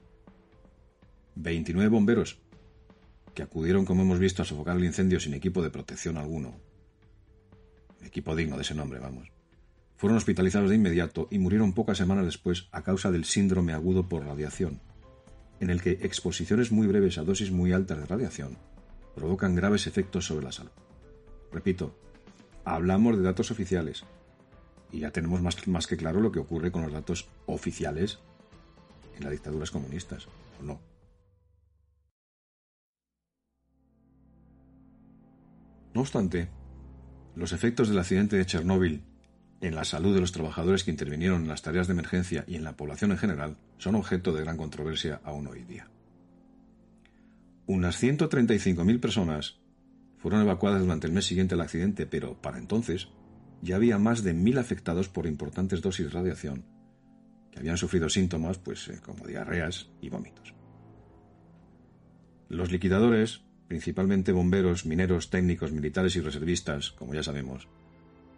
29 1.36 1.90
bomberos, 1.90 2.38
que 3.34 3.44
acudieron, 3.44 3.86
como 3.86 4.04
hemos 4.04 4.20
visto, 4.20 4.42
a 4.42 4.46
sofocar 4.46 4.78
el 4.78 4.86
incendio 4.86 5.20
sin 5.20 5.34
equipo 5.34 5.64
de 5.64 5.72
protección 5.72 6.18
alguno. 6.18 6.56
Equipo 8.04 8.36
digno 8.36 8.56
de 8.58 8.62
ese 8.62 8.76
nombre, 8.76 9.00
vamos 9.00 9.36
fueron 9.98 10.18
hospitalizados 10.18 10.70
de 10.70 10.76
inmediato 10.76 11.28
y 11.32 11.40
murieron 11.40 11.74
pocas 11.74 11.98
semanas 11.98 12.26
después 12.26 12.68
a 12.72 12.84
causa 12.84 13.12
del 13.12 13.26
síndrome 13.26 13.74
agudo 13.74 14.08
por 14.08 14.26
radiación, 14.26 14.82
en 15.60 15.70
el 15.70 15.82
que 15.82 15.92
exposiciones 16.02 16.72
muy 16.72 16.88
breves 16.88 17.18
a 17.18 17.24
dosis 17.24 17.52
muy 17.52 17.72
altas 17.72 18.00
de 18.00 18.06
radiación 18.06 18.58
provocan 19.16 19.56
graves 19.56 19.88
efectos 19.88 20.26
sobre 20.26 20.46
la 20.46 20.52
salud. 20.52 20.72
Repito, 21.52 21.98
hablamos 22.66 23.18
de 23.18 23.24
datos 23.24 23.52
oficiales 23.52 24.04
y 24.92 25.00
ya 25.00 25.12
tenemos 25.12 25.42
más, 25.42 25.68
más 25.68 25.88
que 25.88 25.98
claro 25.98 26.20
lo 26.20 26.32
que 26.32 26.40
ocurre 26.40 26.72
con 26.72 26.82
los 26.82 26.92
datos 26.92 27.28
oficiales 27.46 28.20
en 29.16 29.24
las 29.24 29.32
dictaduras 29.32 29.72
comunistas, 29.72 30.28
¿o 30.60 30.64
no? 30.64 30.80
No 35.94 36.02
obstante, 36.02 36.50
los 37.36 37.54
efectos 37.54 37.88
del 37.88 38.00
accidente 38.00 38.36
de 38.36 38.46
Chernóbil 38.46 39.02
en 39.62 39.76
la 39.76 39.86
salud 39.86 40.14
de 40.14 40.20
los 40.20 40.34
trabajadores 40.34 40.84
que 40.84 40.92
intervinieron 40.92 41.44
en 41.44 41.48
las 41.48 41.62
tareas 41.62 41.88
de 41.88 41.94
emergencia 41.94 42.44
y 42.48 42.56
en 42.56 42.66
la 42.66 42.76
población 42.76 43.12
en 43.12 43.18
general 43.18 43.58
son 43.78 43.96
objeto 43.96 44.34
de 44.34 44.42
gran 44.42 44.58
controversia 44.58 45.22
aún 45.24 45.48
hoy 45.48 45.64
día. 45.64 45.90
Unas 47.68 48.02
135.000 48.02 49.00
personas 49.00 49.60
fueron 50.18 50.42
evacuadas 50.42 50.82
durante 50.82 51.08
el 51.08 51.14
mes 51.14 51.26
siguiente 51.26 51.56
al 51.56 51.62
accidente, 51.62 52.06
pero 52.06 52.40
para 52.42 52.58
entonces 52.58 53.10
ya 53.62 53.76
había 53.76 53.98
más 53.98 54.24
de 54.24 54.36
1.000 54.36 54.60
afectados 54.60 55.10
por 55.10 55.26
importantes 55.26 55.82
dosis 55.82 56.06
de 56.06 56.12
radiación 56.12 56.66
que 57.52 57.60
habían 57.60 57.78
sufrido 57.78 58.10
síntomas 58.10 58.58
pues, 58.58 58.88
eh, 58.90 59.00
como 59.02 59.26
diarreas 59.26 59.90
y 60.02 60.10
vómitos. 60.10 60.54
Los 62.50 62.72
liquidadores, 62.72 63.42
principalmente 63.68 64.32
bomberos, 64.32 64.86
mineros, 64.86 65.30
técnicos, 65.30 65.72
militares 65.72 66.16
y 66.16 66.22
reservistas, 66.22 66.92
como 66.92 67.14
ya 67.14 67.24
sabemos, 67.24 67.68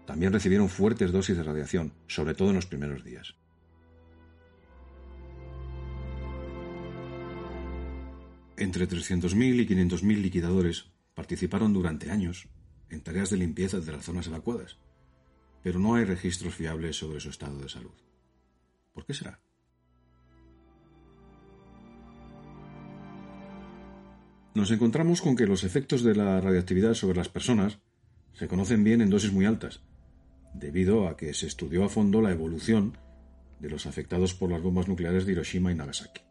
también 0.06 0.32
recibieron 0.32 0.70
fuertes 0.70 1.12
dosis 1.12 1.36
de 1.36 1.44
radiación, 1.44 1.94
sobre 2.08 2.34
todo 2.34 2.50
en 2.50 2.56
los 2.56 2.68
primeros 2.68 3.04
días. 3.04 3.36
Entre 8.58 8.88
300.000 8.88 9.62
y 9.62 9.68
500.000 9.68 10.18
liquidadores 10.20 10.86
participaron 11.14 11.74
durante 11.74 12.10
años 12.10 12.48
en 12.90 13.02
tareas 13.02 13.30
de 13.30 13.38
limpieza 13.38 13.80
de 13.80 13.92
las 13.92 14.04
zonas 14.04 14.26
evacuadas, 14.26 14.78
pero 15.62 15.78
no 15.78 15.94
hay 15.94 16.06
registros 16.06 16.56
fiables 16.56 16.96
sobre 16.96 17.20
su 17.20 17.30
estado 17.30 17.60
de 17.60 17.70
salud. 17.70 17.94
¿Por 18.94 19.06
qué 19.06 19.14
será? 19.14 19.40
Nos 24.56 24.72
encontramos 24.72 25.22
con 25.22 25.36
que 25.36 25.46
los 25.46 25.64
efectos 25.64 26.02
de 26.02 26.16
la 26.16 26.42
radiactividad 26.42 26.96
sobre 26.96 27.18
las 27.18 27.30
personas 27.30 27.78
se 28.34 28.48
conocen 28.48 28.84
bien 28.84 29.02
en 29.02 29.12
dosis 29.12 29.32
muy 29.32 29.46
altas, 29.46 29.82
debido 30.56 31.08
a 31.08 31.16
que 31.16 31.32
se 31.36 31.46
estudió 31.46 31.84
a 31.84 31.90
fondo 31.90 32.24
la 32.24 32.32
evolución 32.32 32.98
de 33.60 33.70
los 33.70 33.86
afectados 33.86 34.34
por 34.34 34.50
las 34.50 34.64
bombas 34.64 34.88
nucleares 34.88 35.28
de 35.28 35.34
Hiroshima 35.34 35.72
y 35.72 35.76
Nagasaki. 35.76 36.27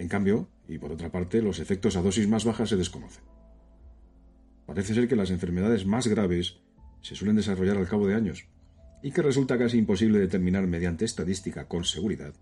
En 0.00 0.08
cambio, 0.08 0.48
y 0.66 0.78
por 0.78 0.92
otra 0.92 1.12
parte, 1.12 1.42
los 1.42 1.58
efectos 1.58 1.94
a 1.94 2.00
dosis 2.00 2.26
más 2.26 2.46
bajas 2.46 2.70
se 2.70 2.76
desconocen. 2.76 3.22
Parece 4.64 4.94
ser 4.94 5.06
que 5.06 5.14
las 5.14 5.30
enfermedades 5.30 5.84
más 5.84 6.06
graves 6.06 6.56
se 7.02 7.14
suelen 7.14 7.36
desarrollar 7.36 7.76
al 7.76 7.86
cabo 7.86 8.06
de 8.06 8.14
años, 8.14 8.46
y 9.02 9.12
que 9.12 9.20
resulta 9.20 9.58
casi 9.58 9.76
imposible 9.76 10.18
determinar 10.18 10.66
mediante 10.66 11.04
estadística 11.04 11.68
con 11.68 11.84
seguridad 11.84 12.32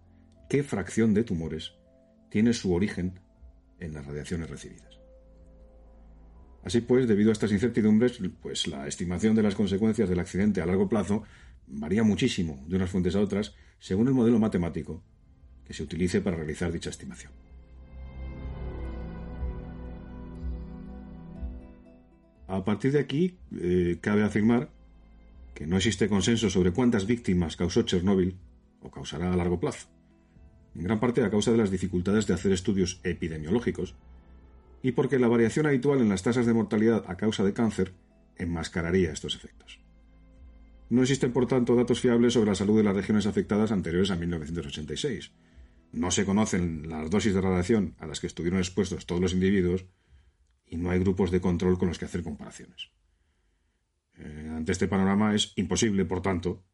qué 0.49 0.63
fracción 0.63 1.15
de 1.15 1.25
tumores 1.25 1.73
tiene 2.31 2.53
su 2.53 2.73
origen 2.73 3.19
en 3.81 3.93
las 3.93 4.07
radiaciones 4.07 4.49
recibidas. 4.49 5.01
Así 6.63 6.81
pues, 6.81 7.09
debido 7.09 7.31
a 7.31 7.33
estas 7.33 7.51
incertidumbres, 7.51 8.21
pues 8.41 8.69
la 8.69 8.87
estimación 8.87 9.35
de 9.35 9.43
las 9.43 9.57
consecuencias 9.57 10.09
del 10.09 10.21
accidente 10.21 10.61
a 10.61 10.67
largo 10.67 10.89
plazo 10.89 11.25
varía 11.67 12.05
muchísimo 12.05 12.65
de 12.69 12.77
unas 12.77 12.91
fuentes 12.91 13.17
a 13.17 13.21
otras 13.21 13.57
según 13.81 14.07
el 14.07 14.15
modelo 14.15 14.39
matemático 14.39 15.03
que 15.65 15.75
se 15.75 15.83
utilice 15.83 16.21
para 16.21 16.37
realizar 16.37 16.71
dicha 16.71 16.91
estimación. 16.91 17.48
A 22.49 22.65
partir 22.65 22.93
de 22.93 22.99
aquí, 22.99 23.37
eh, 23.61 23.99
cabe 24.01 24.25
afirmar 24.25 24.71
que 25.55 25.67
no 25.67 25.77
existe 25.77 26.09
consenso 26.09 26.49
sobre 26.49 26.73
cuántas 26.73 27.07
víctimas 27.07 27.57
causó 27.57 27.83
Chernóbil 27.83 28.37
o 28.81 28.91
causará 28.91 29.33
a 29.33 29.37
largo 29.37 29.61
plazo, 29.61 29.87
en 30.75 30.83
gran 30.83 30.99
parte 30.99 31.23
a 31.23 31.31
causa 31.31 31.53
de 31.53 31.59
las 31.59 31.71
dificultades 31.71 32.27
de 32.27 32.33
hacer 32.33 32.53
estudios 32.53 33.01
epidemiológicos 33.05 33.95
y 34.83 34.93
porque 34.93 35.19
la 35.19 35.29
variación 35.29 35.67
habitual 35.67 36.01
en 36.01 36.09
las 36.09 36.23
tasas 36.23 36.47
de 36.47 36.55
mortalidad 36.55 37.05
a 37.07 37.17
causa 37.17 37.45
de 37.45 37.53
cáncer 37.53 37.93
enmascararía 38.37 39.13
estos 39.13 39.35
efectos. 39.35 39.81
No 40.89 41.03
existen, 41.03 41.33
por 41.33 41.47
tanto, 41.47 41.77
datos 41.77 42.01
fiables 42.01 42.33
sobre 42.33 42.51
la 42.51 42.55
salud 42.55 42.79
de 42.79 42.85
las 42.85 42.97
regiones 42.97 43.27
afectadas 43.27 43.73
anteriores 43.73 44.11
a 44.11 44.17
1986. 44.17 45.33
No 45.93 46.11
se 46.11 46.25
conocen 46.25 46.89
las 46.89 47.11
dosis 47.11 47.35
de 47.35 47.43
radiación 47.43 47.95
a 47.99 48.07
las 48.07 48.21
que 48.21 48.27
estuvieron 48.27 48.59
expuestos 48.61 49.05
todos 49.05 49.21
los 49.21 49.35
individuos 49.35 49.85
y 50.71 50.77
no 50.77 50.91
hay 50.91 50.99
grupos 51.01 51.31
de 51.31 51.41
control 51.41 51.79
con 51.79 51.89
los 51.89 51.99
que 51.99 52.05
hacer 52.05 52.23
comparaciones. 52.23 52.91
Eh, 54.17 54.51
ante 54.55 54.73
este 54.73 54.89
panorama 54.89 55.35
es 55.35 55.53
imposible, 55.57 56.05
por 56.05 56.23
tanto, 56.23 56.65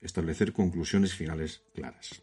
establecer 0.00 0.52
conclusiones 0.52 1.14
finales 1.14 1.64
claras. 1.74 2.22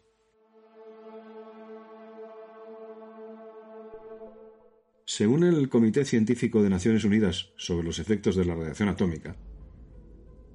Según 5.04 5.42
el 5.42 5.68
Comité 5.68 6.04
Científico 6.04 6.62
de 6.62 6.70
Naciones 6.70 7.04
Unidas 7.04 7.52
sobre 7.56 7.84
los 7.84 7.98
efectos 7.98 8.36
de 8.36 8.44
la 8.44 8.54
radiación 8.54 8.88
atómica, 8.88 9.36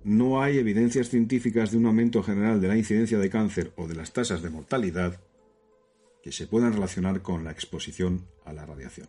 no 0.06 0.42
hay 0.42 0.60
evidencias 0.60 1.10
científicas 1.10 1.72
de 1.72 1.78
un 1.78 1.88
aumento 1.88 2.24
general 2.24 2.62
de 2.62 2.68
la 2.68 2.78
incidencia 2.78 3.18
de 3.18 3.30
cáncer 3.30 3.74
o 3.76 3.88
de 3.88 3.96
las 3.96 4.14
tasas 4.14 4.42
de 4.42 4.50
mortalidad 4.50 5.20
que 6.24 6.32
se 6.32 6.48
puedan 6.48 6.74
relacionar 6.74 7.22
con 7.22 7.44
la 7.44 7.52
exposición 7.52 8.28
a 8.46 8.54
la 8.54 8.66
radiación. 8.66 9.08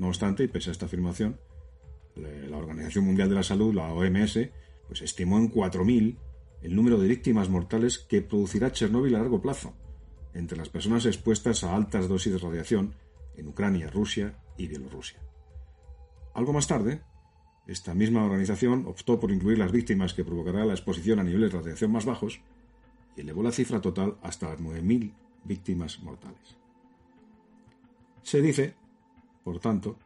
No 0.00 0.08
obstante, 0.08 0.44
y 0.44 0.48
pese 0.48 0.70
a 0.70 0.72
esta 0.72 0.86
afirmación, 0.86 1.38
la 2.16 2.56
Organización 2.56 3.04
Mundial 3.04 3.28
de 3.28 3.34
la 3.34 3.42
Salud, 3.42 3.74
la 3.74 3.92
OMS, 3.92 4.38
pues 4.88 5.02
estimó 5.02 5.36
en 5.36 5.52
4.000 5.52 6.16
el 6.62 6.74
número 6.74 6.96
de 6.96 7.06
víctimas 7.06 7.50
mortales 7.50 7.98
que 7.98 8.22
producirá 8.22 8.72
Chernóbil 8.72 9.14
a 9.14 9.18
largo 9.18 9.42
plazo 9.42 9.74
entre 10.32 10.56
las 10.56 10.70
personas 10.70 11.04
expuestas 11.04 11.64
a 11.64 11.76
altas 11.76 12.08
dosis 12.08 12.32
de 12.32 12.38
radiación 12.38 12.94
en 13.36 13.48
Ucrania, 13.48 13.90
Rusia 13.90 14.38
y 14.56 14.68
Bielorrusia. 14.68 15.20
Algo 16.32 16.54
más 16.54 16.66
tarde, 16.66 17.02
esta 17.66 17.92
misma 17.92 18.24
organización 18.24 18.86
optó 18.86 19.20
por 19.20 19.30
incluir 19.30 19.58
las 19.58 19.70
víctimas 19.70 20.14
que 20.14 20.24
provocará 20.24 20.64
la 20.64 20.72
exposición 20.72 21.18
a 21.18 21.24
niveles 21.24 21.52
de 21.52 21.58
radiación 21.58 21.92
más 21.92 22.06
bajos 22.06 22.40
y 23.16 23.20
elevó 23.20 23.42
la 23.42 23.52
cifra 23.52 23.82
total 23.82 24.16
hasta 24.22 24.48
las 24.48 24.60
9.000 24.60 25.12
víctimas 25.44 26.00
mortales. 26.00 26.56
Se 28.22 28.40
dice, 28.40 28.76
por 29.44 29.60
tanto, 29.60 29.96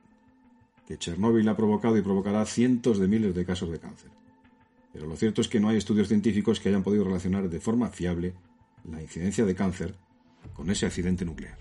que 0.86 0.98
Chernóbil 0.98 1.48
ha 1.48 1.56
provocado 1.56 1.96
y 1.96 2.02
provocará 2.02 2.44
cientos 2.44 2.98
de 2.98 3.08
miles 3.08 3.34
de 3.34 3.46
casos 3.46 3.70
de 3.70 3.78
cáncer. 3.78 4.10
Pero 4.92 5.06
lo 5.06 5.16
cierto 5.16 5.40
es 5.40 5.48
que 5.48 5.60
no 5.60 5.68
hay 5.68 5.76
estudios 5.76 6.08
científicos 6.08 6.60
que 6.60 6.68
hayan 6.68 6.82
podido 6.82 7.04
relacionar 7.04 7.48
de 7.48 7.60
forma 7.60 7.88
fiable 7.88 8.34
la 8.84 9.02
incidencia 9.02 9.44
de 9.44 9.54
cáncer 9.54 9.94
con 10.52 10.70
ese 10.70 10.86
accidente 10.86 11.24
nuclear. 11.24 11.58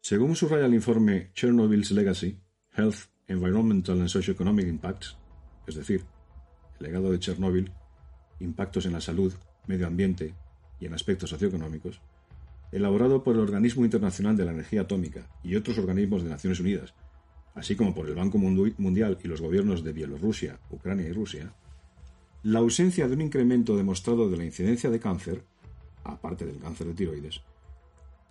Según 0.00 0.36
subraya 0.36 0.66
el 0.66 0.74
informe 0.74 1.30
Chernobyl's 1.32 1.90
Legacy, 1.90 2.38
Health, 2.76 3.08
Environmental 3.26 4.00
and 4.00 4.10
Socioeconomic 4.10 4.68
Impacts, 4.68 5.16
es 5.66 5.76
decir, 5.76 6.04
el 6.78 6.86
legado 6.86 7.10
de 7.10 7.18
Chernóbil, 7.18 7.72
impactos 8.38 8.84
en 8.84 8.92
la 8.92 9.00
salud, 9.00 9.32
medio 9.66 9.86
ambiente 9.86 10.34
y 10.78 10.84
en 10.84 10.92
aspectos 10.92 11.30
socioeconómicos, 11.30 12.02
elaborado 12.72 13.22
por 13.22 13.36
el 13.36 13.42
Organismo 13.42 13.84
Internacional 13.84 14.36
de 14.36 14.44
la 14.44 14.52
Energía 14.52 14.82
Atómica 14.82 15.28
y 15.42 15.56
otros 15.56 15.78
organismos 15.78 16.22
de 16.22 16.30
Naciones 16.30 16.60
Unidas, 16.60 16.94
así 17.54 17.76
como 17.76 17.94
por 17.94 18.08
el 18.08 18.14
Banco 18.14 18.38
Mundial 18.38 19.18
y 19.22 19.28
los 19.28 19.40
gobiernos 19.40 19.84
de 19.84 19.92
Bielorrusia, 19.92 20.58
Ucrania 20.70 21.08
y 21.08 21.12
Rusia, 21.12 21.54
la 22.42 22.58
ausencia 22.58 23.06
de 23.08 23.14
un 23.14 23.22
incremento 23.22 23.76
demostrado 23.76 24.28
de 24.28 24.36
la 24.36 24.44
incidencia 24.44 24.90
de 24.90 25.00
cáncer, 25.00 25.44
aparte 26.02 26.44
del 26.44 26.58
cáncer 26.58 26.88
de 26.88 26.94
tiroides, 26.94 27.40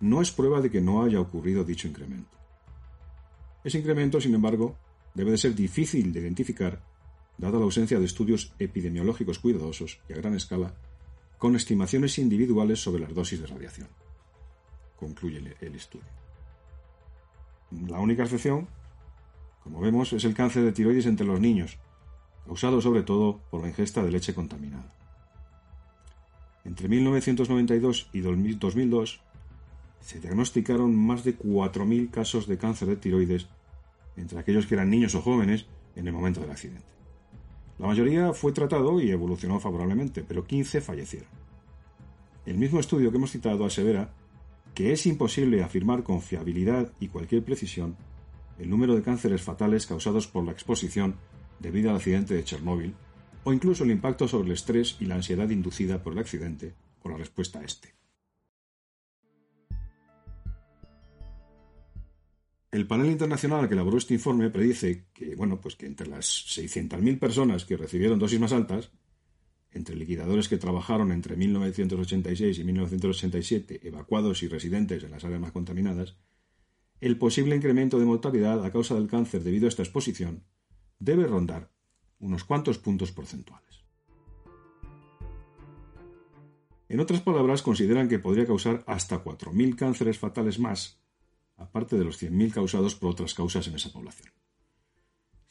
no 0.00 0.20
es 0.20 0.30
prueba 0.30 0.60
de 0.60 0.70
que 0.70 0.80
no 0.80 1.02
haya 1.02 1.20
ocurrido 1.20 1.64
dicho 1.64 1.88
incremento. 1.88 2.36
Ese 3.64 3.78
incremento, 3.78 4.20
sin 4.20 4.34
embargo, 4.34 4.76
debe 5.14 5.30
de 5.30 5.38
ser 5.38 5.54
difícil 5.54 6.12
de 6.12 6.20
identificar, 6.20 6.82
dada 7.38 7.58
la 7.58 7.64
ausencia 7.64 7.98
de 7.98 8.04
estudios 8.04 8.52
epidemiológicos 8.58 9.38
cuidadosos 9.38 10.00
y 10.08 10.12
a 10.12 10.16
gran 10.16 10.34
escala, 10.34 10.74
con 11.38 11.56
estimaciones 11.56 12.18
individuales 12.18 12.82
sobre 12.82 13.02
las 13.02 13.14
dosis 13.14 13.40
de 13.40 13.46
radiación 13.46 13.88
concluye 14.96 15.56
el 15.60 15.74
estudio. 15.74 16.06
La 17.88 17.98
única 17.98 18.22
excepción, 18.22 18.68
como 19.62 19.80
vemos, 19.80 20.12
es 20.12 20.24
el 20.24 20.34
cáncer 20.34 20.62
de 20.62 20.72
tiroides 20.72 21.06
entre 21.06 21.26
los 21.26 21.40
niños, 21.40 21.78
causado 22.46 22.80
sobre 22.80 23.02
todo 23.02 23.40
por 23.50 23.62
la 23.62 23.68
ingesta 23.68 24.02
de 24.02 24.10
leche 24.10 24.34
contaminada. 24.34 24.92
Entre 26.64 26.88
1992 26.88 28.10
y 28.12 28.20
2002 28.20 29.20
se 30.00 30.20
diagnosticaron 30.20 30.94
más 30.94 31.24
de 31.24 31.36
4.000 31.36 32.10
casos 32.10 32.46
de 32.46 32.58
cáncer 32.58 32.88
de 32.88 32.96
tiroides 32.96 33.48
entre 34.16 34.38
aquellos 34.38 34.66
que 34.66 34.74
eran 34.74 34.90
niños 34.90 35.14
o 35.14 35.22
jóvenes 35.22 35.66
en 35.96 36.06
el 36.06 36.12
momento 36.12 36.40
del 36.40 36.50
accidente. 36.50 36.86
La 37.78 37.86
mayoría 37.86 38.32
fue 38.32 38.52
tratado 38.52 39.00
y 39.00 39.10
evolucionó 39.10 39.58
favorablemente, 39.58 40.22
pero 40.22 40.46
15 40.46 40.80
fallecieron. 40.80 41.28
El 42.46 42.56
mismo 42.56 42.78
estudio 42.78 43.10
que 43.10 43.16
hemos 43.16 43.32
citado 43.32 43.64
asevera 43.64 44.12
que 44.74 44.92
es 44.92 45.06
imposible 45.06 45.62
afirmar 45.62 46.02
con 46.02 46.20
fiabilidad 46.20 46.92
y 47.00 47.08
cualquier 47.08 47.44
precisión 47.44 47.96
el 48.58 48.70
número 48.70 48.94
de 48.94 49.02
cánceres 49.02 49.42
fatales 49.42 49.86
causados 49.86 50.26
por 50.26 50.44
la 50.44 50.52
exposición 50.52 51.16
debido 51.58 51.90
al 51.90 51.96
accidente 51.96 52.34
de 52.34 52.44
Chernóbil, 52.44 52.94
o 53.44 53.52
incluso 53.52 53.84
el 53.84 53.90
impacto 53.90 54.28
sobre 54.28 54.48
el 54.48 54.54
estrés 54.54 54.96
y 55.00 55.06
la 55.06 55.16
ansiedad 55.16 55.48
inducida 55.50 56.02
por 56.02 56.12
el 56.12 56.18
accidente 56.18 56.74
o 57.02 57.08
la 57.08 57.16
respuesta 57.16 57.60
a 57.60 57.64
este. 57.64 57.94
El 62.70 62.88
panel 62.88 63.10
internacional 63.10 63.68
que 63.68 63.74
elaboró 63.74 63.98
este 63.98 64.14
informe 64.14 64.50
predice 64.50 65.06
que, 65.14 65.36
bueno, 65.36 65.60
pues 65.60 65.76
que 65.76 65.86
entre 65.86 66.08
las 66.08 66.26
600.000 66.26 67.20
personas 67.20 67.64
que 67.64 67.76
recibieron 67.76 68.18
dosis 68.18 68.40
más 68.40 68.52
altas, 68.52 68.90
entre 69.74 69.96
liquidadores 69.96 70.48
que 70.48 70.56
trabajaron 70.56 71.12
entre 71.12 71.36
1986 71.36 72.58
y 72.58 72.64
1987, 72.64 73.86
evacuados 73.86 74.42
y 74.42 74.48
residentes 74.48 75.02
en 75.02 75.10
las 75.10 75.24
áreas 75.24 75.40
más 75.40 75.52
contaminadas, 75.52 76.16
el 77.00 77.18
posible 77.18 77.56
incremento 77.56 77.98
de 77.98 78.06
mortalidad 78.06 78.64
a 78.64 78.70
causa 78.70 78.94
del 78.94 79.08
cáncer 79.08 79.42
debido 79.42 79.66
a 79.66 79.68
esta 79.68 79.82
exposición 79.82 80.44
debe 80.98 81.26
rondar 81.26 81.70
unos 82.18 82.44
cuantos 82.44 82.78
puntos 82.78 83.12
porcentuales. 83.12 83.84
En 86.88 87.00
otras 87.00 87.20
palabras, 87.20 87.62
consideran 87.62 88.08
que 88.08 88.18
podría 88.18 88.46
causar 88.46 88.84
hasta 88.86 89.24
4.000 89.24 89.74
cánceres 89.74 90.18
fatales 90.18 90.58
más, 90.58 91.00
aparte 91.56 91.98
de 91.98 92.04
los 92.04 92.22
100.000 92.22 92.52
causados 92.52 92.94
por 92.94 93.10
otras 93.10 93.34
causas 93.34 93.66
en 93.66 93.74
esa 93.74 93.92
población. 93.92 94.32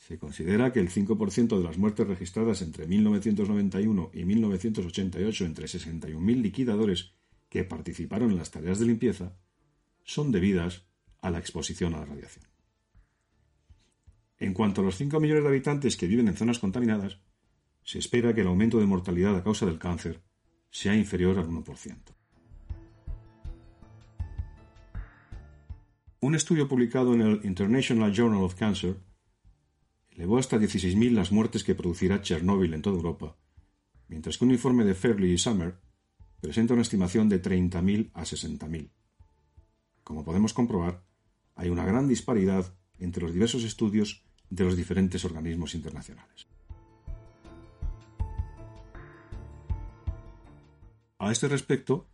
Se 0.08 0.20
considera 0.20 0.74
que 0.74 0.82
el 0.82 0.90
5% 0.90 1.58
de 1.58 1.64
las 1.64 1.78
muertes 1.78 2.06
registradas 2.06 2.62
entre 2.62 2.88
1991 2.88 4.12
y 4.14 4.26
1988 4.26 5.46
entre 5.46 5.66
61.000 5.66 6.42
liquidadores 6.42 7.14
que 7.48 7.64
participaron 7.64 8.32
en 8.32 8.38
las 8.38 8.52
tareas 8.52 8.80
de 8.80 8.86
limpieza 8.86 9.38
son 10.04 10.34
debidas 10.34 10.84
a 11.22 11.32
la 11.32 11.40
exposición 11.40 11.94
a 11.94 12.00
la 12.00 12.06
radiación. 12.06 12.44
En 14.40 14.54
cuanto 14.54 14.82
a 14.82 14.84
los 14.84 14.98
5 14.98 15.22
millones 15.22 15.44
de 15.44 15.50
habitantes 15.50 15.96
que 15.96 16.08
viven 16.08 16.28
en 16.28 16.36
zonas 16.36 16.60
contaminadas, 16.60 17.20
se 17.82 18.00
espera 18.00 18.34
que 18.34 18.42
el 18.42 18.48
aumento 18.48 18.80
de 18.80 18.86
mortalidad 18.86 19.38
a 19.38 19.44
causa 19.44 19.66
del 19.66 19.80
cáncer 19.80 20.22
sea 20.70 20.94
inferior 20.98 21.40
al 21.40 21.48
1%. 21.48 21.96
Un 26.20 26.36
estudio 26.36 26.68
publicado 26.68 27.14
en 27.14 27.22
el 27.22 27.40
International 27.46 28.12
Journal 28.12 28.44
of 28.44 28.56
Cancer 28.56 28.98
hasta 30.38 30.58
16.000 30.58 31.12
las 31.12 31.32
muertes 31.32 31.64
que 31.64 31.76
producirá 31.76 32.22
Chernóbil 32.22 32.74
en 32.74 32.82
toda 32.82 32.98
Europa, 32.98 33.38
mientras 34.08 34.38
que 34.38 34.46
un 34.46 34.52
informe 34.52 34.86
de 34.86 34.96
Fairley 34.96 35.34
y 35.34 35.38
Summer 35.38 35.76
presenta 36.42 36.74
una 36.74 36.82
estimación 36.82 37.30
de 37.30 37.42
30.000 37.42 38.12
a 38.14 38.24
60.000. 38.24 38.90
Como 40.04 40.24
podemos 40.24 40.54
comprobar, 40.54 41.04
hay 41.56 41.70
una 41.70 41.86
gran 41.86 42.08
disparidad 42.08 42.74
entre 43.00 43.24
los 43.24 43.34
diversos 43.34 43.64
estudios 43.64 44.24
de 44.50 44.64
los 44.66 44.76
diferentes 44.76 45.26
organismos 45.26 45.76
internacionales. 45.76 46.48
A 51.20 51.32
este 51.32 51.48
respecto, 51.48 52.10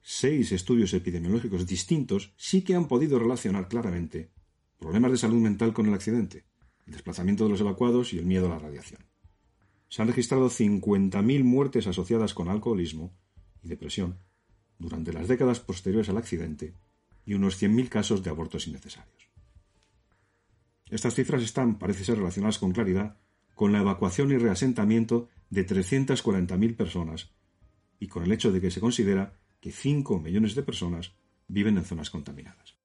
seis 0.00 0.52
estudios 0.52 0.94
epidemiológicos 0.94 1.66
distintos 1.66 2.32
sí 2.36 2.62
que 2.62 2.74
han 2.74 2.88
podido 2.88 3.18
relacionar 3.18 3.68
claramente 3.68 4.30
problemas 4.78 5.12
de 5.12 5.18
salud 5.18 5.40
mental 5.40 5.74
con 5.74 5.86
el 5.86 5.94
accidente, 5.94 6.46
el 6.90 6.94
desplazamiento 6.94 7.44
de 7.44 7.50
los 7.50 7.60
evacuados 7.60 8.12
y 8.12 8.18
el 8.18 8.26
miedo 8.26 8.46
a 8.46 8.50
la 8.50 8.58
radiación. 8.58 9.00
Se 9.88 10.02
han 10.02 10.08
registrado 10.08 10.50
50.000 10.50 11.44
muertes 11.44 11.86
asociadas 11.86 12.34
con 12.34 12.48
alcoholismo 12.48 13.14
y 13.62 13.68
depresión 13.68 14.18
durante 14.76 15.12
las 15.12 15.28
décadas 15.28 15.60
posteriores 15.60 16.08
al 16.08 16.16
accidente 16.16 16.74
y 17.24 17.34
unos 17.34 17.62
100.000 17.62 17.88
casos 17.88 18.24
de 18.24 18.30
abortos 18.30 18.66
innecesarios. 18.66 19.30
Estas 20.90 21.14
cifras 21.14 21.42
están, 21.42 21.78
parece 21.78 22.04
ser, 22.04 22.18
relacionadas 22.18 22.58
con 22.58 22.72
claridad 22.72 23.16
con 23.54 23.70
la 23.70 23.80
evacuación 23.80 24.32
y 24.32 24.38
reasentamiento 24.38 25.28
de 25.48 25.64
340.000 25.64 26.76
personas 26.76 27.30
y 28.00 28.08
con 28.08 28.24
el 28.24 28.32
hecho 28.32 28.50
de 28.50 28.60
que 28.60 28.72
se 28.72 28.80
considera 28.80 29.38
que 29.60 29.70
5 29.70 30.18
millones 30.18 30.56
de 30.56 30.64
personas 30.64 31.12
viven 31.46 31.76
en 31.76 31.84
zonas 31.84 32.10
contaminadas. 32.10 32.79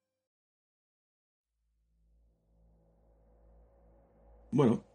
Bueno, 4.55 4.85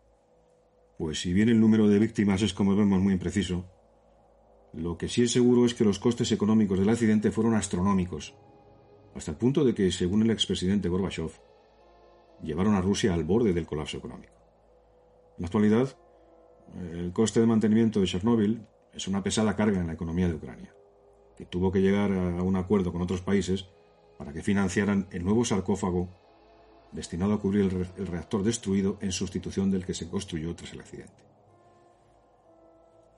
pues 0.96 1.20
si 1.20 1.34
bien 1.34 1.50
el 1.50 1.60
número 1.60 1.86
de 1.86 1.98
víctimas 1.98 2.40
es 2.40 2.54
como 2.54 2.74
vemos 2.74 2.98
muy 2.98 3.12
impreciso, 3.12 3.66
lo 4.72 4.96
que 4.96 5.06
sí 5.06 5.24
es 5.24 5.32
seguro 5.32 5.66
es 5.66 5.74
que 5.74 5.84
los 5.84 5.98
costes 5.98 6.32
económicos 6.32 6.78
del 6.78 6.88
accidente 6.88 7.30
fueron 7.30 7.52
astronómicos, 7.52 8.34
hasta 9.14 9.32
el 9.32 9.36
punto 9.36 9.62
de 9.62 9.74
que, 9.74 9.92
según 9.92 10.22
el 10.22 10.30
expresidente 10.30 10.88
Gorbachev, 10.88 11.32
llevaron 12.42 12.74
a 12.74 12.80
Rusia 12.80 13.12
al 13.12 13.24
borde 13.24 13.52
del 13.52 13.66
colapso 13.66 13.98
económico. 13.98 14.32
En 15.36 15.42
la 15.42 15.46
actualidad, 15.48 15.94
el 16.80 17.12
coste 17.12 17.40
de 17.40 17.46
mantenimiento 17.46 18.00
de 18.00 18.06
Chernóbil 18.06 18.66
es 18.94 19.08
una 19.08 19.22
pesada 19.22 19.56
carga 19.56 19.78
en 19.78 19.88
la 19.88 19.92
economía 19.92 20.26
de 20.26 20.36
Ucrania, 20.36 20.74
que 21.36 21.44
tuvo 21.44 21.70
que 21.70 21.82
llegar 21.82 22.12
a 22.12 22.42
un 22.42 22.56
acuerdo 22.56 22.92
con 22.92 23.02
otros 23.02 23.20
países 23.20 23.68
para 24.16 24.32
que 24.32 24.42
financiaran 24.42 25.06
el 25.10 25.22
nuevo 25.22 25.44
sarcófago 25.44 26.08
destinado 26.92 27.34
a 27.34 27.40
cubrir 27.40 27.88
el, 27.96 28.06
reactor 28.06 28.42
destruido 28.42 28.98
en 29.00 29.12
sustitución 29.12 29.70
del 29.70 29.84
que 29.84 29.94
se 29.94 30.08
construyó 30.08 30.54
tras 30.54 30.72
el 30.72 30.80
accidente. 30.80 31.22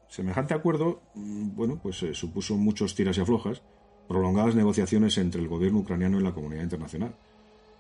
Semejante 0.09 0.55
acuerdo, 0.55 1.01
mm, 1.15 1.55
bueno, 1.55 1.81
pues 1.83 2.03
eh, 2.03 2.15
supuso 2.15 2.57
muchos 2.57 2.95
tiras 2.95 3.17
y 3.17 3.21
aflojas, 3.21 3.63
prolongadas 4.09 4.55
negociaciones 4.55 5.17
entre 5.17 5.41
el 5.41 5.49
gobierno 5.49 5.79
ucraniano 5.79 6.21
y 6.21 6.23
la 6.23 6.35
comunidad 6.35 6.65
internacional, 6.65 7.15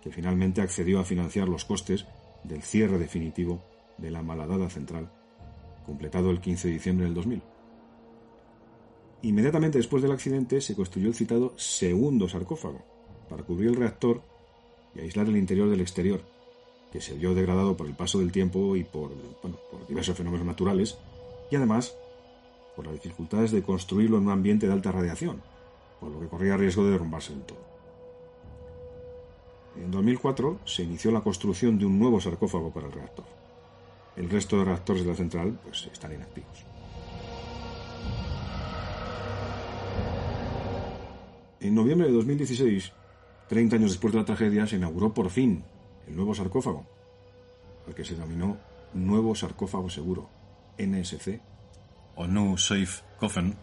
que 0.02 0.10
finalmente 0.10 0.62
accedió 0.62 0.98
a 0.98 1.04
financiar 1.04 1.48
los 1.48 1.64
costes 1.64 2.06
del 2.42 2.62
cierre 2.62 2.98
definitivo 2.98 3.62
de 3.98 4.10
la 4.10 4.22
malhadada 4.22 4.70
central, 4.70 5.10
completado 5.84 6.30
el 6.30 6.40
15 6.40 6.68
de 6.68 6.74
diciembre 6.74 7.04
del 7.04 7.14
2000. 7.14 7.42
Inmediatamente 9.22 9.78
después 9.78 10.02
del 10.02 10.12
accidente 10.12 10.60
se 10.60 10.74
construyó 10.74 11.08
el 11.08 11.14
citado 11.14 11.52
segundo 11.56 12.28
sarcófago, 12.28 12.82
para 13.28 13.44
cubrir 13.44 13.68
el 13.70 13.76
reactor 13.76 14.31
y 14.94 15.00
aislar 15.00 15.28
el 15.28 15.36
interior 15.36 15.68
del 15.70 15.80
exterior, 15.80 16.20
que 16.92 17.00
se 17.00 17.14
vio 17.14 17.34
degradado 17.34 17.76
por 17.76 17.86
el 17.86 17.94
paso 17.94 18.18
del 18.18 18.32
tiempo 18.32 18.76
y 18.76 18.84
por, 18.84 19.12
por 19.12 19.86
diversos 19.88 20.16
fenómenos 20.16 20.46
naturales, 20.46 20.98
y 21.50 21.56
además 21.56 21.96
por 22.76 22.86
las 22.86 22.94
dificultades 22.94 23.50
de 23.50 23.62
construirlo 23.62 24.18
en 24.18 24.24
un 24.24 24.32
ambiente 24.32 24.66
de 24.66 24.72
alta 24.72 24.92
radiación, 24.92 25.42
por 26.00 26.10
lo 26.10 26.20
que 26.20 26.28
corría 26.28 26.56
riesgo 26.56 26.84
de 26.84 26.92
derrumbarse 26.92 27.32
del 27.32 27.42
todo. 27.42 27.72
En 29.76 29.90
2004 29.90 30.60
se 30.64 30.82
inició 30.82 31.10
la 31.10 31.22
construcción 31.22 31.78
de 31.78 31.86
un 31.86 31.98
nuevo 31.98 32.20
sarcófago 32.20 32.70
para 32.70 32.86
el 32.86 32.92
reactor. 32.92 33.24
El 34.16 34.28
resto 34.28 34.58
de 34.58 34.64
reactores 34.64 35.04
de 35.04 35.10
la 35.10 35.16
central 35.16 35.58
pues, 35.64 35.88
están 35.90 36.12
inactivos. 36.12 36.66
En 41.60 41.74
noviembre 41.74 42.08
de 42.08 42.12
2016, 42.12 42.92
30 43.52 43.76
años 43.76 43.90
después 43.90 44.14
de 44.14 44.18
la 44.18 44.24
tragedia, 44.24 44.66
se 44.66 44.76
inauguró 44.76 45.12
por 45.12 45.28
fin 45.28 45.62
el 46.08 46.16
nuevo 46.16 46.34
sarcófago, 46.34 46.86
al 47.86 47.94
que 47.94 48.02
se 48.02 48.14
denominó 48.14 48.56
Nuevo 48.94 49.34
Sarcófago 49.34 49.90
Seguro, 49.90 50.30
NSC. 50.78 51.38
O 52.14 52.26
New 52.26 52.56
Safe 52.56 53.04
Coffin, 53.20 53.54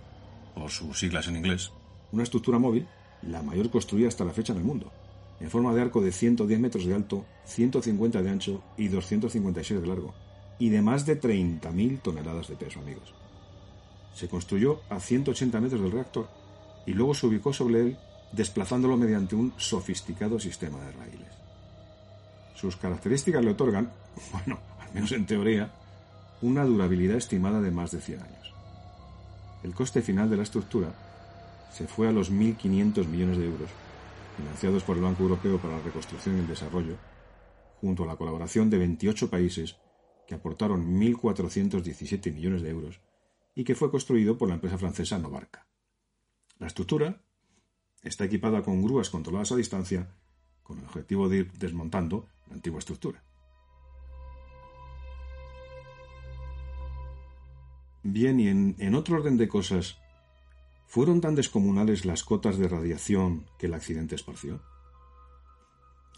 por 0.54 0.70
sus 0.70 1.00
siglas 1.00 1.28
en 1.28 1.38
inglés. 1.38 1.72
Una 2.12 2.22
estructura 2.22 2.60
móvil, 2.60 2.88
la 3.24 3.42
mayor 3.42 3.72
construida 3.72 4.08
hasta 4.08 4.24
la 4.24 4.32
fecha 4.32 4.54
en 4.54 4.60
el 4.60 4.64
mundo, 4.64 4.92
en 5.40 5.50
forma 5.50 5.74
de 5.74 5.82
arco 5.82 6.02
de 6.02 6.12
110 6.12 6.60
metros 6.60 6.86
de 6.86 6.94
alto, 6.94 7.26
150 7.46 8.22
de 8.22 8.30
ancho 8.30 8.62
y 8.78 8.90
256 8.90 9.82
de 9.82 9.88
largo, 9.88 10.14
y 10.60 10.70
de 10.70 10.84
más 10.84 11.08
de 11.08 11.20
30.000 11.20 12.00
toneladas 12.04 12.48
de 12.48 12.56
peso, 12.58 12.80
amigos. 12.80 13.16
Se 14.14 14.30
construyó 14.30 14.82
a 14.88 15.00
180 15.00 15.60
metros 15.60 15.82
del 15.82 15.94
reactor 15.94 16.30
y 16.86 16.94
luego 16.94 17.16
se 17.16 17.26
ubicó 17.26 17.54
sobre 17.54 17.80
él 17.80 17.98
desplazándolo 18.32 18.98
mediante 18.98 19.36
un 19.36 19.54
sofisticado 19.58 20.40
sistema 20.40 20.80
de 20.82 20.92
raíles. 20.92 21.34
Sus 22.56 22.76
características 22.76 23.44
le 23.44 23.52
otorgan, 23.52 23.92
bueno, 24.32 24.60
al 24.80 24.94
menos 24.94 25.12
en 25.12 25.26
teoría, 25.26 25.72
una 26.42 26.64
durabilidad 26.64 27.18
estimada 27.18 27.62
de 27.62 27.72
más 27.72 27.92
de 27.92 28.02
100 28.02 28.22
años. 28.22 28.54
El 29.64 29.74
coste 29.74 30.02
final 30.02 30.30
de 30.30 30.38
la 30.38 30.44
estructura 30.44 30.94
se 31.72 31.88
fue 31.88 32.08
a 32.08 32.12
los 32.12 32.32
1.500 32.32 33.06
millones 33.08 33.38
de 33.38 33.46
euros 33.46 33.70
financiados 34.38 34.84
por 34.84 34.96
el 34.96 35.04
Banco 35.04 35.24
Europeo 35.24 35.58
para 35.60 35.78
la 35.78 35.84
Reconstrucción 35.84 36.38
y 36.38 36.40
el 36.40 36.48
Desarrollo, 36.48 36.96
junto 37.82 38.04
a 38.04 38.08
la 38.08 38.16
colaboración 38.16 38.70
de 38.70 38.78
28 38.78 39.30
países 39.30 39.76
que 40.28 40.36
aportaron 40.36 41.00
1.417 41.00 42.34
millones 42.34 42.62
de 42.62 42.70
euros 42.70 43.00
y 43.56 43.64
que 43.64 43.76
fue 43.76 43.92
construido 43.92 44.38
por 44.38 44.48
la 44.48 44.56
empresa 44.56 44.78
francesa 44.78 45.18
Novarca. 45.18 45.68
La 46.60 46.68
estructura 46.68 47.22
está 48.04 48.26
equipada 48.26 48.64
con 48.64 48.82
grúas 48.82 49.10
controladas 49.10 49.52
a 49.52 49.56
distancia 49.56 50.10
con 50.64 50.80
el 50.80 50.86
objetivo 50.86 51.30
de 51.30 51.38
ir 51.38 51.52
desmontando 51.54 52.28
la 52.47 52.56
antigua 52.56 52.80
estructura. 52.80 53.24
Bien, 58.04 58.39
y 58.39 58.47
en, 58.47 58.76
en 58.80 58.95
otro 58.95 59.18
orden 59.18 59.38
de 59.38 59.47
cosas, 59.47 59.97
¿Fueron 60.89 61.22
tan 61.22 61.36
descomunales 61.36 62.04
las 62.04 62.24
cotas 62.24 62.58
de 62.58 62.68
radiación 62.68 63.45
que 63.60 63.68
el 63.68 63.76
accidente 63.76 64.16
esparció? 64.16 64.60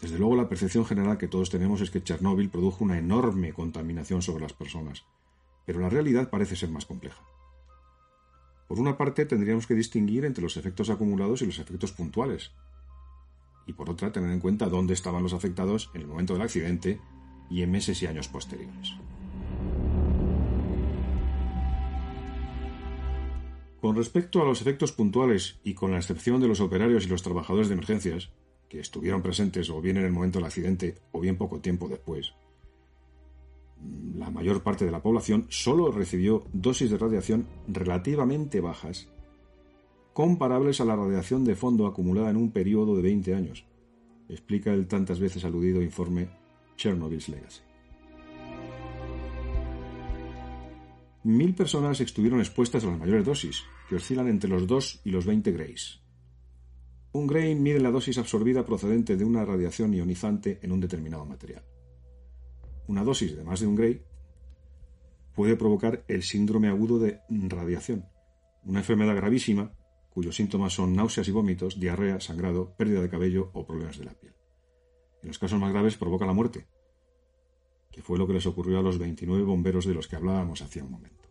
Desde 0.00 0.18
luego 0.18 0.34
la 0.34 0.48
percepción 0.48 0.86
general 0.86 1.18
que 1.18 1.28
todos 1.28 1.50
tenemos 1.50 1.82
es 1.82 1.90
que 1.90 2.02
Chernóbil 2.02 2.48
produjo 2.48 2.82
una 2.82 2.96
enorme 2.96 3.52
contaminación 3.52 4.22
sobre 4.22 4.44
las 4.44 4.54
personas, 4.54 5.04
pero 5.66 5.78
la 5.78 5.90
realidad 5.90 6.30
parece 6.30 6.56
ser 6.56 6.70
más 6.70 6.86
compleja. 6.86 7.22
Por 8.68 8.78
una 8.78 8.96
parte 8.96 9.26
tendríamos 9.26 9.66
que 9.66 9.74
distinguir 9.74 10.24
entre 10.24 10.42
los 10.42 10.56
efectos 10.56 10.90
acumulados 10.90 11.42
y 11.42 11.46
los 11.46 11.58
efectos 11.58 11.92
puntuales, 11.92 12.52
y 13.66 13.72
por 13.72 13.90
otra 13.90 14.12
tener 14.12 14.30
en 14.30 14.40
cuenta 14.40 14.68
dónde 14.68 14.94
estaban 14.94 15.22
los 15.22 15.32
afectados 15.32 15.90
en 15.94 16.02
el 16.02 16.06
momento 16.06 16.32
del 16.32 16.42
accidente 16.42 17.00
y 17.50 17.62
en 17.62 17.70
meses 17.70 18.02
y 18.02 18.06
años 18.06 18.28
posteriores. 18.28 18.94
Con 23.80 23.96
respecto 23.96 24.40
a 24.40 24.44
los 24.44 24.60
efectos 24.60 24.92
puntuales 24.92 25.58
y 25.64 25.74
con 25.74 25.90
la 25.90 25.98
excepción 25.98 26.40
de 26.40 26.46
los 26.46 26.60
operarios 26.60 27.04
y 27.04 27.08
los 27.08 27.22
trabajadores 27.22 27.68
de 27.68 27.74
emergencias, 27.74 28.30
que 28.68 28.78
estuvieron 28.78 29.22
presentes 29.22 29.68
o 29.70 29.80
bien 29.80 29.96
en 29.96 30.04
el 30.04 30.12
momento 30.12 30.38
del 30.38 30.46
accidente 30.46 30.94
o 31.10 31.20
bien 31.20 31.36
poco 31.36 31.60
tiempo 31.60 31.88
después, 31.88 32.32
la 34.16 34.30
mayor 34.30 34.62
parte 34.62 34.84
de 34.84 34.90
la 34.90 35.02
población 35.02 35.46
solo 35.48 35.90
recibió 35.90 36.44
dosis 36.52 36.90
de 36.90 36.98
radiación 36.98 37.46
relativamente 37.68 38.60
bajas, 38.60 39.08
comparables 40.12 40.80
a 40.80 40.84
la 40.84 40.96
radiación 40.96 41.44
de 41.44 41.56
fondo 41.56 41.86
acumulada 41.86 42.30
en 42.30 42.36
un 42.36 42.52
periodo 42.52 42.96
de 42.96 43.02
20 43.02 43.34
años, 43.34 43.64
explica 44.28 44.72
el 44.72 44.86
tantas 44.86 45.20
veces 45.20 45.44
aludido 45.44 45.82
informe 45.82 46.28
Chernobyl's 46.76 47.28
Legacy. 47.28 47.62
Mil 51.24 51.54
personas 51.54 52.00
estuvieron 52.00 52.40
expuestas 52.40 52.82
a 52.82 52.88
las 52.88 52.98
mayores 52.98 53.24
dosis, 53.24 53.62
que 53.88 53.96
oscilan 53.96 54.28
entre 54.28 54.50
los 54.50 54.66
2 54.66 55.02
y 55.04 55.10
los 55.10 55.24
20 55.24 55.52
grays. 55.52 56.00
Un 57.12 57.26
gray 57.26 57.54
mide 57.54 57.78
la 57.78 57.90
dosis 57.90 58.18
absorbida 58.18 58.64
procedente 58.64 59.16
de 59.16 59.24
una 59.24 59.44
radiación 59.44 59.94
ionizante 59.94 60.58
en 60.62 60.72
un 60.72 60.80
determinado 60.80 61.24
material. 61.24 61.62
Una 62.92 63.04
dosis 63.04 63.34
de 63.34 63.42
más 63.42 63.58
de 63.58 63.66
un 63.66 63.74
gray 63.74 64.02
puede 65.34 65.56
provocar 65.56 66.04
el 66.08 66.22
síndrome 66.22 66.68
agudo 66.68 66.98
de 66.98 67.20
radiación, 67.30 68.04
una 68.64 68.80
enfermedad 68.80 69.16
gravísima 69.16 69.72
cuyos 70.10 70.36
síntomas 70.36 70.74
son 70.74 70.94
náuseas 70.94 71.26
y 71.26 71.30
vómitos, 71.30 71.80
diarrea, 71.80 72.20
sangrado, 72.20 72.74
pérdida 72.76 73.00
de 73.00 73.08
cabello 73.08 73.48
o 73.54 73.64
problemas 73.64 73.96
de 73.96 74.04
la 74.04 74.12
piel. 74.12 74.34
En 75.22 75.28
los 75.28 75.38
casos 75.38 75.58
más 75.58 75.72
graves 75.72 75.96
provoca 75.96 76.26
la 76.26 76.34
muerte, 76.34 76.66
que 77.90 78.02
fue 78.02 78.18
lo 78.18 78.26
que 78.26 78.34
les 78.34 78.44
ocurrió 78.44 78.78
a 78.78 78.82
los 78.82 78.98
29 78.98 79.42
bomberos 79.42 79.86
de 79.86 79.94
los 79.94 80.06
que 80.06 80.16
hablábamos 80.16 80.60
hace 80.60 80.82
un 80.82 80.90
momento. 80.90 81.30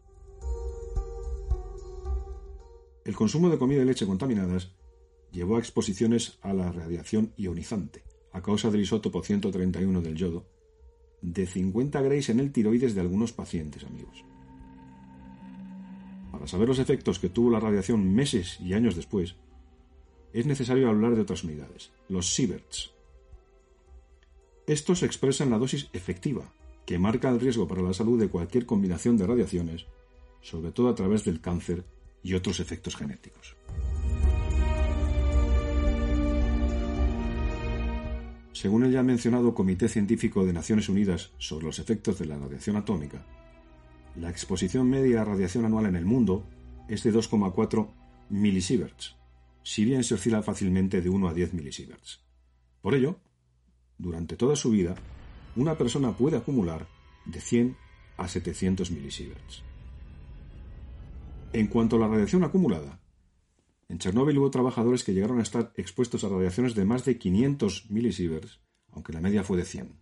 El 3.06 3.16
consumo 3.16 3.52
de 3.52 3.60
comida 3.60 3.84
y 3.84 3.86
leche 3.86 4.08
contaminadas 4.08 4.74
llevó 5.32 5.58
a 5.58 5.60
exposiciones 5.60 6.40
a 6.42 6.54
la 6.56 6.72
radiación 6.72 7.34
ionizante, 7.38 8.04
a 8.32 8.42
causa 8.42 8.72
del 8.72 8.82
isótopo 8.82 9.22
131 9.22 10.02
del 10.02 10.16
yodo, 10.16 10.48
de 11.22 11.46
50 11.46 12.02
grays 12.02 12.30
en 12.30 12.40
el 12.40 12.52
tiroides 12.52 12.96
de 12.96 13.02
algunos 13.02 13.32
pacientes 13.32 13.84
amigos. 13.84 14.24
Para 16.32 16.48
saber 16.48 16.68
los 16.68 16.80
efectos 16.80 17.20
que 17.20 17.30
tuvo 17.30 17.52
la 17.52 17.60
radiación 17.60 18.14
meses 18.14 18.60
y 18.60 18.74
años 18.74 18.96
después, 18.96 19.36
es 20.34 20.46
necesario 20.46 20.90
hablar 20.90 21.16
de 21.16 21.22
otras 21.22 21.44
unidades, 21.44 21.92
los 22.08 22.34
sieverts, 22.34 22.92
estos 24.68 25.04
expresan 25.04 25.50
la 25.50 25.58
dosis 25.58 25.90
efectiva, 25.92 26.54
que 26.86 27.00
marca 27.00 27.30
el 27.30 27.40
riesgo 27.40 27.68
para 27.68 27.82
la 27.82 27.94
salud 27.94 28.20
de 28.20 28.30
cualquier 28.30 28.66
combinación 28.66 29.18
de 29.18 29.28
radiaciones, 29.28 29.86
sobre 30.42 30.72
todo 30.72 30.88
a 30.88 30.96
través 30.96 31.26
del 31.26 31.42
cáncer 31.42 31.84
y 32.24 32.36
otros 32.36 32.60
efectos 32.60 32.96
genéticos. 32.96 33.56
Según 38.54 38.84
el 38.84 38.92
ya 38.92 39.04
mencionado 39.04 39.54
Comité 39.54 39.88
Científico 39.88 40.46
de 40.46 40.54
Naciones 40.54 40.90
Unidas 40.90 41.32
sobre 41.38 41.66
los 41.66 41.80
efectos 41.80 42.20
de 42.20 42.26
la 42.26 42.38
radiación 42.38 42.76
atómica, 42.76 43.26
la 44.16 44.30
exposición 44.30 44.90
media 44.90 45.22
a 45.22 45.26
radiación 45.26 45.66
anual 45.66 45.86
en 45.86 45.96
el 45.96 46.06
mundo 46.06 46.46
es 46.90 47.04
de 47.04 47.14
2,4 47.14 47.90
milisieverts, 48.30 49.16
si 49.64 49.86
bien 49.86 50.04
se 50.04 50.16
oscila 50.16 50.42
fácilmente 50.42 51.02
de 51.02 51.10
1 51.10 51.28
a 51.28 51.34
10 51.34 51.54
milisieverts. 51.54 52.22
Por 52.82 52.96
ello, 52.96 53.20
durante 53.98 54.36
toda 54.36 54.56
su 54.56 54.72
vida, 54.72 54.96
una 55.56 55.78
persona 55.78 56.18
puede 56.18 56.38
acumular 56.38 56.88
de 57.26 57.40
100 57.40 57.78
a 58.18 58.28
700 58.28 58.92
milisieverts. 58.92 59.64
En 61.54 61.68
cuanto 61.68 61.96
a 61.96 62.00
la 62.00 62.08
radiación 62.08 62.44
acumulada, 62.44 63.01
en 63.92 63.98
Chernóbil 63.98 64.38
hubo 64.38 64.50
trabajadores 64.50 65.04
que 65.04 65.14
llegaron 65.14 65.40
a 65.40 65.42
estar 65.42 65.74
expuestos 65.76 66.24
a 66.24 66.30
radiaciones 66.30 66.76
de 66.76 66.86
más 66.86 67.04
de 67.04 67.18
500 67.18 67.92
milisieverts, 67.92 68.62
aunque 68.90 69.12
la 69.12 69.20
media 69.20 69.44
fue 69.44 69.58
de 69.58 69.66
100. 69.66 70.00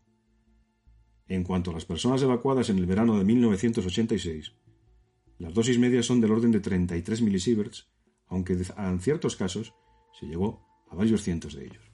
En 1.27 1.43
cuanto 1.43 1.71
a 1.71 1.73
las 1.73 1.85
personas 1.85 2.21
evacuadas 2.21 2.69
en 2.69 2.77
el 2.77 2.85
verano 2.85 3.17
de 3.17 3.23
1986, 3.23 4.53
las 5.39 5.55
dosis 5.55 5.79
medias 5.79 6.05
son 6.05 6.21
del 6.21 6.31
orden 6.31 6.51
de 6.51 6.59
33 6.59 7.23
milisieverts, 7.23 7.89
aunque 8.27 8.53
en 8.53 8.99
ciertos 8.99 9.35
casos 9.35 9.73
se 10.19 10.27
llegó 10.27 10.67
a 10.87 10.95
varios 10.95 11.23
cientos 11.23 11.55
de 11.55 11.65
ellos. 11.65 11.91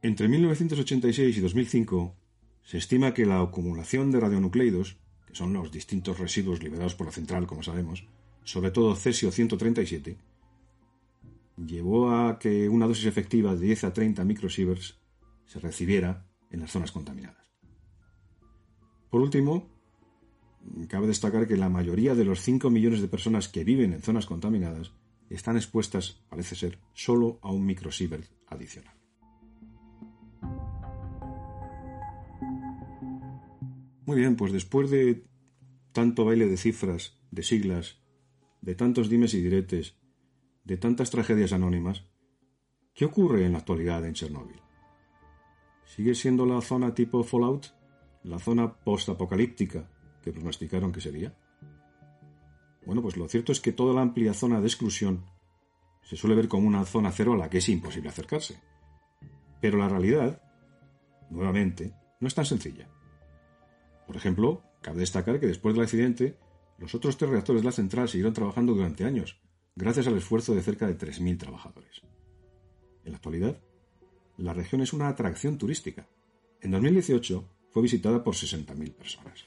Entre 0.00 0.28
1986 0.28 1.36
y 1.36 1.40
2005 1.42 2.16
se 2.62 2.78
estima 2.78 3.12
que 3.12 3.26
la 3.26 3.42
acumulación 3.42 4.10
de 4.10 4.20
radionucleidos, 4.20 4.96
son 5.34 5.52
los 5.52 5.70
distintos 5.70 6.18
residuos 6.18 6.62
liberados 6.62 6.94
por 6.94 7.06
la 7.06 7.12
central, 7.12 7.46
como 7.46 7.62
sabemos, 7.62 8.06
sobre 8.44 8.70
todo 8.70 8.94
cesio 8.94 9.30
137, 9.30 10.16
llevó 11.56 12.10
a 12.10 12.38
que 12.38 12.68
una 12.68 12.86
dosis 12.86 13.06
efectiva 13.06 13.54
de 13.54 13.66
10 13.66 13.84
a 13.84 13.92
30 13.92 14.24
microsieverts 14.24 14.98
se 15.46 15.60
recibiera 15.60 16.26
en 16.50 16.60
las 16.60 16.70
zonas 16.70 16.92
contaminadas. 16.92 17.52
Por 19.10 19.20
último, 19.20 19.68
cabe 20.88 21.06
destacar 21.06 21.46
que 21.46 21.56
la 21.56 21.68
mayoría 21.68 22.14
de 22.14 22.24
los 22.24 22.40
5 22.40 22.70
millones 22.70 23.00
de 23.00 23.08
personas 23.08 23.48
que 23.48 23.64
viven 23.64 23.92
en 23.92 24.02
zonas 24.02 24.26
contaminadas 24.26 24.92
están 25.30 25.56
expuestas, 25.56 26.22
parece 26.28 26.54
ser, 26.54 26.78
solo 26.92 27.38
a 27.42 27.50
un 27.50 27.64
microsievert 27.64 28.28
adicional. 28.46 29.03
Muy 34.06 34.18
bien, 34.18 34.36
pues 34.36 34.52
después 34.52 34.90
de 34.90 35.24
tanto 35.92 36.24
baile 36.24 36.46
de 36.46 36.56
cifras, 36.56 37.18
de 37.30 37.42
siglas, 37.42 38.02
de 38.60 38.74
tantos 38.74 39.08
dimes 39.08 39.32
y 39.34 39.40
diretes, 39.40 39.96
de 40.64 40.76
tantas 40.76 41.10
tragedias 41.10 41.52
anónimas, 41.52 42.04
¿qué 42.94 43.06
ocurre 43.06 43.46
en 43.46 43.52
la 43.52 43.58
actualidad 43.58 44.04
en 44.04 44.14
Chernóbil? 44.14 44.60
¿Sigue 45.84 46.14
siendo 46.14 46.44
la 46.44 46.60
zona 46.60 46.94
tipo 46.94 47.22
Fallout? 47.22 47.66
¿La 48.24 48.38
zona 48.38 48.74
post-apocalíptica 48.74 49.90
que 50.22 50.32
pronosticaron 50.32 50.92
que 50.92 51.00
sería? 51.00 51.36
Bueno, 52.86 53.00
pues 53.00 53.16
lo 53.16 53.28
cierto 53.28 53.52
es 53.52 53.60
que 53.60 53.72
toda 53.72 53.94
la 53.94 54.02
amplia 54.02 54.34
zona 54.34 54.60
de 54.60 54.66
exclusión 54.66 55.24
se 56.02 56.16
suele 56.16 56.36
ver 56.36 56.48
como 56.48 56.68
una 56.68 56.84
zona 56.84 57.12
cero 57.12 57.32
a 57.32 57.36
la 57.36 57.48
que 57.48 57.58
es 57.58 57.68
imposible 57.68 58.10
acercarse. 58.10 58.60
Pero 59.60 59.78
la 59.78 59.88
realidad, 59.88 60.42
nuevamente, 61.30 61.94
no 62.20 62.28
es 62.28 62.34
tan 62.34 62.44
sencilla. 62.44 62.88
Por 64.06 64.16
ejemplo, 64.16 64.62
cabe 64.82 65.00
destacar 65.00 65.40
que 65.40 65.46
después 65.46 65.74
del 65.74 65.84
accidente, 65.84 66.36
los 66.78 66.94
otros 66.94 67.16
tres 67.16 67.30
reactores 67.30 67.62
de 67.62 67.66
la 67.66 67.72
central 67.72 68.08
siguieron 68.08 68.34
trabajando 68.34 68.74
durante 68.74 69.04
años, 69.04 69.40
gracias 69.76 70.06
al 70.06 70.16
esfuerzo 70.16 70.54
de 70.54 70.62
cerca 70.62 70.86
de 70.86 70.98
3.000 70.98 71.38
trabajadores. 71.38 72.02
En 73.04 73.12
la 73.12 73.16
actualidad, 73.16 73.58
la 74.36 74.52
región 74.52 74.80
es 74.80 74.92
una 74.92 75.08
atracción 75.08 75.58
turística. 75.58 76.06
En 76.60 76.70
2018 76.70 77.48
fue 77.70 77.82
visitada 77.82 78.22
por 78.22 78.34
60.000 78.34 78.92
personas. 78.94 79.44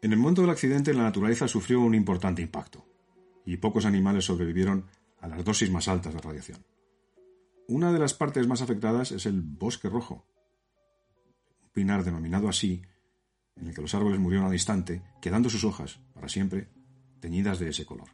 En 0.00 0.12
el 0.12 0.18
momento 0.18 0.42
del 0.42 0.50
accidente, 0.50 0.94
la 0.94 1.02
naturaleza 1.02 1.48
sufrió 1.48 1.80
un 1.80 1.94
importante 1.94 2.40
impacto, 2.40 2.86
y 3.44 3.56
pocos 3.56 3.84
animales 3.84 4.26
sobrevivieron 4.26 4.84
a 5.20 5.26
las 5.26 5.44
dosis 5.44 5.70
más 5.70 5.88
altas 5.88 6.14
de 6.14 6.20
radiación. 6.20 6.64
Una 7.70 7.92
de 7.92 7.98
las 7.98 8.14
partes 8.14 8.48
más 8.48 8.62
afectadas 8.62 9.12
es 9.12 9.26
el 9.26 9.42
bosque 9.42 9.90
rojo, 9.90 10.24
un 11.62 11.68
pinar 11.70 12.02
denominado 12.02 12.48
así, 12.48 12.80
en 13.56 13.68
el 13.68 13.74
que 13.74 13.82
los 13.82 13.94
árboles 13.94 14.18
murieron 14.18 14.46
al 14.46 14.54
instante, 14.54 15.02
quedando 15.20 15.50
sus 15.50 15.64
hojas, 15.64 16.00
para 16.14 16.30
siempre, 16.30 16.70
teñidas 17.20 17.58
de 17.58 17.68
ese 17.68 17.84
color. 17.84 18.08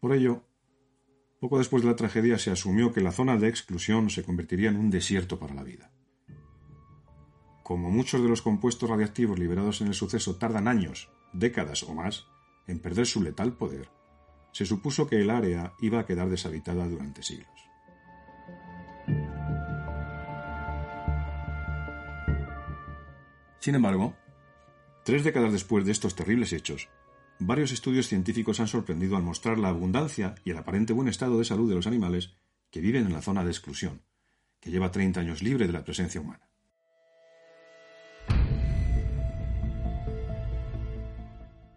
Por 0.00 0.14
ello, 0.14 0.42
poco 1.38 1.58
después 1.58 1.82
de 1.82 1.90
la 1.90 1.96
tragedia 1.96 2.38
se 2.38 2.50
asumió 2.50 2.94
que 2.94 3.02
la 3.02 3.12
zona 3.12 3.36
de 3.36 3.48
exclusión 3.48 4.08
se 4.08 4.24
convertiría 4.24 4.70
en 4.70 4.78
un 4.78 4.88
desierto 4.88 5.38
para 5.38 5.52
la 5.52 5.62
vida. 5.62 5.92
Como 7.62 7.90
muchos 7.90 8.22
de 8.22 8.28
los 8.30 8.40
compuestos 8.40 8.88
radiactivos 8.88 9.38
liberados 9.38 9.82
en 9.82 9.88
el 9.88 9.94
suceso 9.94 10.36
tardan 10.36 10.66
años, 10.66 11.10
décadas 11.34 11.82
o 11.82 11.92
más 11.94 12.26
en 12.66 12.78
perder 12.78 13.04
su 13.04 13.22
letal 13.22 13.52
poder, 13.52 13.90
se 14.52 14.66
supuso 14.66 15.06
que 15.06 15.20
el 15.20 15.30
área 15.30 15.74
iba 15.80 16.00
a 16.00 16.06
quedar 16.06 16.28
deshabitada 16.28 16.86
durante 16.86 17.22
siglos. 17.22 17.48
Sin 23.60 23.74
embargo, 23.74 24.16
tres 25.04 25.22
décadas 25.22 25.52
después 25.52 25.84
de 25.84 25.92
estos 25.92 26.14
terribles 26.14 26.52
hechos, 26.52 26.88
varios 27.38 27.72
estudios 27.72 28.08
científicos 28.08 28.58
han 28.58 28.68
sorprendido 28.68 29.16
al 29.16 29.22
mostrar 29.22 29.58
la 29.58 29.68
abundancia 29.68 30.34
y 30.44 30.50
el 30.50 30.56
aparente 30.56 30.94
buen 30.94 31.08
estado 31.08 31.38
de 31.38 31.44
salud 31.44 31.68
de 31.68 31.74
los 31.74 31.86
animales 31.86 32.34
que 32.70 32.80
viven 32.80 33.06
en 33.06 33.12
la 33.12 33.22
zona 33.22 33.44
de 33.44 33.50
exclusión, 33.50 34.02
que 34.60 34.70
lleva 34.70 34.90
30 34.90 35.20
años 35.20 35.42
libre 35.42 35.66
de 35.66 35.72
la 35.72 35.84
presencia 35.84 36.20
humana. 36.20 36.48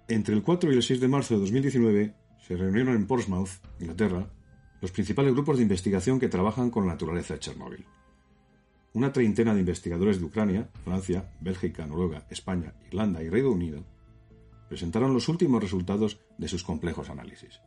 Entre 0.07 0.35
el 0.35 0.43
4 0.43 0.71
y 0.71 0.75
el 0.75 0.83
6 0.83 0.99
de 1.01 1.07
marzo 1.07 1.33
de 1.33 1.39
2019 1.41 2.13
se 2.47 2.57
reunieron 2.57 2.95
en 2.95 3.07
Portsmouth, 3.07 3.49
Inglaterra, 3.79 4.27
los 4.81 4.91
principales 4.91 5.33
grupos 5.33 5.57
de 5.57 5.63
investigación 5.63 6.19
que 6.19 6.27
trabajan 6.27 6.69
con 6.69 6.85
la 6.85 6.93
naturaleza 6.93 7.33
de 7.33 7.39
Chernóbil. 7.39 7.85
Una 8.93 9.13
treintena 9.13 9.53
de 9.53 9.61
investigadores 9.61 10.19
de 10.19 10.25
Ucrania, 10.25 10.69
Francia, 10.83 11.31
Bélgica, 11.39 11.87
Noruega, 11.87 12.27
España, 12.29 12.73
Irlanda 12.87 13.23
y 13.23 13.29
Reino 13.29 13.51
Unido 13.51 13.83
presentaron 14.67 15.13
los 15.13 15.29
últimos 15.29 15.61
resultados 15.61 16.19
de 16.37 16.47
sus 16.47 16.63
complejos 16.63 17.09
análisis. 17.09 17.61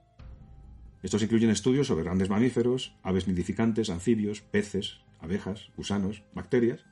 Estos 1.02 1.22
incluyen 1.22 1.50
estudios 1.50 1.86
sobre 1.86 2.04
grandes 2.04 2.28
mamíferos, 2.28 2.94
aves 3.02 3.28
nidificantes, 3.28 3.90
anfibios, 3.90 4.40
peces, 4.40 4.98
abejas, 5.20 5.70
gusanos, 5.76 6.22
bacterias 6.34 6.84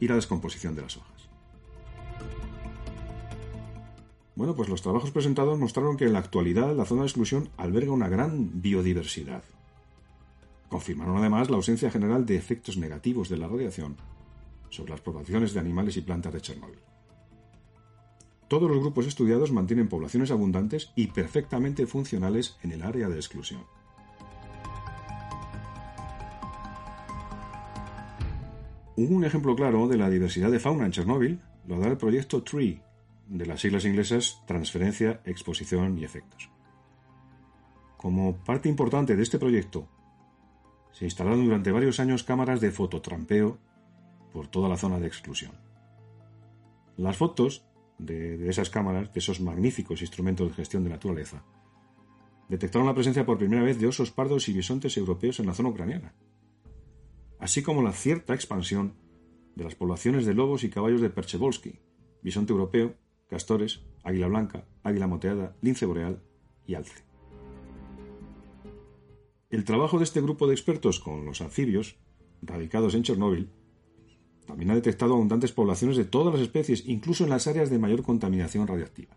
y 0.00 0.08
la 0.08 0.16
descomposición 0.16 0.74
de 0.74 0.82
las 0.82 0.96
hojas. 0.96 1.31
Bueno, 4.34 4.56
pues 4.56 4.68
los 4.68 4.80
trabajos 4.80 5.10
presentados 5.10 5.58
mostraron 5.58 5.96
que 5.96 6.06
en 6.06 6.14
la 6.14 6.20
actualidad 6.20 6.74
la 6.74 6.86
zona 6.86 7.02
de 7.02 7.08
exclusión 7.08 7.50
alberga 7.58 7.92
una 7.92 8.08
gran 8.08 8.62
biodiversidad. 8.62 9.42
Confirmaron 10.70 11.18
además 11.18 11.50
la 11.50 11.56
ausencia 11.56 11.90
general 11.90 12.24
de 12.24 12.36
efectos 12.36 12.78
negativos 12.78 13.28
de 13.28 13.36
la 13.36 13.46
radiación 13.46 13.96
sobre 14.70 14.92
las 14.92 15.02
poblaciones 15.02 15.52
de 15.52 15.60
animales 15.60 15.98
y 15.98 16.00
plantas 16.00 16.32
de 16.32 16.40
Chernóbil. 16.40 16.78
Todos 18.48 18.70
los 18.70 18.80
grupos 18.80 19.06
estudiados 19.06 19.52
mantienen 19.52 19.88
poblaciones 19.88 20.30
abundantes 20.30 20.92
y 20.96 21.08
perfectamente 21.08 21.86
funcionales 21.86 22.56
en 22.62 22.72
el 22.72 22.82
área 22.82 23.08
de 23.08 23.16
exclusión. 23.16 23.62
Un 28.96 29.24
ejemplo 29.24 29.56
claro 29.56 29.88
de 29.88 29.96
la 29.96 30.08
diversidad 30.08 30.50
de 30.50 30.60
fauna 30.60 30.86
en 30.86 30.92
Chernóbil 30.92 31.40
lo 31.66 31.78
da 31.78 31.88
el 31.88 31.96
proyecto 31.96 32.42
TREE, 32.42 32.82
de 33.32 33.46
las 33.46 33.62
siglas 33.62 33.86
inglesas 33.86 34.42
Transferencia, 34.46 35.22
Exposición 35.24 35.96
y 35.96 36.04
Efectos. 36.04 36.50
Como 37.96 38.36
parte 38.44 38.68
importante 38.68 39.16
de 39.16 39.22
este 39.22 39.38
proyecto, 39.38 39.88
se 40.92 41.06
instalaron 41.06 41.42
durante 41.42 41.72
varios 41.72 41.98
años 41.98 42.24
cámaras 42.24 42.60
de 42.60 42.70
fototrampeo 42.70 43.58
por 44.32 44.48
toda 44.48 44.68
la 44.68 44.76
zona 44.76 44.98
de 45.00 45.06
exclusión. 45.06 45.52
Las 46.98 47.16
fotos 47.16 47.64
de, 47.98 48.36
de, 48.36 48.50
esas 48.50 48.68
cámaras, 48.68 49.10
de 49.14 49.18
esos 49.18 49.40
magníficos 49.40 50.02
instrumentos 50.02 50.48
de 50.48 50.54
gestión 50.54 50.84
de 50.84 50.90
naturaleza, 50.90 51.42
detectaron 52.50 52.86
la 52.86 52.94
presencia 52.94 53.24
por 53.24 53.38
primera 53.38 53.62
vez 53.62 53.78
de 53.78 53.86
osos 53.86 54.10
pardos 54.10 54.46
y 54.50 54.52
bisontes 54.52 54.98
europeos 54.98 55.40
en 55.40 55.46
la 55.46 55.54
zona 55.54 55.70
ucraniana, 55.70 56.14
así 57.38 57.62
como 57.62 57.82
la 57.82 57.92
cierta 57.92 58.34
expansión 58.34 58.94
de 59.56 59.64
las 59.64 59.74
poblaciones 59.74 60.26
de 60.26 60.34
lobos 60.34 60.64
y 60.64 60.70
caballos 60.70 61.00
de 61.00 61.08
Perchevolsky, 61.08 61.80
bisonte 62.22 62.52
europeo 62.52 62.94
castores, 63.32 63.80
águila 64.04 64.28
blanca, 64.28 64.66
águila 64.82 65.06
moteada, 65.06 65.56
lince 65.62 65.86
boreal 65.86 66.20
y 66.66 66.74
alce. 66.74 67.02
El 69.48 69.64
trabajo 69.64 69.96
de 69.96 70.04
este 70.04 70.20
grupo 70.20 70.46
de 70.46 70.52
expertos 70.52 71.00
con 71.00 71.24
los 71.24 71.40
anfibios, 71.40 71.96
radicados 72.42 72.94
en 72.94 73.04
Chernóbil, 73.04 73.48
también 74.46 74.70
ha 74.70 74.74
detectado 74.74 75.14
abundantes 75.14 75.50
poblaciones 75.52 75.96
de 75.96 76.04
todas 76.04 76.34
las 76.34 76.42
especies, 76.42 76.86
incluso 76.86 77.24
en 77.24 77.30
las 77.30 77.46
áreas 77.46 77.70
de 77.70 77.78
mayor 77.78 78.02
contaminación 78.02 78.66
radiactiva. 78.66 79.16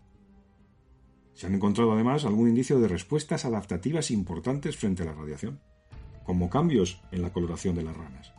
Se 1.34 1.48
han 1.48 1.56
encontrado 1.56 1.92
además 1.92 2.24
algún 2.24 2.48
indicio 2.48 2.80
de 2.80 2.88
respuestas 2.88 3.44
adaptativas 3.44 4.12
importantes 4.12 4.78
frente 4.78 5.04
a 5.04 5.08
la 5.08 5.14
radiación, 5.14 5.60
como 6.24 6.50
cambios 6.50 7.02
en 7.12 7.22
la 7.22 7.34
coloración 7.34 7.76
de 7.76 7.84
las 7.84 7.98
ranas. 7.98 8.32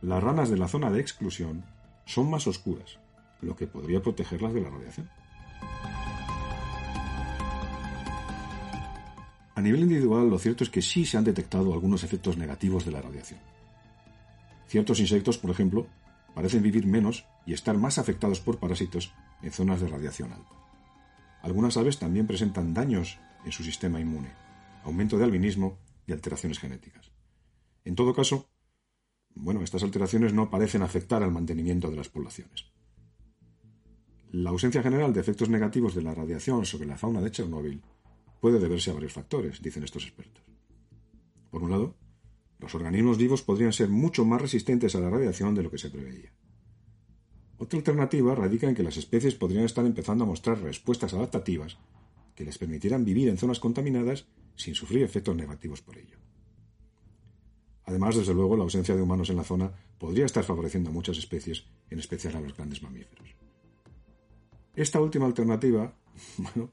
Las 0.00 0.22
ranas 0.22 0.48
de 0.48 0.56
la 0.56 0.68
zona 0.68 0.90
de 0.90 1.00
exclusión 1.00 1.66
son 2.06 2.30
más 2.30 2.46
oscuras, 2.46 2.98
lo 3.40 3.56
que 3.56 3.66
podría 3.66 4.02
protegerlas 4.02 4.54
de 4.54 4.60
la 4.60 4.70
radiación. 4.70 5.08
A 9.54 9.62
nivel 9.62 9.80
individual, 9.80 10.28
lo 10.28 10.38
cierto 10.38 10.64
es 10.64 10.70
que 10.70 10.82
sí 10.82 11.06
se 11.06 11.16
han 11.16 11.24
detectado 11.24 11.72
algunos 11.72 12.04
efectos 12.04 12.36
negativos 12.36 12.84
de 12.84 12.92
la 12.92 13.00
radiación. 13.00 13.40
Ciertos 14.66 15.00
insectos, 15.00 15.38
por 15.38 15.50
ejemplo, 15.50 15.86
parecen 16.34 16.62
vivir 16.62 16.86
menos 16.86 17.24
y 17.46 17.54
estar 17.54 17.78
más 17.78 17.96
afectados 17.96 18.40
por 18.40 18.58
parásitos 18.58 19.14
en 19.40 19.52
zonas 19.52 19.80
de 19.80 19.88
radiación 19.88 20.32
alta. 20.32 20.50
Algunas 21.40 21.78
aves 21.78 21.98
también 21.98 22.26
presentan 22.26 22.74
daños 22.74 23.18
en 23.46 23.52
su 23.52 23.62
sistema 23.62 23.98
inmune, 23.98 24.32
aumento 24.84 25.16
de 25.16 25.24
albinismo 25.24 25.78
y 26.06 26.12
alteraciones 26.12 26.58
genéticas. 26.58 27.10
En 27.84 27.94
todo 27.94 28.12
caso, 28.14 28.50
bueno, 29.34 29.62
estas 29.62 29.82
alteraciones 29.82 30.34
no 30.34 30.50
parecen 30.50 30.82
afectar 30.82 31.22
al 31.22 31.32
mantenimiento 31.32 31.90
de 31.90 31.96
las 31.96 32.08
poblaciones. 32.08 32.66
La 34.32 34.50
ausencia 34.50 34.82
general 34.82 35.12
de 35.12 35.20
efectos 35.20 35.48
negativos 35.48 35.94
de 35.94 36.02
la 36.02 36.14
radiación 36.14 36.66
sobre 36.66 36.86
la 36.86 36.98
fauna 36.98 37.20
de 37.20 37.30
Chernóbil 37.30 37.80
puede 38.40 38.58
deberse 38.58 38.90
a 38.90 38.94
varios 38.94 39.12
factores, 39.12 39.62
dicen 39.62 39.84
estos 39.84 40.04
expertos. 40.04 40.42
Por 41.50 41.62
un 41.62 41.70
lado, 41.70 41.94
los 42.58 42.74
organismos 42.74 43.18
vivos 43.18 43.42
podrían 43.42 43.72
ser 43.72 43.88
mucho 43.88 44.24
más 44.24 44.42
resistentes 44.42 44.94
a 44.94 45.00
la 45.00 45.10
radiación 45.10 45.54
de 45.54 45.62
lo 45.62 45.70
que 45.70 45.78
se 45.78 45.90
preveía. 45.90 46.32
Otra 47.58 47.78
alternativa 47.78 48.34
radica 48.34 48.68
en 48.68 48.74
que 48.74 48.82
las 48.82 48.96
especies 48.96 49.34
podrían 49.34 49.64
estar 49.64 49.86
empezando 49.86 50.24
a 50.24 50.26
mostrar 50.26 50.60
respuestas 50.60 51.14
adaptativas 51.14 51.78
que 52.34 52.44
les 52.44 52.58
permitieran 52.58 53.04
vivir 53.04 53.28
en 53.28 53.38
zonas 53.38 53.60
contaminadas 53.60 54.26
sin 54.56 54.74
sufrir 54.74 55.02
efectos 55.02 55.36
negativos 55.36 55.80
por 55.82 55.96
ello. 55.98 56.18
Además, 57.84 58.16
desde 58.16 58.34
luego, 58.34 58.56
la 58.56 58.64
ausencia 58.64 58.96
de 58.96 59.02
humanos 59.02 59.30
en 59.30 59.36
la 59.36 59.44
zona 59.44 59.72
podría 59.98 60.26
estar 60.26 60.42
favoreciendo 60.42 60.90
a 60.90 60.92
muchas 60.92 61.16
especies, 61.16 61.64
en 61.88 62.00
especial 62.00 62.34
a 62.36 62.40
los 62.40 62.54
grandes 62.54 62.82
mamíferos. 62.82 63.45
Esta 64.76 65.00
última 65.00 65.24
alternativa, 65.24 65.92
bueno, 66.36 66.70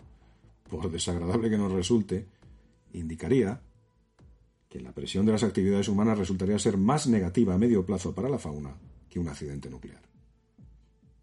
por 0.70 0.92
desagradable 0.92 1.50
que 1.50 1.58
nos 1.58 1.72
resulte, 1.72 2.28
indicaría 2.92 3.62
que 4.68 4.82
la 4.82 4.92
presión 4.92 5.26
de 5.26 5.32
las 5.32 5.44
actividades 5.44 5.88
humanas 5.88 6.18
resultaría 6.18 6.60
ser 6.60 6.78
más 6.78 7.08
negativa 7.08 7.54
a 7.54 7.58
medio 7.58 7.86
plazo 7.86 8.14
para 8.14 8.30
la 8.30 8.40
fauna 8.40 8.76
que 9.10 9.20
un 9.20 9.30
accidente 9.30 9.70
nuclear. 9.70 10.02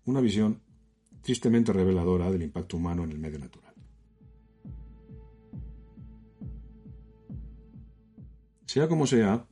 Una 0.06 0.20
visión 0.20 0.62
tristemente 1.20 1.72
reveladora 1.72 2.30
del 2.30 2.42
impacto 2.42 2.78
humano 2.78 3.04
en 3.04 3.10
el 3.10 3.18
medio 3.18 3.38
natural. 3.38 3.74
Sea 8.64 8.88
como 8.88 9.06
sea, 9.06 9.46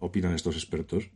opinan 0.00 0.34
estos 0.34 0.56
expertos, 0.56 1.10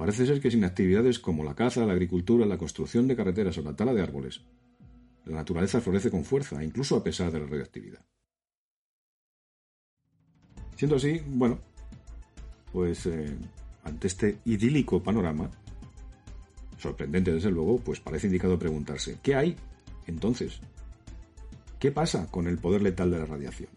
parece 0.00 0.24
ser 0.24 0.40
que 0.40 0.50
sin 0.50 0.64
actividades 0.64 1.18
como 1.18 1.44
la 1.44 1.54
caza, 1.54 1.84
la 1.84 1.92
agricultura, 1.92 2.46
la 2.46 2.56
construcción 2.56 3.06
de 3.06 3.14
carreteras 3.14 3.58
o 3.58 3.62
la 3.62 3.76
tala 3.76 3.92
de 3.92 4.00
árboles, 4.00 4.40
la 5.26 5.36
naturaleza 5.36 5.82
florece 5.82 6.10
con 6.10 6.24
fuerza, 6.24 6.64
incluso 6.64 6.96
a 6.96 7.04
pesar 7.04 7.30
de 7.30 7.38
la 7.38 7.44
radioactividad. 7.44 8.02
Siendo 10.74 10.96
así, 10.96 11.20
bueno, 11.26 11.58
pues 12.72 13.04
eh, 13.04 13.36
ante 13.84 14.06
este 14.06 14.38
idílico 14.46 15.02
panorama, 15.02 15.50
sorprendente 16.78 17.34
desde 17.34 17.50
luego, 17.50 17.76
pues 17.76 18.00
parece 18.00 18.28
indicado 18.28 18.58
preguntarse, 18.58 19.18
¿qué 19.22 19.34
hay 19.34 19.54
entonces? 20.06 20.62
¿Qué 21.78 21.92
pasa 21.92 22.26
con 22.30 22.46
el 22.46 22.56
poder 22.56 22.80
letal 22.80 23.10
de 23.10 23.18
la 23.18 23.26
radiación? 23.26 23.68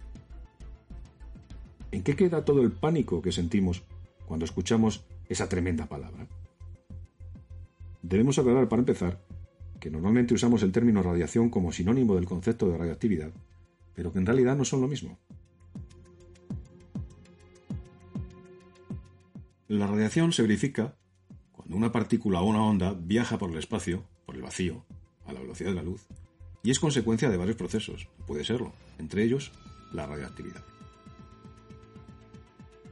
¿En 1.91 2.01
qué 2.01 2.15
queda 2.15 2.45
todo 2.45 2.61
el 2.61 2.71
pánico 2.71 3.21
que 3.21 3.33
sentimos 3.33 3.83
cuando 4.25 4.45
escuchamos 4.45 5.03
esa 5.29 5.49
tremenda 5.49 5.87
palabra? 5.87 6.27
Debemos 8.01 8.37
aclarar, 8.37 8.67
para 8.67 8.81
empezar, 8.81 9.23
que 9.79 9.89
normalmente 9.89 10.33
usamos 10.33 10.63
el 10.63 10.71
término 10.71 11.01
radiación 11.01 11.49
como 11.49 11.71
sinónimo 11.71 12.15
del 12.15 12.25
concepto 12.25 12.69
de 12.69 12.77
radioactividad, 12.77 13.31
pero 13.93 14.11
que 14.11 14.19
en 14.19 14.25
realidad 14.25 14.55
no 14.55 14.65
son 14.65 14.81
lo 14.81 14.87
mismo. 14.87 15.17
La 19.67 19.87
radiación 19.87 20.31
se 20.33 20.41
verifica 20.41 20.95
cuando 21.51 21.77
una 21.77 21.91
partícula 21.91 22.41
o 22.41 22.45
una 22.45 22.63
onda 22.63 22.93
viaja 22.93 23.37
por 23.37 23.51
el 23.51 23.57
espacio, 23.57 24.03
por 24.25 24.35
el 24.35 24.41
vacío, 24.41 24.85
a 25.25 25.33
la 25.33 25.39
velocidad 25.39 25.69
de 25.69 25.75
la 25.75 25.83
luz, 25.83 26.05
y 26.63 26.71
es 26.71 26.79
consecuencia 26.79 27.29
de 27.29 27.37
varios 27.37 27.57
procesos, 27.57 28.07
puede 28.27 28.43
serlo, 28.43 28.73
entre 28.99 29.23
ellos 29.23 29.51
la 29.93 30.05
radioactividad. 30.05 30.72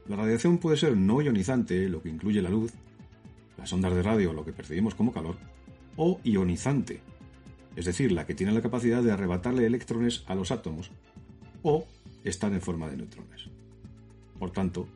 La 0.07 0.15
radiación 0.15 0.57
puede 0.57 0.77
ser 0.77 0.97
no 0.97 1.21
ionizante, 1.21 1.87
lo 1.89 2.01
que 2.01 2.09
incluye 2.09 2.41
la 2.41 2.49
luz, 2.49 2.73
las 3.57 3.71
ondas 3.71 3.93
de 3.93 4.03
radio, 4.03 4.33
lo 4.33 4.43
que 4.43 4.53
percibimos 4.53 4.95
como 4.95 5.13
calor, 5.13 5.37
o 5.95 6.19
ionizante, 6.23 7.01
es 7.75 7.85
decir, 7.85 8.11
la 8.11 8.25
que 8.25 8.35
tiene 8.35 8.51
la 8.51 8.61
capacidad 8.61 9.03
de 9.03 9.11
arrebatarle 9.11 9.65
electrones 9.65 10.23
a 10.27 10.35
los 10.35 10.51
átomos, 10.51 10.91
o 11.61 11.85
estar 12.23 12.51
en 12.51 12.61
forma 12.61 12.89
de 12.89 12.97
neutrones. 12.97 13.49
Por 14.39 14.51
tanto, 14.51 14.87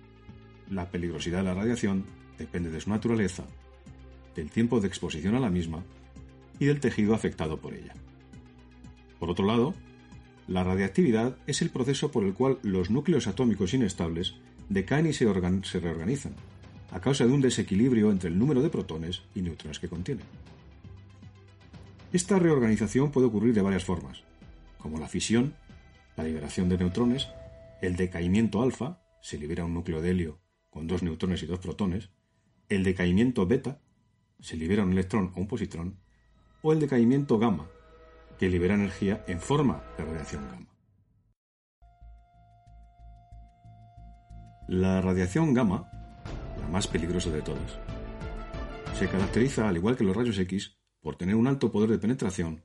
la 0.69 0.89
peligrosidad 0.89 1.39
de 1.39 1.43
la 1.45 1.53
radiación 1.53 2.05
depende 2.37 2.71
de 2.71 2.81
su 2.81 2.89
naturaleza, 2.89 3.45
del 4.35 4.49
tiempo 4.49 4.79
de 4.79 4.87
exposición 4.87 5.35
a 5.35 5.39
la 5.39 5.49
misma 5.49 5.83
y 6.59 6.65
del 6.65 6.79
tejido 6.79 7.13
afectado 7.13 7.57
por 7.57 7.73
ella. 7.73 7.93
Por 9.19 9.29
otro 9.29 9.45
lado, 9.45 9.73
la 10.47 10.63
radiactividad 10.63 11.37
es 11.47 11.61
el 11.61 11.69
proceso 11.69 12.11
por 12.11 12.23
el 12.23 12.33
cual 12.33 12.59
los 12.61 12.89
núcleos 12.89 13.27
atómicos 13.27 13.73
inestables 13.73 14.35
decaen 14.69 15.07
y 15.07 15.13
se, 15.13 15.25
reorganizan, 15.25 16.33
a 16.91 16.99
causa 16.99 17.25
de 17.25 17.33
un 17.33 17.41
desequilibrio 17.41 18.11
entre 18.11 18.29
el 18.29 18.37
número 18.37 18.61
de 18.61 18.69
protones 18.69 19.23
y 19.33 19.41
neutrones 19.41 19.79
que 19.79 19.89
contienen. 19.89 20.25
Esta 22.13 22.39
reorganización 22.39 23.11
puede 23.11 23.27
ocurrir 23.27 23.53
de 23.53 23.61
varias 23.61 23.83
formas, 23.83 24.23
como 24.77 24.99
la 24.99 25.07
fisión, 25.07 25.55
la 26.15 26.23
liberación 26.23 26.69
de 26.69 26.77
neutrones, 26.77 27.27
el 27.81 27.95
decaimiento 27.95 28.61
alfa, 28.61 29.01
se 29.21 29.37
libera 29.37 29.65
un 29.65 29.73
núcleo 29.73 30.01
de 30.01 30.11
helio 30.11 30.39
con 30.75 30.87
dos 30.87 31.03
neutrones 31.03 31.41
y 31.41 31.45
dos 31.45 31.59
protones, 31.59 32.09
el 32.67 32.83
decaimiento 32.83 33.47
beta, 33.47 33.79
se 34.41 34.57
libera 34.57 34.83
un 34.83 34.91
electrón 34.91 35.31
o 35.33 35.39
un 35.39 35.47
positrón, 35.47 35.99
o 36.61 36.73
el 36.73 36.81
decaimiento 36.81 37.39
gamma, 37.39 37.69
que 38.37 38.49
libera 38.49 38.73
energía 38.73 39.23
en 39.27 39.39
forma 39.39 39.83
de 39.97 40.03
radiación 40.03 40.45
gamma. 40.49 40.74
La 44.67 44.99
radiación 44.99 45.53
gamma, 45.53 45.91
la 46.59 46.67
más 46.69 46.87
peligrosa 46.87 47.29
de 47.29 47.43
todas, 47.43 47.77
se 48.97 49.07
caracteriza, 49.07 49.69
al 49.69 49.77
igual 49.77 49.95
que 49.95 50.03
los 50.03 50.15
rayos 50.15 50.39
X, 50.39 50.75
por 51.01 51.17
tener 51.17 51.35
un 51.35 51.45
alto 51.45 51.71
poder 51.71 51.91
de 51.91 51.99
penetración 51.99 52.63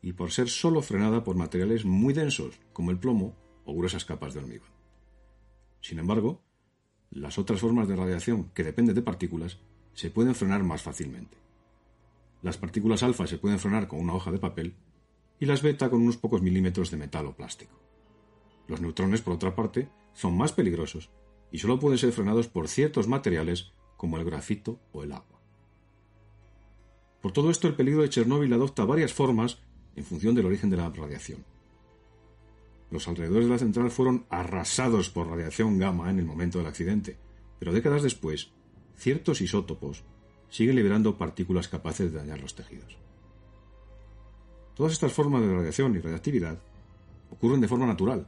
y 0.00 0.12
por 0.12 0.30
ser 0.30 0.48
solo 0.48 0.80
frenada 0.80 1.24
por 1.24 1.34
materiales 1.34 1.84
muy 1.84 2.14
densos, 2.14 2.60
como 2.72 2.92
el 2.92 3.00
plomo 3.00 3.34
o 3.64 3.74
gruesas 3.74 4.04
capas 4.04 4.32
de 4.32 4.38
hormigón. 4.38 4.68
Sin 5.80 5.98
embargo, 5.98 6.40
las 7.10 7.36
otras 7.36 7.58
formas 7.58 7.88
de 7.88 7.96
radiación 7.96 8.50
que 8.54 8.62
dependen 8.62 8.94
de 8.94 9.02
partículas 9.02 9.58
se 9.92 10.08
pueden 10.08 10.36
frenar 10.36 10.62
más 10.62 10.82
fácilmente. 10.82 11.36
Las 12.42 12.58
partículas 12.58 13.02
alfa 13.02 13.26
se 13.26 13.38
pueden 13.38 13.58
frenar 13.58 13.88
con 13.88 13.98
una 13.98 14.14
hoja 14.14 14.30
de 14.30 14.38
papel 14.38 14.76
y 15.40 15.46
las 15.46 15.62
beta 15.62 15.90
con 15.90 16.00
unos 16.00 16.16
pocos 16.16 16.42
milímetros 16.42 16.92
de 16.92 16.96
metal 16.96 17.26
o 17.26 17.34
plástico. 17.34 17.76
Los 18.68 18.80
neutrones, 18.80 19.20
por 19.20 19.34
otra 19.34 19.56
parte, 19.56 19.88
son 20.12 20.36
más 20.36 20.52
peligrosos 20.52 21.10
y 21.52 21.58
solo 21.58 21.78
pueden 21.78 21.98
ser 21.98 22.12
frenados 22.12 22.48
por 22.48 22.68
ciertos 22.68 23.08
materiales 23.08 23.72
como 23.96 24.16
el 24.16 24.24
grafito 24.24 24.78
o 24.92 25.02
el 25.02 25.12
agua. 25.12 25.40
Por 27.20 27.32
todo 27.32 27.50
esto, 27.50 27.68
el 27.68 27.74
peligro 27.74 28.02
de 28.02 28.08
Chernóbil 28.08 28.52
adopta 28.52 28.84
varias 28.84 29.12
formas 29.12 29.58
en 29.96 30.04
función 30.04 30.34
del 30.34 30.46
origen 30.46 30.70
de 30.70 30.78
la 30.78 30.88
radiación. 30.88 31.44
Los 32.90 33.06
alrededores 33.08 33.44
de 33.44 33.52
la 33.52 33.58
central 33.58 33.90
fueron 33.90 34.24
arrasados 34.30 35.10
por 35.10 35.28
radiación 35.28 35.78
gamma 35.78 36.10
en 36.10 36.18
el 36.18 36.24
momento 36.24 36.58
del 36.58 36.66
accidente, 36.66 37.16
pero 37.58 37.72
décadas 37.72 38.02
después, 38.02 38.50
ciertos 38.96 39.40
isótopos 39.40 40.02
siguen 40.48 40.76
liberando 40.76 41.16
partículas 41.16 41.68
capaces 41.68 42.10
de 42.10 42.18
dañar 42.18 42.40
los 42.40 42.54
tejidos. 42.54 42.96
Todas 44.74 44.92
estas 44.92 45.12
formas 45.12 45.42
de 45.42 45.54
radiación 45.54 45.94
y 45.94 46.00
radiactividad 46.00 46.58
ocurren 47.30 47.60
de 47.60 47.68
forma 47.68 47.86
natural, 47.86 48.26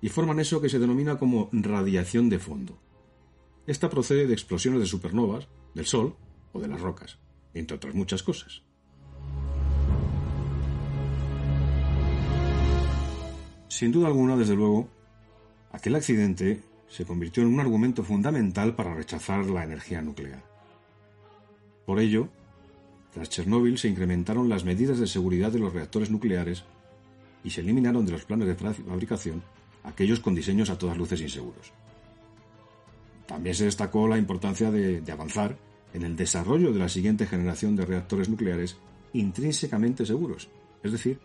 y 0.00 0.08
forman 0.08 0.40
eso 0.40 0.60
que 0.60 0.68
se 0.68 0.78
denomina 0.78 1.18
como 1.18 1.48
radiación 1.52 2.28
de 2.28 2.38
fondo. 2.38 2.78
Esta 3.66 3.88
procede 3.88 4.26
de 4.26 4.34
explosiones 4.34 4.80
de 4.80 4.86
supernovas, 4.86 5.48
del 5.74 5.86
Sol 5.86 6.14
o 6.52 6.60
de 6.60 6.68
las 6.68 6.80
rocas, 6.80 7.18
entre 7.54 7.76
otras 7.76 7.94
muchas 7.94 8.22
cosas. 8.22 8.62
Sin 13.68 13.90
duda 13.90 14.06
alguna, 14.06 14.36
desde 14.36 14.54
luego, 14.54 14.88
aquel 15.72 15.96
accidente 15.96 16.62
se 16.88 17.04
convirtió 17.04 17.42
en 17.42 17.52
un 17.52 17.60
argumento 17.60 18.04
fundamental 18.04 18.76
para 18.76 18.94
rechazar 18.94 19.46
la 19.46 19.64
energía 19.64 20.00
nuclear. 20.00 20.44
Por 21.86 21.98
ello, 21.98 22.28
tras 23.12 23.30
Chernóbil 23.30 23.78
se 23.78 23.88
incrementaron 23.88 24.48
las 24.48 24.64
medidas 24.64 24.98
de 24.98 25.06
seguridad 25.06 25.50
de 25.50 25.58
los 25.58 25.72
reactores 25.72 26.10
nucleares 26.10 26.64
y 27.42 27.50
se 27.50 27.62
eliminaron 27.62 28.06
de 28.06 28.12
los 28.12 28.24
planes 28.24 28.46
de 28.46 28.54
fabricación 28.54 29.42
aquellos 29.84 30.20
con 30.20 30.34
diseños 30.34 30.70
a 30.70 30.78
todas 30.78 30.96
luces 30.96 31.20
inseguros. 31.20 31.72
También 33.26 33.54
se 33.54 33.64
destacó 33.66 34.08
la 34.08 34.18
importancia 34.18 34.70
de, 34.70 35.02
avanzar 35.10 35.56
en 35.92 36.02
el 36.02 36.16
desarrollo 36.16 36.72
de 36.72 36.80
la 36.80 36.88
siguiente 36.88 37.26
generación 37.26 37.76
de 37.76 37.86
reactores 37.86 38.28
nucleares 38.28 38.76
intrínsecamente 39.12 40.04
seguros, 40.04 40.48
es 40.82 40.92
decir, 40.92 41.20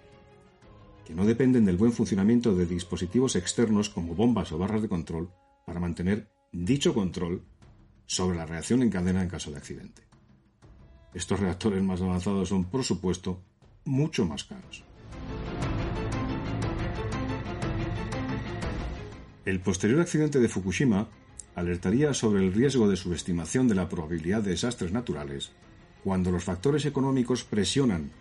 que 1.06 1.16
no 1.16 1.26
dependen 1.26 1.66
del 1.66 1.78
buen 1.78 1.92
funcionamiento 1.92 2.56
de 2.56 2.68
dispositivos 2.68 3.36
externos 3.36 3.90
como 3.90 4.14
bombas 4.14 4.52
o 4.52 4.60
barras 4.60 4.84
de 4.84 4.90
control 4.90 5.30
para 5.66 5.80
mantener 5.80 6.30
dicho 6.52 6.94
control 6.94 7.44
sobre 8.06 8.38
la 8.38 8.46
reacción 8.46 8.84
en 8.84 8.92
cadena 8.92 9.24
en 9.24 9.30
caso 9.30 9.50
de 9.50 9.58
accidente. 9.58 10.04
Estos 11.14 11.40
reactores 11.40 11.82
más 11.82 12.02
avanzados 12.02 12.50
son, 12.50 12.66
por 12.66 12.84
supuesto, 12.84 13.42
mucho 13.86 14.26
más 14.26 14.44
caros. 14.44 14.84
El 19.50 19.62
posterior 19.62 20.00
accidente 20.00 20.40
de 20.40 20.48
Fukushima 20.48 21.10
alertaría 21.56 22.14
sobre 22.14 22.46
el 22.46 22.54
riesgo 22.54 22.88
de 22.88 22.96
subestimación 22.96 23.68
de 23.68 23.74
la 23.74 23.90
probabilidad 23.90 24.44
de 24.44 24.52
desastres 24.52 24.92
naturales 24.92 25.54
cuando 26.04 26.30
los 26.30 26.44
factores 26.44 26.86
económicos 26.86 27.46
presionan 27.46 28.12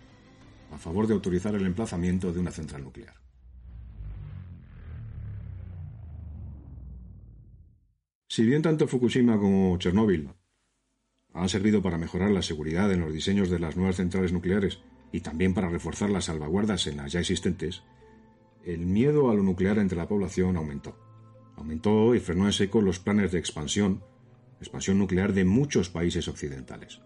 a 0.72 0.78
favor 0.78 1.06
de 1.06 1.12
autorizar 1.12 1.54
el 1.54 1.66
emplazamiento 1.66 2.32
de 2.32 2.40
una 2.40 2.50
central 2.50 2.82
nuclear. 2.82 3.12
Si 8.30 8.46
bien 8.46 8.62
tanto 8.62 8.88
Fukushima 8.88 9.36
como 9.36 9.76
Chernóbil 9.76 10.30
han 11.34 11.48
servido 11.50 11.82
para 11.82 11.98
mejorar 11.98 12.30
la 12.30 12.40
seguridad 12.40 12.90
en 12.90 13.00
los 13.00 13.12
diseños 13.12 13.50
de 13.50 13.58
las 13.58 13.76
nuevas 13.76 13.96
centrales 13.96 14.32
nucleares 14.32 14.78
y 15.12 15.20
también 15.20 15.52
para 15.52 15.68
reforzar 15.68 16.08
las 16.08 16.24
salvaguardas 16.24 16.86
en 16.86 16.96
las 16.96 17.12
ya 17.12 17.20
existentes, 17.20 17.82
el 18.64 18.86
miedo 18.86 19.30
a 19.30 19.34
lo 19.34 19.42
nuclear 19.42 19.76
entre 19.76 19.98
la 19.98 20.08
población 20.08 20.56
aumentó 20.56 21.07
Aumentó 21.58 22.14
y 22.14 22.20
frenó 22.20 22.46
en 22.46 22.52
seco 22.52 22.80
los 22.80 23.00
planes 23.00 23.32
de 23.32 23.38
expansión, 23.40 24.00
expansión 24.60 24.96
nuclear 24.96 25.32
de 25.32 25.44
muchos 25.44 25.90
países 25.90 26.28
occidentales. 26.28 27.00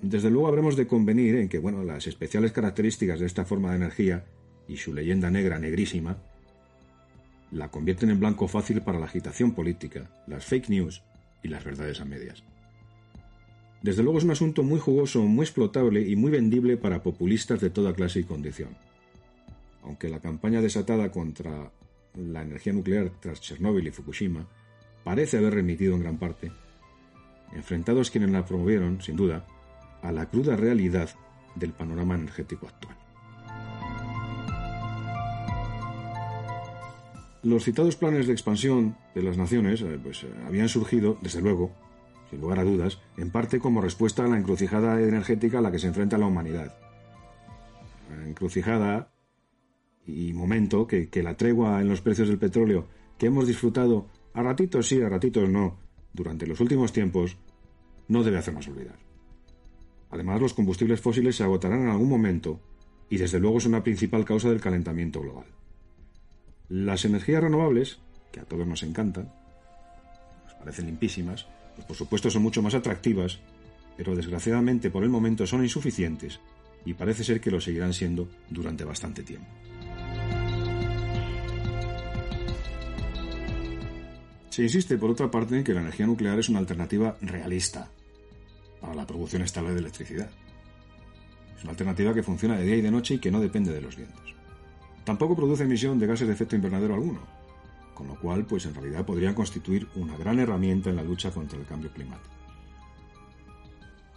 Desde 0.00 0.30
luego 0.30 0.48
habremos 0.48 0.74
de 0.74 0.86
convenir 0.86 1.36
en 1.36 1.50
que 1.50 1.58
bueno, 1.58 1.84
las 1.84 2.06
especiales 2.06 2.50
características 2.52 3.20
de 3.20 3.26
esta 3.26 3.44
forma 3.44 3.70
de 3.70 3.76
energía 3.76 4.24
y 4.66 4.78
su 4.78 4.94
leyenda 4.94 5.30
negra 5.30 5.58
negrísima 5.58 6.16
la 7.50 7.70
convierten 7.70 8.08
en 8.08 8.18
blanco 8.18 8.48
fácil 8.48 8.80
para 8.80 8.98
la 8.98 9.04
agitación 9.04 9.52
política, 9.52 10.10
las 10.26 10.46
fake 10.46 10.70
news 10.70 11.02
y 11.42 11.48
las 11.48 11.62
verdades 11.62 12.00
a 12.00 12.06
medias. 12.06 12.42
Desde 13.82 14.02
luego 14.02 14.16
es 14.16 14.24
un 14.24 14.30
asunto 14.30 14.62
muy 14.62 14.80
jugoso, 14.80 15.22
muy 15.22 15.44
explotable 15.44 16.08
y 16.08 16.16
muy 16.16 16.30
vendible 16.30 16.78
para 16.78 17.02
populistas 17.02 17.60
de 17.60 17.68
toda 17.68 17.92
clase 17.92 18.20
y 18.20 18.24
condición. 18.24 18.70
Aunque 19.82 20.08
la 20.08 20.20
campaña 20.20 20.62
desatada 20.62 21.10
contra 21.10 21.70
la 22.14 22.42
energía 22.42 22.72
nuclear 22.72 23.10
tras 23.20 23.40
Chernóbil 23.40 23.86
y 23.86 23.90
Fukushima 23.90 24.46
parece 25.04 25.38
haber 25.38 25.54
remitido 25.54 25.94
en 25.94 26.02
gran 26.02 26.18
parte, 26.18 26.52
enfrentados 27.54 28.10
quienes 28.10 28.30
la 28.30 28.44
promovieron, 28.44 29.00
sin 29.00 29.16
duda, 29.16 29.46
a 30.02 30.12
la 30.12 30.26
cruda 30.26 30.56
realidad 30.56 31.10
del 31.54 31.72
panorama 31.72 32.14
energético 32.14 32.68
actual. 32.68 32.96
Los 37.42 37.64
citados 37.64 37.96
planes 37.96 38.28
de 38.28 38.32
expansión 38.32 38.96
de 39.16 39.22
las 39.22 39.36
naciones 39.36 39.80
eh, 39.82 39.98
pues, 40.00 40.22
eh, 40.22 40.28
habían 40.46 40.68
surgido, 40.68 41.18
desde 41.22 41.40
luego, 41.40 41.72
sin 42.30 42.40
lugar 42.40 42.60
a 42.60 42.64
dudas, 42.64 43.00
en 43.16 43.30
parte 43.30 43.58
como 43.58 43.80
respuesta 43.80 44.24
a 44.24 44.28
la 44.28 44.38
encrucijada 44.38 45.00
energética 45.00 45.58
a 45.58 45.60
la 45.60 45.72
que 45.72 45.80
se 45.80 45.88
enfrenta 45.88 46.18
la 46.18 46.26
humanidad. 46.26 46.76
La 48.10 48.28
encrucijada 48.28 49.11
y 50.06 50.32
momento 50.32 50.86
que, 50.86 51.08
la 51.22 51.36
tregua 51.36 51.80
en 51.80 51.88
los 51.88 52.00
precios 52.00 52.28
del 52.28 52.38
petróleo 52.38 52.88
que 53.18 53.26
hemos 53.26 53.46
disfrutado 53.46 54.08
a 54.34 54.42
ratitos 54.42 54.88
sí, 54.88 55.00
a 55.00 55.08
ratitos 55.08 55.48
no, 55.48 55.78
durante 56.12 56.46
los 56.46 56.60
últimos 56.60 56.92
tiempos, 56.92 57.36
no 58.08 58.22
debe 58.22 58.38
hacernos 58.38 58.66
olvidar. 58.68 58.98
Además, 60.10 60.40
los 60.40 60.54
combustibles 60.54 61.00
fósiles 61.00 61.36
se 61.36 61.44
agotarán 61.44 61.82
en 61.82 61.88
algún 61.88 62.08
momento 62.08 62.60
y 63.08 63.18
desde 63.18 63.38
luego 63.38 63.58
es 63.58 63.66
una 63.66 63.82
principal 63.82 64.24
causa 64.24 64.48
del 64.50 64.60
calentamiento 64.60 65.20
global. 65.20 65.46
Las 66.68 67.04
energías 67.04 67.42
renovables, 67.42 68.00
que 68.30 68.40
a 68.40 68.44
todos 68.44 68.66
nos 68.66 68.82
encantan, 68.82 69.32
nos 70.44 70.54
parecen 70.54 70.86
limpísimas, 70.86 71.46
pues 71.74 71.86
por 71.86 71.96
supuesto 71.96 72.30
son 72.30 72.42
mucho 72.42 72.62
más 72.62 72.74
atractivas, 72.74 73.40
pero 73.96 74.16
desgraciadamente 74.16 74.90
por 74.90 75.04
el 75.04 75.10
momento 75.10 75.46
son 75.46 75.62
insuficientes 75.62 76.40
y 76.84 76.94
parece 76.94 77.24
ser 77.24 77.40
que 77.40 77.50
lo 77.50 77.60
seguirán 77.60 77.92
siendo 77.92 78.28
durante 78.50 78.84
bastante 78.84 79.22
tiempo. 79.22 79.48
Se 84.52 84.62
insiste, 84.62 84.98
por 84.98 85.10
otra 85.10 85.30
parte, 85.30 85.56
en 85.56 85.64
que 85.64 85.72
la 85.72 85.80
energía 85.80 86.06
nuclear 86.06 86.38
es 86.38 86.50
una 86.50 86.58
alternativa 86.58 87.16
realista 87.22 87.88
para 88.82 88.94
la 88.94 89.06
producción 89.06 89.40
estable 89.40 89.72
de 89.72 89.78
electricidad. 89.78 90.28
Es 91.56 91.62
una 91.62 91.70
alternativa 91.70 92.12
que 92.12 92.22
funciona 92.22 92.58
de 92.58 92.64
día 92.64 92.76
y 92.76 92.82
de 92.82 92.90
noche 92.90 93.14
y 93.14 93.18
que 93.18 93.30
no 93.30 93.40
depende 93.40 93.72
de 93.72 93.80
los 93.80 93.96
vientos. 93.96 94.34
Tampoco 95.04 95.34
produce 95.34 95.62
emisión 95.62 95.98
de 95.98 96.06
gases 96.06 96.26
de 96.28 96.34
efecto 96.34 96.54
invernadero 96.54 96.92
alguno, 96.92 97.20
con 97.94 98.08
lo 98.08 98.20
cual, 98.20 98.44
pues 98.44 98.66
en 98.66 98.74
realidad 98.74 99.06
podrían 99.06 99.34
constituir 99.34 99.88
una 99.94 100.18
gran 100.18 100.38
herramienta 100.38 100.90
en 100.90 100.96
la 100.96 101.02
lucha 101.02 101.30
contra 101.30 101.58
el 101.58 101.64
cambio 101.64 101.90
climático. 101.90 102.34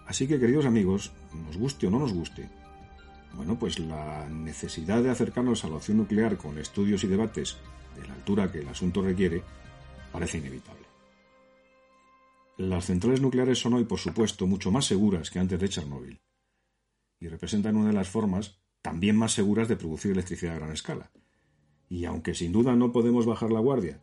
Así 0.05 0.27
que, 0.27 0.37
queridos 0.37 0.65
amigos, 0.65 1.13
nos 1.45 1.55
guste 1.55 1.87
o 1.87 1.89
no 1.89 1.99
nos 1.99 2.11
guste, 2.11 2.49
bueno, 3.37 3.57
pues 3.57 3.79
la 3.79 4.27
necesidad 4.27 5.01
de 5.01 5.11
acercarnos 5.11 5.63
a 5.63 5.69
la 5.69 5.75
opción 5.77 5.99
nuclear 5.99 6.35
con 6.35 6.57
estudios 6.57 7.05
y 7.05 7.07
debates 7.07 7.55
de 7.95 8.05
la 8.05 8.15
altura 8.15 8.51
que 8.51 8.59
el 8.59 8.67
asunto 8.67 9.01
requiere 9.01 9.41
parece 10.15 10.37
inevitable. 10.37 10.85
Las 12.55 12.85
centrales 12.85 13.19
nucleares 13.19 13.59
son 13.59 13.73
hoy, 13.73 13.83
por 13.83 13.99
supuesto, 13.99 14.47
mucho 14.47 14.71
más 14.71 14.85
seguras 14.85 15.29
que 15.29 15.39
antes 15.39 15.59
de 15.59 15.67
Chernóbil 15.67 16.21
y 17.19 17.27
representan 17.27 17.75
una 17.75 17.89
de 17.89 17.95
las 17.95 18.07
formas 18.07 18.61
también 18.81 19.17
más 19.17 19.33
seguras 19.33 19.67
de 19.67 19.75
producir 19.75 20.11
electricidad 20.11 20.53
a 20.53 20.59
gran 20.59 20.71
escala. 20.71 21.11
Y 21.89 22.05
aunque 22.05 22.33
sin 22.33 22.53
duda 22.53 22.77
no 22.77 22.93
podemos 22.93 23.25
bajar 23.25 23.51
la 23.51 23.59
guardia, 23.59 23.99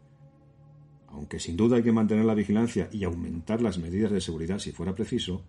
aunque 1.08 1.40
sin 1.40 1.56
duda 1.56 1.76
hay 1.78 1.82
que 1.82 1.92
mantener 1.92 2.26
la 2.26 2.34
vigilancia 2.34 2.90
y 2.92 3.04
aumentar 3.04 3.62
las 3.62 3.78
medidas 3.78 4.12
de 4.12 4.20
seguridad 4.20 4.58
si 4.58 4.72
fuera 4.72 4.94
preciso, 4.94 5.46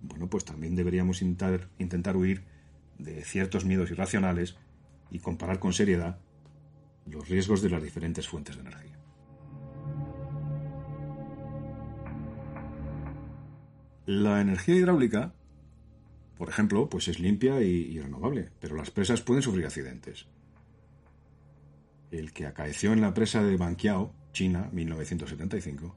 bueno, 0.00 0.30
pues 0.30 0.46
también 0.46 0.76
deberíamos 0.76 1.20
intentar, 1.20 1.68
intentar 1.78 2.16
huir 2.16 2.46
de 2.98 3.22
ciertos 3.22 3.66
miedos 3.66 3.90
irracionales 3.90 4.56
y 5.10 5.18
comparar 5.18 5.58
con 5.58 5.74
seriedad 5.74 6.20
los 7.04 7.28
riesgos 7.28 7.60
de 7.60 7.68
las 7.68 7.82
diferentes 7.82 8.26
fuentes 8.26 8.56
de 8.56 8.62
energía. 8.62 8.93
La 14.06 14.40
energía 14.40 14.76
hidráulica 14.76 15.34
por 16.36 16.48
ejemplo, 16.48 16.88
pues 16.88 17.08
es 17.08 17.20
limpia 17.20 17.60
y, 17.62 17.98
renovable, 17.98 18.50
pero 18.60 18.76
las 18.76 18.90
presas 18.90 19.20
pueden 19.20 19.42
sufrir 19.42 19.66
accidentes. 19.66 20.26
El 22.10 22.32
que 22.32 22.46
acaeció 22.46 22.92
en 22.92 23.00
la 23.00 23.14
presa 23.14 23.42
de 23.42 23.56
Banqiao, 23.56 24.12
China, 24.32 24.68
1975, 24.72 25.96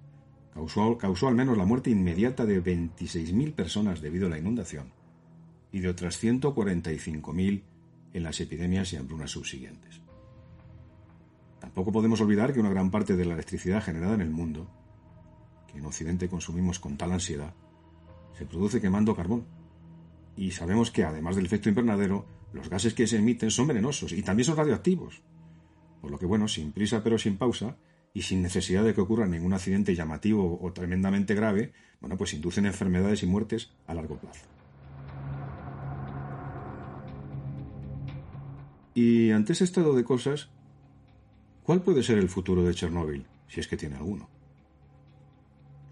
causó, 0.53 0.97
causó 0.97 1.27
al 1.27 1.35
menos 1.35 1.57
la 1.57 1.65
muerte 1.65 1.89
inmediata 1.89 2.45
de 2.45 2.63
26.000 2.63 3.53
personas 3.53 4.01
debido 4.01 4.27
a 4.27 4.29
la 4.29 4.38
inundación 4.38 4.93
y 5.71 5.79
de 5.79 5.89
otras 5.89 6.23
145.000 6.23 7.63
en 8.13 8.23
las 8.23 8.39
epidemias 8.39 8.93
y 8.93 8.97
hambrunas 8.97 9.31
subsiguientes. 9.31 10.01
Tampoco 11.59 11.91
podemos 11.91 12.21
olvidar 12.21 12.53
que 12.53 12.59
una 12.59 12.69
gran 12.69 12.91
parte 12.91 13.15
de 13.15 13.25
la 13.25 13.34
electricidad 13.34 13.84
generada 13.84 14.13
en 14.13 14.21
el 14.21 14.29
mundo, 14.29 14.69
que 15.71 15.79
en 15.79 15.85
Occidente 15.85 16.29
consumimos 16.29 16.79
con 16.79 16.95
tal 16.95 17.11
ansiedad, 17.11 17.53
se 18.38 18.45
produce 18.45 18.81
quemando 18.81 19.15
carbón, 19.15 19.45
y 20.35 20.51
sabemos 20.51 20.91
que 20.91 21.03
además 21.03 21.35
del 21.35 21.45
efecto 21.45 21.69
invernadero, 21.69 22.26
los 22.53 22.69
gases 22.69 22.93
que 22.93 23.07
se 23.07 23.18
emiten 23.18 23.51
son 23.51 23.68
venenosos 23.68 24.11
y 24.11 24.22
también 24.22 24.45
son 24.45 24.57
radioactivos. 24.57 25.22
Por 26.01 26.11
lo 26.11 26.19
que, 26.19 26.26
bueno, 26.26 26.47
sin 26.47 26.72
prisa 26.72 27.03
pero 27.03 27.18
sin 27.18 27.38
pausa, 27.38 27.77
y 28.14 28.23
sin 28.23 28.41
necesidad 28.41 28.84
de 28.84 28.95
que 28.95 29.01
ocurra 29.01 29.27
ningún 29.27 29.53
accidente 29.53 29.93
llamativo 29.93 30.59
o 30.59 30.73
tremendamente 30.73 31.35
grave, 31.35 31.73
bueno, 31.99 32.18
pues 32.18 32.34
inducen 32.34 32.65
enfermedades 32.65 33.22
y 33.22 33.27
muertes 33.27 33.72
a 33.85 33.93
largo 33.93 34.18
plazo. 34.18 34.45
Y 38.95 39.30
ante 39.30 39.53
ese 39.53 39.65
estado 39.65 39.93
de 39.93 40.03
cosas, 40.03 40.49
¿cuál 41.61 41.84
puede 41.84 42.01
ser 42.01 42.18
el 42.18 42.30
futuro 42.30 42.64
de 42.64 42.73
Chernóbil, 42.73 43.27
si 43.47 43.59
es 43.59 43.68
que 43.68 43.77
tiene 43.77 43.97
alguno? 43.97 44.27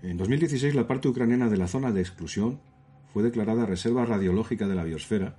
En 0.06 0.18
2016 0.18 0.76
la 0.76 0.86
parte 0.86 1.07
ucraniana 1.07 1.49
de 1.49 1.57
la 1.57 1.68
zona 1.68 1.91
de 1.91 1.99
exclusión 1.99 2.60
fue 3.11 3.23
declarada 3.23 3.65
Reserva 3.65 4.06
Radiológica 4.06 4.68
de 4.68 4.76
la 4.76 4.84
Biosfera 4.84 5.36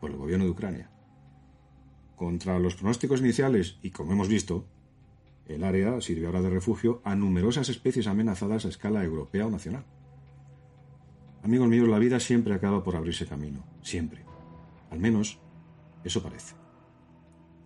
por 0.00 0.10
el 0.10 0.16
gobierno 0.16 0.46
de 0.46 0.52
Ucrania. 0.52 0.90
Contra 2.16 2.58
los 2.58 2.76
pronósticos 2.76 3.20
iniciales 3.20 3.78
y 3.82 3.90
como 3.90 4.12
hemos 4.12 4.28
visto, 4.28 4.64
el 5.44 5.62
área 5.62 6.00
sirve 6.00 6.24
ahora 6.24 6.40
de 6.40 6.48
refugio 6.48 7.02
a 7.04 7.14
numerosas 7.14 7.68
especies 7.68 8.06
amenazadas 8.06 8.64
a 8.64 8.70
escala 8.70 9.04
europea 9.04 9.46
o 9.46 9.50
nacional. 9.50 9.84
Amigos 11.42 11.68
míos, 11.68 11.86
la 11.86 11.98
vida 11.98 12.18
siempre 12.18 12.54
acaba 12.54 12.82
por 12.82 12.96
abrirse 12.96 13.26
camino, 13.26 13.66
siempre. 13.82 14.24
Al 14.90 14.98
menos 14.98 15.38
eso 16.04 16.22
parece. 16.22 16.54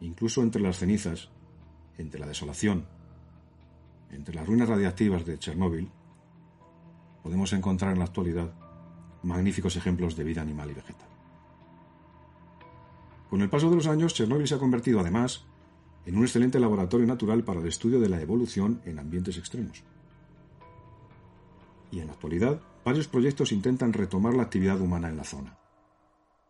Incluso 0.01 0.43
entre 0.43 0.61
las 0.61 0.79
cenizas, 0.79 1.31
entre 1.97 2.19
la 2.19 2.27
desolación, 2.27 2.87
entre 4.11 4.35
las 4.35 4.49
ruinas 4.49 4.69
radiactivas 4.69 5.25
de 5.25 5.39
Chernóbil, 5.39 5.93
podemos 7.23 7.53
encontrar 7.53 7.93
en 7.93 7.99
la 7.99 8.05
actualidad 8.07 8.53
magníficos 9.23 9.77
ejemplos 9.77 10.17
de 10.17 10.25
vida 10.25 10.43
animal 10.43 10.71
y 10.71 10.75
vegetal. 10.75 11.09
Con 13.29 13.43
el 13.43 13.51
paso 13.51 13.71
de 13.71 13.77
los 13.77 13.87
años, 13.87 14.15
Chernóbil 14.15 14.49
se 14.49 14.55
ha 14.55 14.59
convertido 14.59 15.01
además 15.01 15.45
en 16.07 16.17
un 16.17 16.25
excelente 16.25 16.59
laboratorio 16.59 17.07
natural 17.07 17.45
para 17.45 17.61
el 17.61 17.67
estudio 17.69 18.01
de 18.01 18.09
la 18.09 18.21
evolución 18.21 18.81
en 18.85 18.99
ambientes 18.99 19.39
extremos. 19.39 19.85
Y 21.93 22.01
en 22.01 22.07
la 22.07 22.15
actualidad, 22.15 22.61
varios 22.85 23.09
proyectos 23.09 23.53
intentan 23.53 23.93
retomar 23.93 24.35
la 24.35 24.43
actividad 24.43 24.81
humana 24.81 25.09
en 25.09 25.17
la 25.17 25.25
zona. 25.25 25.59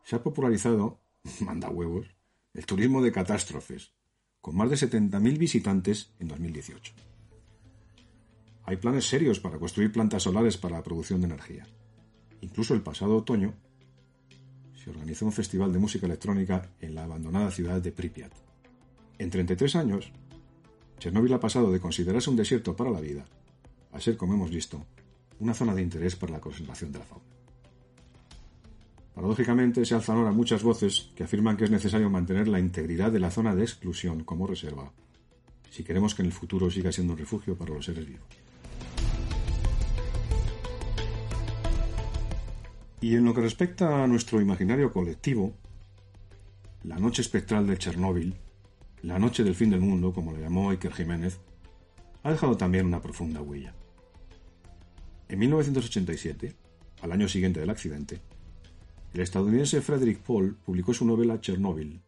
Se 0.04 0.16
ha 0.16 0.22
popularizado, 0.22 1.00
manda 1.40 1.68
huevos, 1.68 2.06
el 2.54 2.66
turismo 2.66 3.02
de 3.02 3.12
catástrofes, 3.12 3.92
con 4.40 4.56
más 4.56 4.70
de 4.70 4.76
70.000 4.76 5.38
visitantes 5.38 6.14
en 6.18 6.28
2018. 6.28 7.09
Hay 8.64 8.76
planes 8.76 9.08
serios 9.08 9.40
para 9.40 9.58
construir 9.58 9.92
plantas 9.92 10.22
solares 10.22 10.56
para 10.56 10.76
la 10.76 10.82
producción 10.82 11.20
de 11.20 11.26
energía. 11.26 11.66
Incluso 12.40 12.74
el 12.74 12.82
pasado 12.82 13.16
otoño 13.16 13.54
se 14.82 14.90
organizó 14.90 15.26
un 15.26 15.32
festival 15.32 15.72
de 15.72 15.78
música 15.78 16.06
electrónica 16.06 16.70
en 16.80 16.94
la 16.94 17.04
abandonada 17.04 17.50
ciudad 17.50 17.80
de 17.80 17.92
Pripyat. 17.92 18.32
En 19.18 19.30
33 19.30 19.76
años, 19.76 20.12
Chernóbil 20.98 21.32
ha 21.34 21.40
pasado 21.40 21.70
de 21.70 21.80
considerarse 21.80 22.30
un 22.30 22.36
desierto 22.36 22.76
para 22.76 22.90
la 22.90 23.00
vida 23.00 23.24
a 23.92 24.00
ser, 24.00 24.16
como 24.16 24.34
hemos 24.34 24.50
visto, 24.50 24.86
una 25.40 25.54
zona 25.54 25.74
de 25.74 25.82
interés 25.82 26.16
para 26.16 26.32
la 26.32 26.40
conservación 26.40 26.92
de 26.92 27.00
la 27.00 27.04
fauna. 27.04 27.24
Paradójicamente, 29.14 29.84
se 29.84 29.94
alzan 29.94 30.18
ahora 30.18 30.32
muchas 30.32 30.62
voces 30.62 31.10
que 31.14 31.24
afirman 31.24 31.56
que 31.56 31.64
es 31.64 31.70
necesario 31.70 32.08
mantener 32.08 32.48
la 32.48 32.60
integridad 32.60 33.10
de 33.10 33.20
la 33.20 33.30
zona 33.30 33.54
de 33.54 33.62
exclusión 33.62 34.24
como 34.24 34.46
reserva, 34.46 34.92
si 35.70 35.84
queremos 35.84 36.14
que 36.14 36.22
en 36.22 36.26
el 36.26 36.32
futuro 36.32 36.70
siga 36.70 36.92
siendo 36.92 37.12
un 37.12 37.18
refugio 37.18 37.56
para 37.56 37.74
los 37.74 37.84
seres 37.84 38.06
vivos. 38.06 38.28
Y 43.00 43.16
en 43.16 43.24
lo 43.24 43.34
que 43.34 43.40
respecta 43.40 44.04
a 44.04 44.06
nuestro 44.06 44.40
imaginario 44.40 44.92
colectivo, 44.92 45.54
la 46.82 46.98
noche 46.98 47.22
espectral 47.22 47.66
de 47.66 47.78
Chernóbil, 47.78 48.34
la 49.02 49.18
noche 49.18 49.42
del 49.42 49.54
fin 49.54 49.70
del 49.70 49.80
mundo, 49.80 50.12
como 50.12 50.32
le 50.32 50.40
llamó 50.40 50.70
Iker 50.70 50.92
Jiménez, 50.92 51.40
ha 52.22 52.30
dejado 52.30 52.56
también 52.56 52.86
una 52.86 53.00
profunda 53.00 53.40
huella. 53.40 53.74
En 55.28 55.38
1987, 55.38 56.54
al 57.02 57.12
año 57.12 57.28
siguiente 57.28 57.60
del 57.60 57.70
accidente, 57.70 58.20
el 59.14 59.20
estadounidense 59.20 59.80
Frederick 59.80 60.20
Paul 60.20 60.56
publicó 60.64 60.92
su 60.92 61.04
novela 61.06 61.40
Chernóbil, 61.40 62.02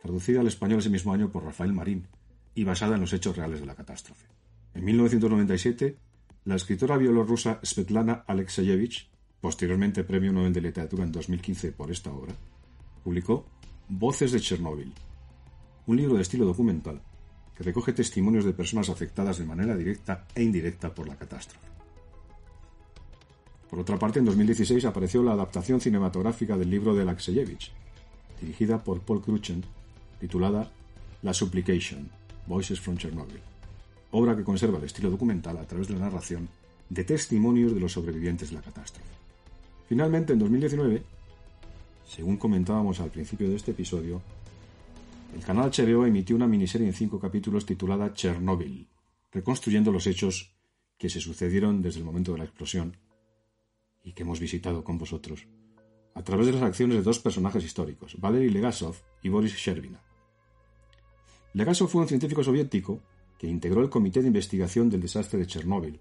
traducida 0.00 0.40
al 0.40 0.46
español 0.46 0.78
ese 0.78 0.90
mismo 0.90 1.12
año 1.12 1.30
por 1.30 1.44
Rafael 1.44 1.72
Marín 1.72 2.08
y 2.54 2.64
basada 2.64 2.94
en 2.94 3.02
los 3.02 3.12
hechos 3.12 3.36
reales 3.36 3.60
de 3.60 3.66
la 3.66 3.74
catástrofe. 3.74 4.26
En 4.74 4.84
1997, 4.84 5.96
la 6.44 6.56
escritora 6.56 6.96
bielorrusa 6.96 7.60
Svetlana 7.62 8.24
Alexeyevich, 8.26 9.10
posteriormente 9.42 10.04
Premio 10.04 10.32
Nobel 10.32 10.52
de 10.52 10.62
Literatura 10.62 11.02
en 11.02 11.10
2015 11.10 11.72
por 11.72 11.90
esta 11.90 12.12
obra, 12.12 12.32
publicó 13.02 13.44
Voces 13.88 14.30
de 14.30 14.40
Chernóbil, 14.40 14.94
un 15.86 15.96
libro 15.96 16.14
de 16.14 16.22
estilo 16.22 16.46
documental 16.46 17.02
que 17.56 17.64
recoge 17.64 17.92
testimonios 17.92 18.44
de 18.44 18.52
personas 18.54 18.88
afectadas 18.88 19.38
de 19.38 19.44
manera 19.44 19.76
directa 19.76 20.26
e 20.36 20.44
indirecta 20.44 20.94
por 20.94 21.08
la 21.08 21.16
catástrofe. 21.16 21.66
Por 23.68 23.80
otra 23.80 23.98
parte, 23.98 24.20
en 24.20 24.26
2016 24.26 24.84
apareció 24.84 25.24
la 25.24 25.32
adaptación 25.32 25.80
cinematográfica 25.80 26.56
del 26.56 26.70
libro 26.70 26.94
de 26.94 27.02
Alexeyevich, 27.02 27.72
dirigida 28.40 28.84
por 28.84 29.00
Paul 29.00 29.22
Cruchen, 29.22 29.64
titulada 30.20 30.70
La 31.22 31.34
Supplication, 31.34 32.08
Voices 32.46 32.80
from 32.80 32.96
Chernobyl, 32.96 33.40
obra 34.12 34.36
que 34.36 34.44
conserva 34.44 34.78
el 34.78 34.84
estilo 34.84 35.10
documental 35.10 35.58
a 35.58 35.66
través 35.66 35.88
de 35.88 35.94
la 35.94 36.06
narración 36.06 36.48
de 36.88 37.02
testimonios 37.02 37.74
de 37.74 37.80
los 37.80 37.92
sobrevivientes 37.92 38.50
de 38.50 38.56
la 38.56 38.62
catástrofe. 38.62 39.11
Finalmente, 39.92 40.32
en 40.32 40.38
2019, 40.38 41.02
según 42.06 42.38
comentábamos 42.38 42.98
al 43.00 43.10
principio 43.10 43.50
de 43.50 43.56
este 43.56 43.72
episodio, 43.72 44.22
el 45.34 45.44
canal 45.44 45.70
HBO 45.70 46.06
emitió 46.06 46.34
una 46.34 46.46
miniserie 46.46 46.86
en 46.86 46.94
cinco 46.94 47.20
capítulos 47.20 47.66
titulada 47.66 48.14
Chernobyl, 48.14 48.88
reconstruyendo 49.30 49.92
los 49.92 50.06
hechos 50.06 50.56
que 50.96 51.10
se 51.10 51.20
sucedieron 51.20 51.82
desde 51.82 51.98
el 51.98 52.06
momento 52.06 52.32
de 52.32 52.38
la 52.38 52.44
explosión 52.44 52.96
y 54.02 54.14
que 54.14 54.22
hemos 54.22 54.40
visitado 54.40 54.82
con 54.82 54.96
vosotros, 54.96 55.46
a 56.14 56.24
través 56.24 56.46
de 56.46 56.52
las 56.54 56.62
acciones 56.62 56.96
de 56.96 57.02
dos 57.02 57.18
personajes 57.18 57.62
históricos, 57.62 58.18
Valery 58.18 58.48
Legasov 58.48 58.96
y 59.22 59.28
Boris 59.28 59.54
Sherbina. 59.54 60.00
Legasov 61.52 61.90
fue 61.90 62.00
un 62.00 62.08
científico 62.08 62.42
soviético 62.42 63.02
que 63.36 63.46
integró 63.46 63.82
el 63.82 63.90
Comité 63.90 64.22
de 64.22 64.28
Investigación 64.28 64.88
del 64.88 65.02
Desastre 65.02 65.38
de 65.38 65.46
Chernóbil, 65.46 66.00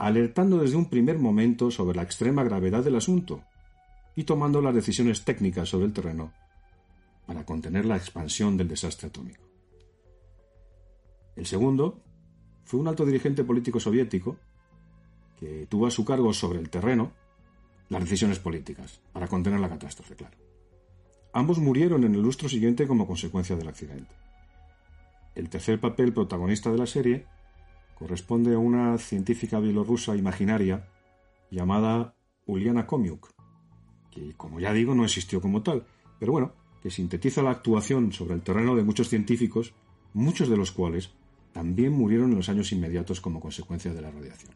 alertando 0.00 0.58
desde 0.58 0.76
un 0.76 0.88
primer 0.88 1.18
momento 1.18 1.70
sobre 1.70 1.94
la 1.94 2.02
extrema 2.02 2.42
gravedad 2.42 2.82
del 2.82 2.96
asunto 2.96 3.42
y 4.16 4.24
tomando 4.24 4.62
las 4.62 4.74
decisiones 4.74 5.24
técnicas 5.24 5.68
sobre 5.68 5.86
el 5.86 5.92
terreno 5.92 6.32
para 7.26 7.44
contener 7.44 7.84
la 7.84 7.96
expansión 7.96 8.56
del 8.56 8.68
desastre 8.68 9.08
atómico. 9.08 9.42
El 11.36 11.44
segundo 11.44 12.00
fue 12.64 12.80
un 12.80 12.88
alto 12.88 13.04
dirigente 13.04 13.44
político 13.44 13.78
soviético 13.78 14.38
que 15.38 15.66
tuvo 15.68 15.86
a 15.86 15.90
su 15.90 16.02
cargo 16.04 16.32
sobre 16.32 16.60
el 16.60 16.70
terreno 16.70 17.12
las 17.90 18.00
decisiones 18.00 18.38
políticas 18.38 19.00
para 19.12 19.28
contener 19.28 19.60
la 19.60 19.68
catástrofe, 19.68 20.16
claro. 20.16 20.36
Ambos 21.34 21.58
murieron 21.58 22.04
en 22.04 22.14
el 22.14 22.22
lustro 22.22 22.48
siguiente 22.48 22.86
como 22.86 23.06
consecuencia 23.06 23.54
del 23.54 23.68
accidente. 23.68 24.14
El 25.34 25.50
tercer 25.50 25.78
papel 25.78 26.14
protagonista 26.14 26.70
de 26.72 26.78
la 26.78 26.86
serie 26.86 27.26
corresponde 28.00 28.54
a 28.54 28.58
una 28.58 28.96
científica 28.96 29.60
bielorrusa 29.60 30.16
imaginaria 30.16 30.88
llamada 31.50 32.14
Uliana 32.46 32.86
Komiuk, 32.86 33.28
que, 34.10 34.32
como 34.38 34.58
ya 34.58 34.72
digo, 34.72 34.94
no 34.94 35.04
existió 35.04 35.42
como 35.42 35.62
tal, 35.62 35.84
pero 36.18 36.32
bueno, 36.32 36.54
que 36.82 36.90
sintetiza 36.90 37.42
la 37.42 37.50
actuación 37.50 38.10
sobre 38.12 38.32
el 38.32 38.40
terreno 38.40 38.74
de 38.74 38.84
muchos 38.84 39.10
científicos, 39.10 39.74
muchos 40.14 40.48
de 40.48 40.56
los 40.56 40.72
cuales 40.72 41.12
también 41.52 41.92
murieron 41.92 42.30
en 42.30 42.38
los 42.38 42.48
años 42.48 42.72
inmediatos 42.72 43.20
como 43.20 43.38
consecuencia 43.38 43.92
de 43.92 44.00
la 44.00 44.10
radiación. 44.10 44.54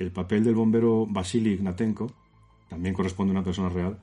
El 0.00 0.10
papel 0.10 0.42
del 0.42 0.56
bombero 0.56 1.06
Vasily 1.06 1.52
Ignatenko 1.52 2.12
también 2.68 2.92
corresponde 2.92 3.30
a 3.30 3.36
una 3.36 3.44
persona 3.44 3.68
real, 3.68 4.00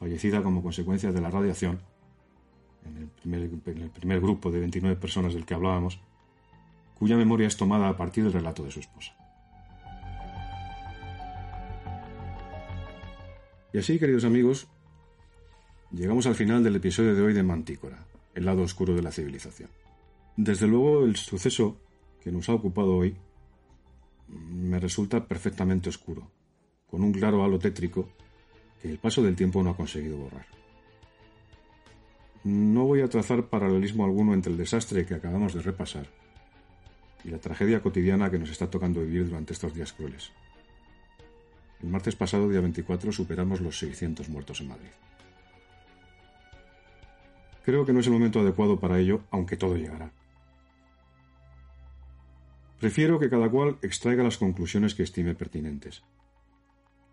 fallecida 0.00 0.42
como 0.42 0.64
consecuencia 0.64 1.12
de 1.12 1.20
la 1.20 1.30
radiación, 1.30 1.78
en 2.84 2.96
el 2.96 3.06
primer, 3.06 3.50
en 3.66 3.82
el 3.82 3.90
primer 3.90 4.20
grupo 4.20 4.50
de 4.50 4.58
29 4.58 4.96
personas 4.96 5.32
del 5.32 5.46
que 5.46 5.54
hablábamos, 5.54 6.00
cuya 6.94 7.16
memoria 7.16 7.46
es 7.46 7.56
tomada 7.56 7.88
a 7.88 7.96
partir 7.96 8.24
del 8.24 8.32
relato 8.32 8.64
de 8.64 8.70
su 8.70 8.80
esposa. 8.80 9.12
Y 13.72 13.78
así, 13.78 13.98
queridos 13.98 14.24
amigos, 14.24 14.68
Llegamos 15.94 16.26
al 16.26 16.34
final 16.34 16.64
del 16.64 16.74
episodio 16.74 17.14
de 17.14 17.22
hoy 17.22 17.34
de 17.34 17.44
Mantícora, 17.44 18.04
el 18.34 18.46
lado 18.46 18.62
oscuro 18.62 18.96
de 18.96 19.02
la 19.02 19.12
civilización. 19.12 19.70
Desde 20.36 20.66
luego, 20.66 21.04
el 21.04 21.14
suceso 21.14 21.76
que 22.20 22.32
nos 22.32 22.48
ha 22.48 22.54
ocupado 22.54 22.96
hoy 22.96 23.16
me 24.26 24.80
resulta 24.80 25.28
perfectamente 25.28 25.88
oscuro, 25.88 26.32
con 26.90 27.04
un 27.04 27.12
claro 27.12 27.44
halo 27.44 27.60
tétrico 27.60 28.08
que 28.82 28.90
el 28.90 28.98
paso 28.98 29.22
del 29.22 29.36
tiempo 29.36 29.62
no 29.62 29.70
ha 29.70 29.76
conseguido 29.76 30.16
borrar. 30.16 30.46
No 32.42 32.86
voy 32.86 33.00
a 33.02 33.08
trazar 33.08 33.48
paralelismo 33.48 34.04
alguno 34.04 34.34
entre 34.34 34.50
el 34.50 34.58
desastre 34.58 35.06
que 35.06 35.14
acabamos 35.14 35.54
de 35.54 35.62
repasar 35.62 36.08
y 37.24 37.30
la 37.30 37.38
tragedia 37.38 37.80
cotidiana 37.82 38.30
que 38.30 38.38
nos 38.38 38.50
está 38.50 38.70
tocando 38.70 39.00
vivir 39.00 39.28
durante 39.28 39.52
estos 39.52 39.74
días 39.74 39.92
crueles. 39.92 40.30
El 41.82 41.88
martes 41.88 42.16
pasado, 42.16 42.48
día 42.48 42.60
24, 42.60 43.12
superamos 43.12 43.60
los 43.60 43.78
600 43.78 44.28
muertos 44.28 44.60
en 44.60 44.68
Madrid. 44.68 44.90
Creo 47.64 47.86
que 47.86 47.92
no 47.92 48.00
es 48.00 48.06
el 48.06 48.12
momento 48.12 48.40
adecuado 48.40 48.78
para 48.78 48.98
ello, 48.98 49.22
aunque 49.30 49.56
todo 49.56 49.76
llegará. 49.76 50.12
Prefiero 52.78 53.18
que 53.18 53.30
cada 53.30 53.48
cual 53.48 53.78
extraiga 53.80 54.22
las 54.22 54.36
conclusiones 54.36 54.94
que 54.94 55.02
estime 55.02 55.34
pertinentes. 55.34 56.02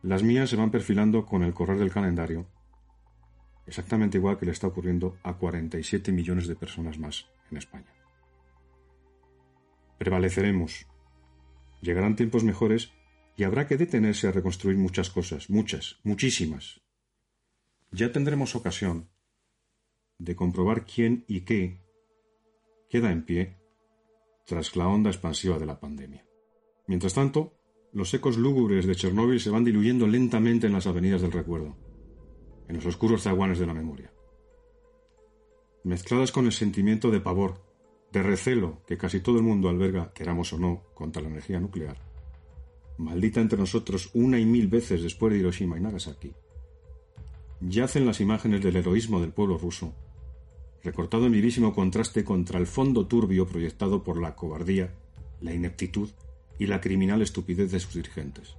Las 0.04 0.24
mías 0.24 0.50
se 0.50 0.58
van 0.58 0.72
perfilando 0.72 1.26
con 1.26 1.44
el 1.44 1.54
correr 1.54 1.78
del 1.78 1.92
calendario, 1.92 2.48
exactamente 3.68 4.18
igual 4.18 4.38
que 4.38 4.46
le 4.46 4.52
está 4.52 4.68
ocurriendo 4.68 5.18
a 5.24 5.34
47 5.36 6.12
millones 6.12 6.48
de 6.48 6.56
personas 6.56 6.98
más 6.98 7.28
en 7.50 7.58
España. 7.58 8.01
Prevaleceremos. 10.02 10.88
Llegarán 11.80 12.15
tiempos 12.15 12.44
mejores 12.44 12.91
y 13.38 13.44
habrá 13.44 13.68
que 13.68 13.78
detenerse 13.78 14.28
a 14.28 14.32
reconstruir 14.32 14.76
muchas 14.76 15.11
cosas, 15.11 15.52
muchas, 15.52 15.99
muchísimas. 16.03 16.82
Ya 17.91 18.11
tendremos 18.11 18.56
ocasión 18.56 19.11
de 20.18 20.36
comprobar 20.36 20.88
quién 20.88 21.23
y 21.28 21.41
qué 21.41 21.86
queda 22.90 23.11
en 23.11 23.26
pie 23.26 23.60
tras 24.48 24.76
la 24.76 24.88
onda 24.88 25.11
expansiva 25.11 25.60
de 25.60 25.68
la 25.68 25.80
pandemia. 25.80 26.26
Mientras 26.88 27.14
tanto, 27.14 27.53
los 27.94 28.11
ecos 28.15 28.40
lúgubres 28.40 28.88
de 28.88 28.95
Chernóbil 28.95 29.40
se 29.40 29.52
van 29.52 29.65
diluyendo 29.65 30.07
lentamente 30.07 30.65
en 30.65 30.73
las 30.73 30.88
avenidas 30.88 31.22
del 31.22 31.32
recuerdo, 31.32 31.78
en 32.68 32.76
los 32.76 32.88
oscuros 32.88 33.22
zaguanes 33.22 33.60
de 33.60 33.68
la 33.68 33.76
memoria. 33.76 34.11
Mezcladas 35.84 36.32
con 36.32 36.48
el 36.48 36.53
sentimiento 36.53 37.11
de 37.11 37.22
pavor, 37.22 37.70
de 38.12 38.24
recelo 38.24 38.82
que 38.86 38.98
casi 38.98 39.20
todo 39.20 39.38
el 39.38 39.44
mundo 39.44 39.70
alberga, 39.70 40.12
queramos 40.14 40.52
o 40.54 40.60
no, 40.60 40.84
contra 40.94 41.22
la 41.22 41.30
energía 41.30 41.60
nuclear, 41.60 41.98
maldita 42.98 43.42
entre 43.42 43.58
nosotros 43.58 44.10
una 44.14 44.40
y 44.40 44.46
mil 44.46 44.68
veces 44.68 45.02
después 45.02 45.34
de 45.34 45.40
Hiroshima 45.40 45.78
y 45.78 45.82
Nagasaki, 45.82 46.34
yacen 47.62 48.06
las 48.06 48.20
imágenes 48.20 48.62
del 48.62 48.76
heroísmo 48.76 49.22
del 49.22 49.32
pueblo 49.32 49.58
ruso 49.58 49.94
recortado 50.84 51.28
en 51.28 51.32
vivísimo 51.32 51.74
contraste 51.74 52.24
contra 52.24 52.60
el 52.60 52.68
fondo 52.68 53.06
turbio 53.06 53.46
proyectado 53.46 54.04
por 54.04 54.20
la 54.20 54.36
cobardía, 54.36 54.94
la 55.40 55.54
ineptitud 55.54 56.10
y 56.58 56.68
la 56.68 56.82
criminal 56.82 57.22
estupidez 57.22 57.72
de 57.72 57.80
sus 57.80 57.94
dirigentes, 57.94 58.56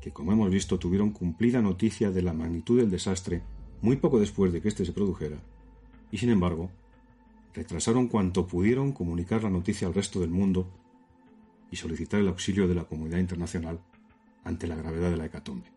que 0.00 0.10
como 0.10 0.32
hemos 0.32 0.50
visto 0.50 0.78
tuvieron 0.78 1.12
cumplida 1.12 1.62
noticia 1.62 2.10
de 2.10 2.22
la 2.22 2.32
magnitud 2.32 2.78
del 2.78 2.90
desastre 2.90 3.42
muy 3.82 3.96
poco 3.96 4.18
después 4.18 4.52
de 4.52 4.60
que 4.60 4.68
éste 4.68 4.84
se 4.84 4.92
produjera, 4.92 5.38
y 6.10 6.18
sin 6.18 6.30
embargo, 6.30 6.70
retrasaron 7.54 8.08
cuanto 8.08 8.46
pudieron 8.46 8.92
comunicar 8.92 9.42
la 9.42 9.50
noticia 9.50 9.88
al 9.88 9.94
resto 9.94 10.20
del 10.20 10.30
mundo 10.30 10.68
y 11.70 11.76
solicitar 11.76 12.20
el 12.20 12.28
auxilio 12.28 12.68
de 12.68 12.74
la 12.74 12.84
comunidad 12.84 13.18
internacional 13.18 13.80
ante 14.44 14.66
la 14.66 14.76
gravedad 14.76 15.10
de 15.10 15.16
la 15.16 15.26
hecatombe. 15.26 15.70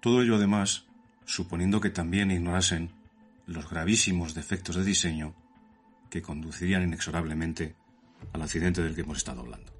Todo 0.00 0.22
ello 0.22 0.36
además 0.36 0.86
suponiendo 1.24 1.80
que 1.80 1.90
también 1.90 2.30
ignorasen 2.30 2.90
los 3.46 3.68
gravísimos 3.68 4.34
defectos 4.34 4.76
de 4.76 4.84
diseño 4.84 5.34
que 6.10 6.22
conducirían 6.22 6.82
inexorablemente 6.82 7.74
al 8.32 8.42
accidente 8.42 8.82
del 8.82 8.94
que 8.94 9.02
hemos 9.02 9.18
estado 9.18 9.40
hablando. 9.40 9.72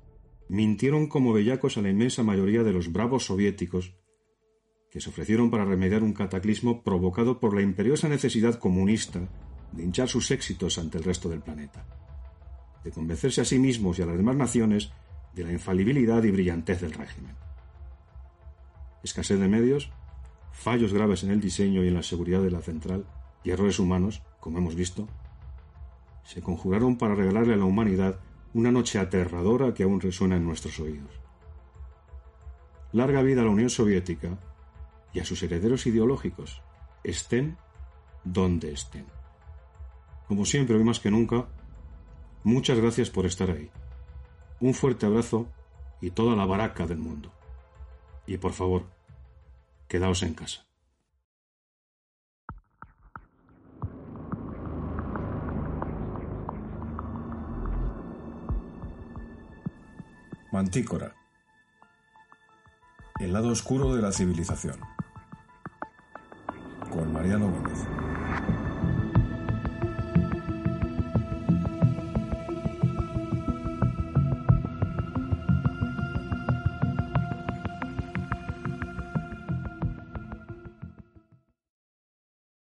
Mintieron 0.48 1.06
como 1.06 1.32
bellacos 1.32 1.76
a 1.76 1.82
la 1.82 1.90
inmensa 1.90 2.22
mayoría 2.22 2.62
de 2.62 2.72
los 2.72 2.92
bravos 2.92 3.26
soviéticos 3.26 3.94
que 4.90 5.00
se 5.00 5.09
ofrecieron 5.09 5.50
para 5.50 5.64
remediar 5.64 6.02
un 6.02 6.12
cataclismo 6.12 6.82
provocado 6.82 7.40
por 7.40 7.54
la 7.54 7.62
imperiosa 7.62 8.09
necesidad 8.09 8.59
comunista 8.59 9.28
de 9.73 9.82
hinchar 9.82 10.09
sus 10.09 10.31
éxitos 10.31 10.78
ante 10.78 10.99
el 10.99 11.05
resto 11.05 11.28
del 11.28 11.40
planeta. 11.40 11.85
de 12.85 12.90
convencerse 12.90 13.40
a 13.40 13.44
sí 13.44 13.61
mismos 13.61 13.99
y 13.99 14.03
a 14.03 14.07
las 14.07 14.16
demás 14.16 14.35
naciones 14.35 14.90
de 15.35 15.44
la 15.44 15.53
infalibilidad 15.53 16.20
y 16.24 16.32
brillantez 16.32 16.81
del 16.81 16.93
régimen. 16.93 17.36
Escasez 19.05 19.39
de 19.39 19.47
medios, 19.47 19.93
fallos 20.53 20.93
graves 20.93 21.23
en 21.23 21.31
el 21.31 21.40
diseño 21.40 21.85
y 21.85 21.89
en 21.89 21.94
la 21.94 22.03
seguridad 22.03 22.43
de 22.43 22.51
la 22.51 22.61
central 22.61 23.07
y 23.44 23.51
errores 23.51 23.78
humanos, 23.78 24.23
como 24.40 24.59
hemos 24.59 24.74
visto, 24.74 25.09
se 26.24 26.43
conjuraron 26.43 26.99
para 26.99 27.15
regalarle 27.15 27.55
a 27.55 27.59
la 27.59 27.65
humanidad 27.65 28.19
una 28.55 28.70
noche 28.70 28.99
aterradora 28.99 29.74
que 29.74 29.85
aún 29.85 30.01
resuena 30.01 30.36
en 30.36 30.44
nuestros 30.44 30.78
oídos. 30.78 31.20
Larga 32.93 33.23
vida 33.23 33.40
a 33.40 33.44
la 33.44 33.51
Unión 33.51 33.70
Soviética 33.70 34.39
y 35.12 35.20
a 35.20 35.24
sus 35.24 35.43
herederos 35.43 35.86
ideológicos, 35.86 36.62
estén 37.05 37.57
donde 38.24 38.73
estén. 38.73 39.07
Como 40.28 40.44
siempre, 40.44 40.77
hoy 40.77 40.85
más 40.85 41.01
que 41.01 41.11
nunca, 41.11 41.47
muchas 42.44 42.78
gracias 42.78 43.11
por 43.11 43.27
estar 43.27 43.51
ahí. 43.51 43.70
Un 44.61 44.74
fuerte 44.74 45.07
abrazo 45.07 45.49
y 46.01 46.11
toda 46.11 46.36
la 46.36 46.47
baraca 46.47 46.86
del 46.86 46.99
mundo. 46.99 47.32
Y 48.27 48.39
por 48.39 48.53
favor, 48.53 48.86
quedaos 49.89 50.23
en 50.23 50.35
casa. 50.35 50.66
Mantícora. 60.53 61.15
El 63.19 63.32
lado 63.32 63.49
oscuro 63.49 63.94
de 63.94 64.03
la 64.03 64.12
civilización. 64.12 64.78
Con 66.90 67.11
Mariano 67.11 67.51
Gómez. 67.51 68.11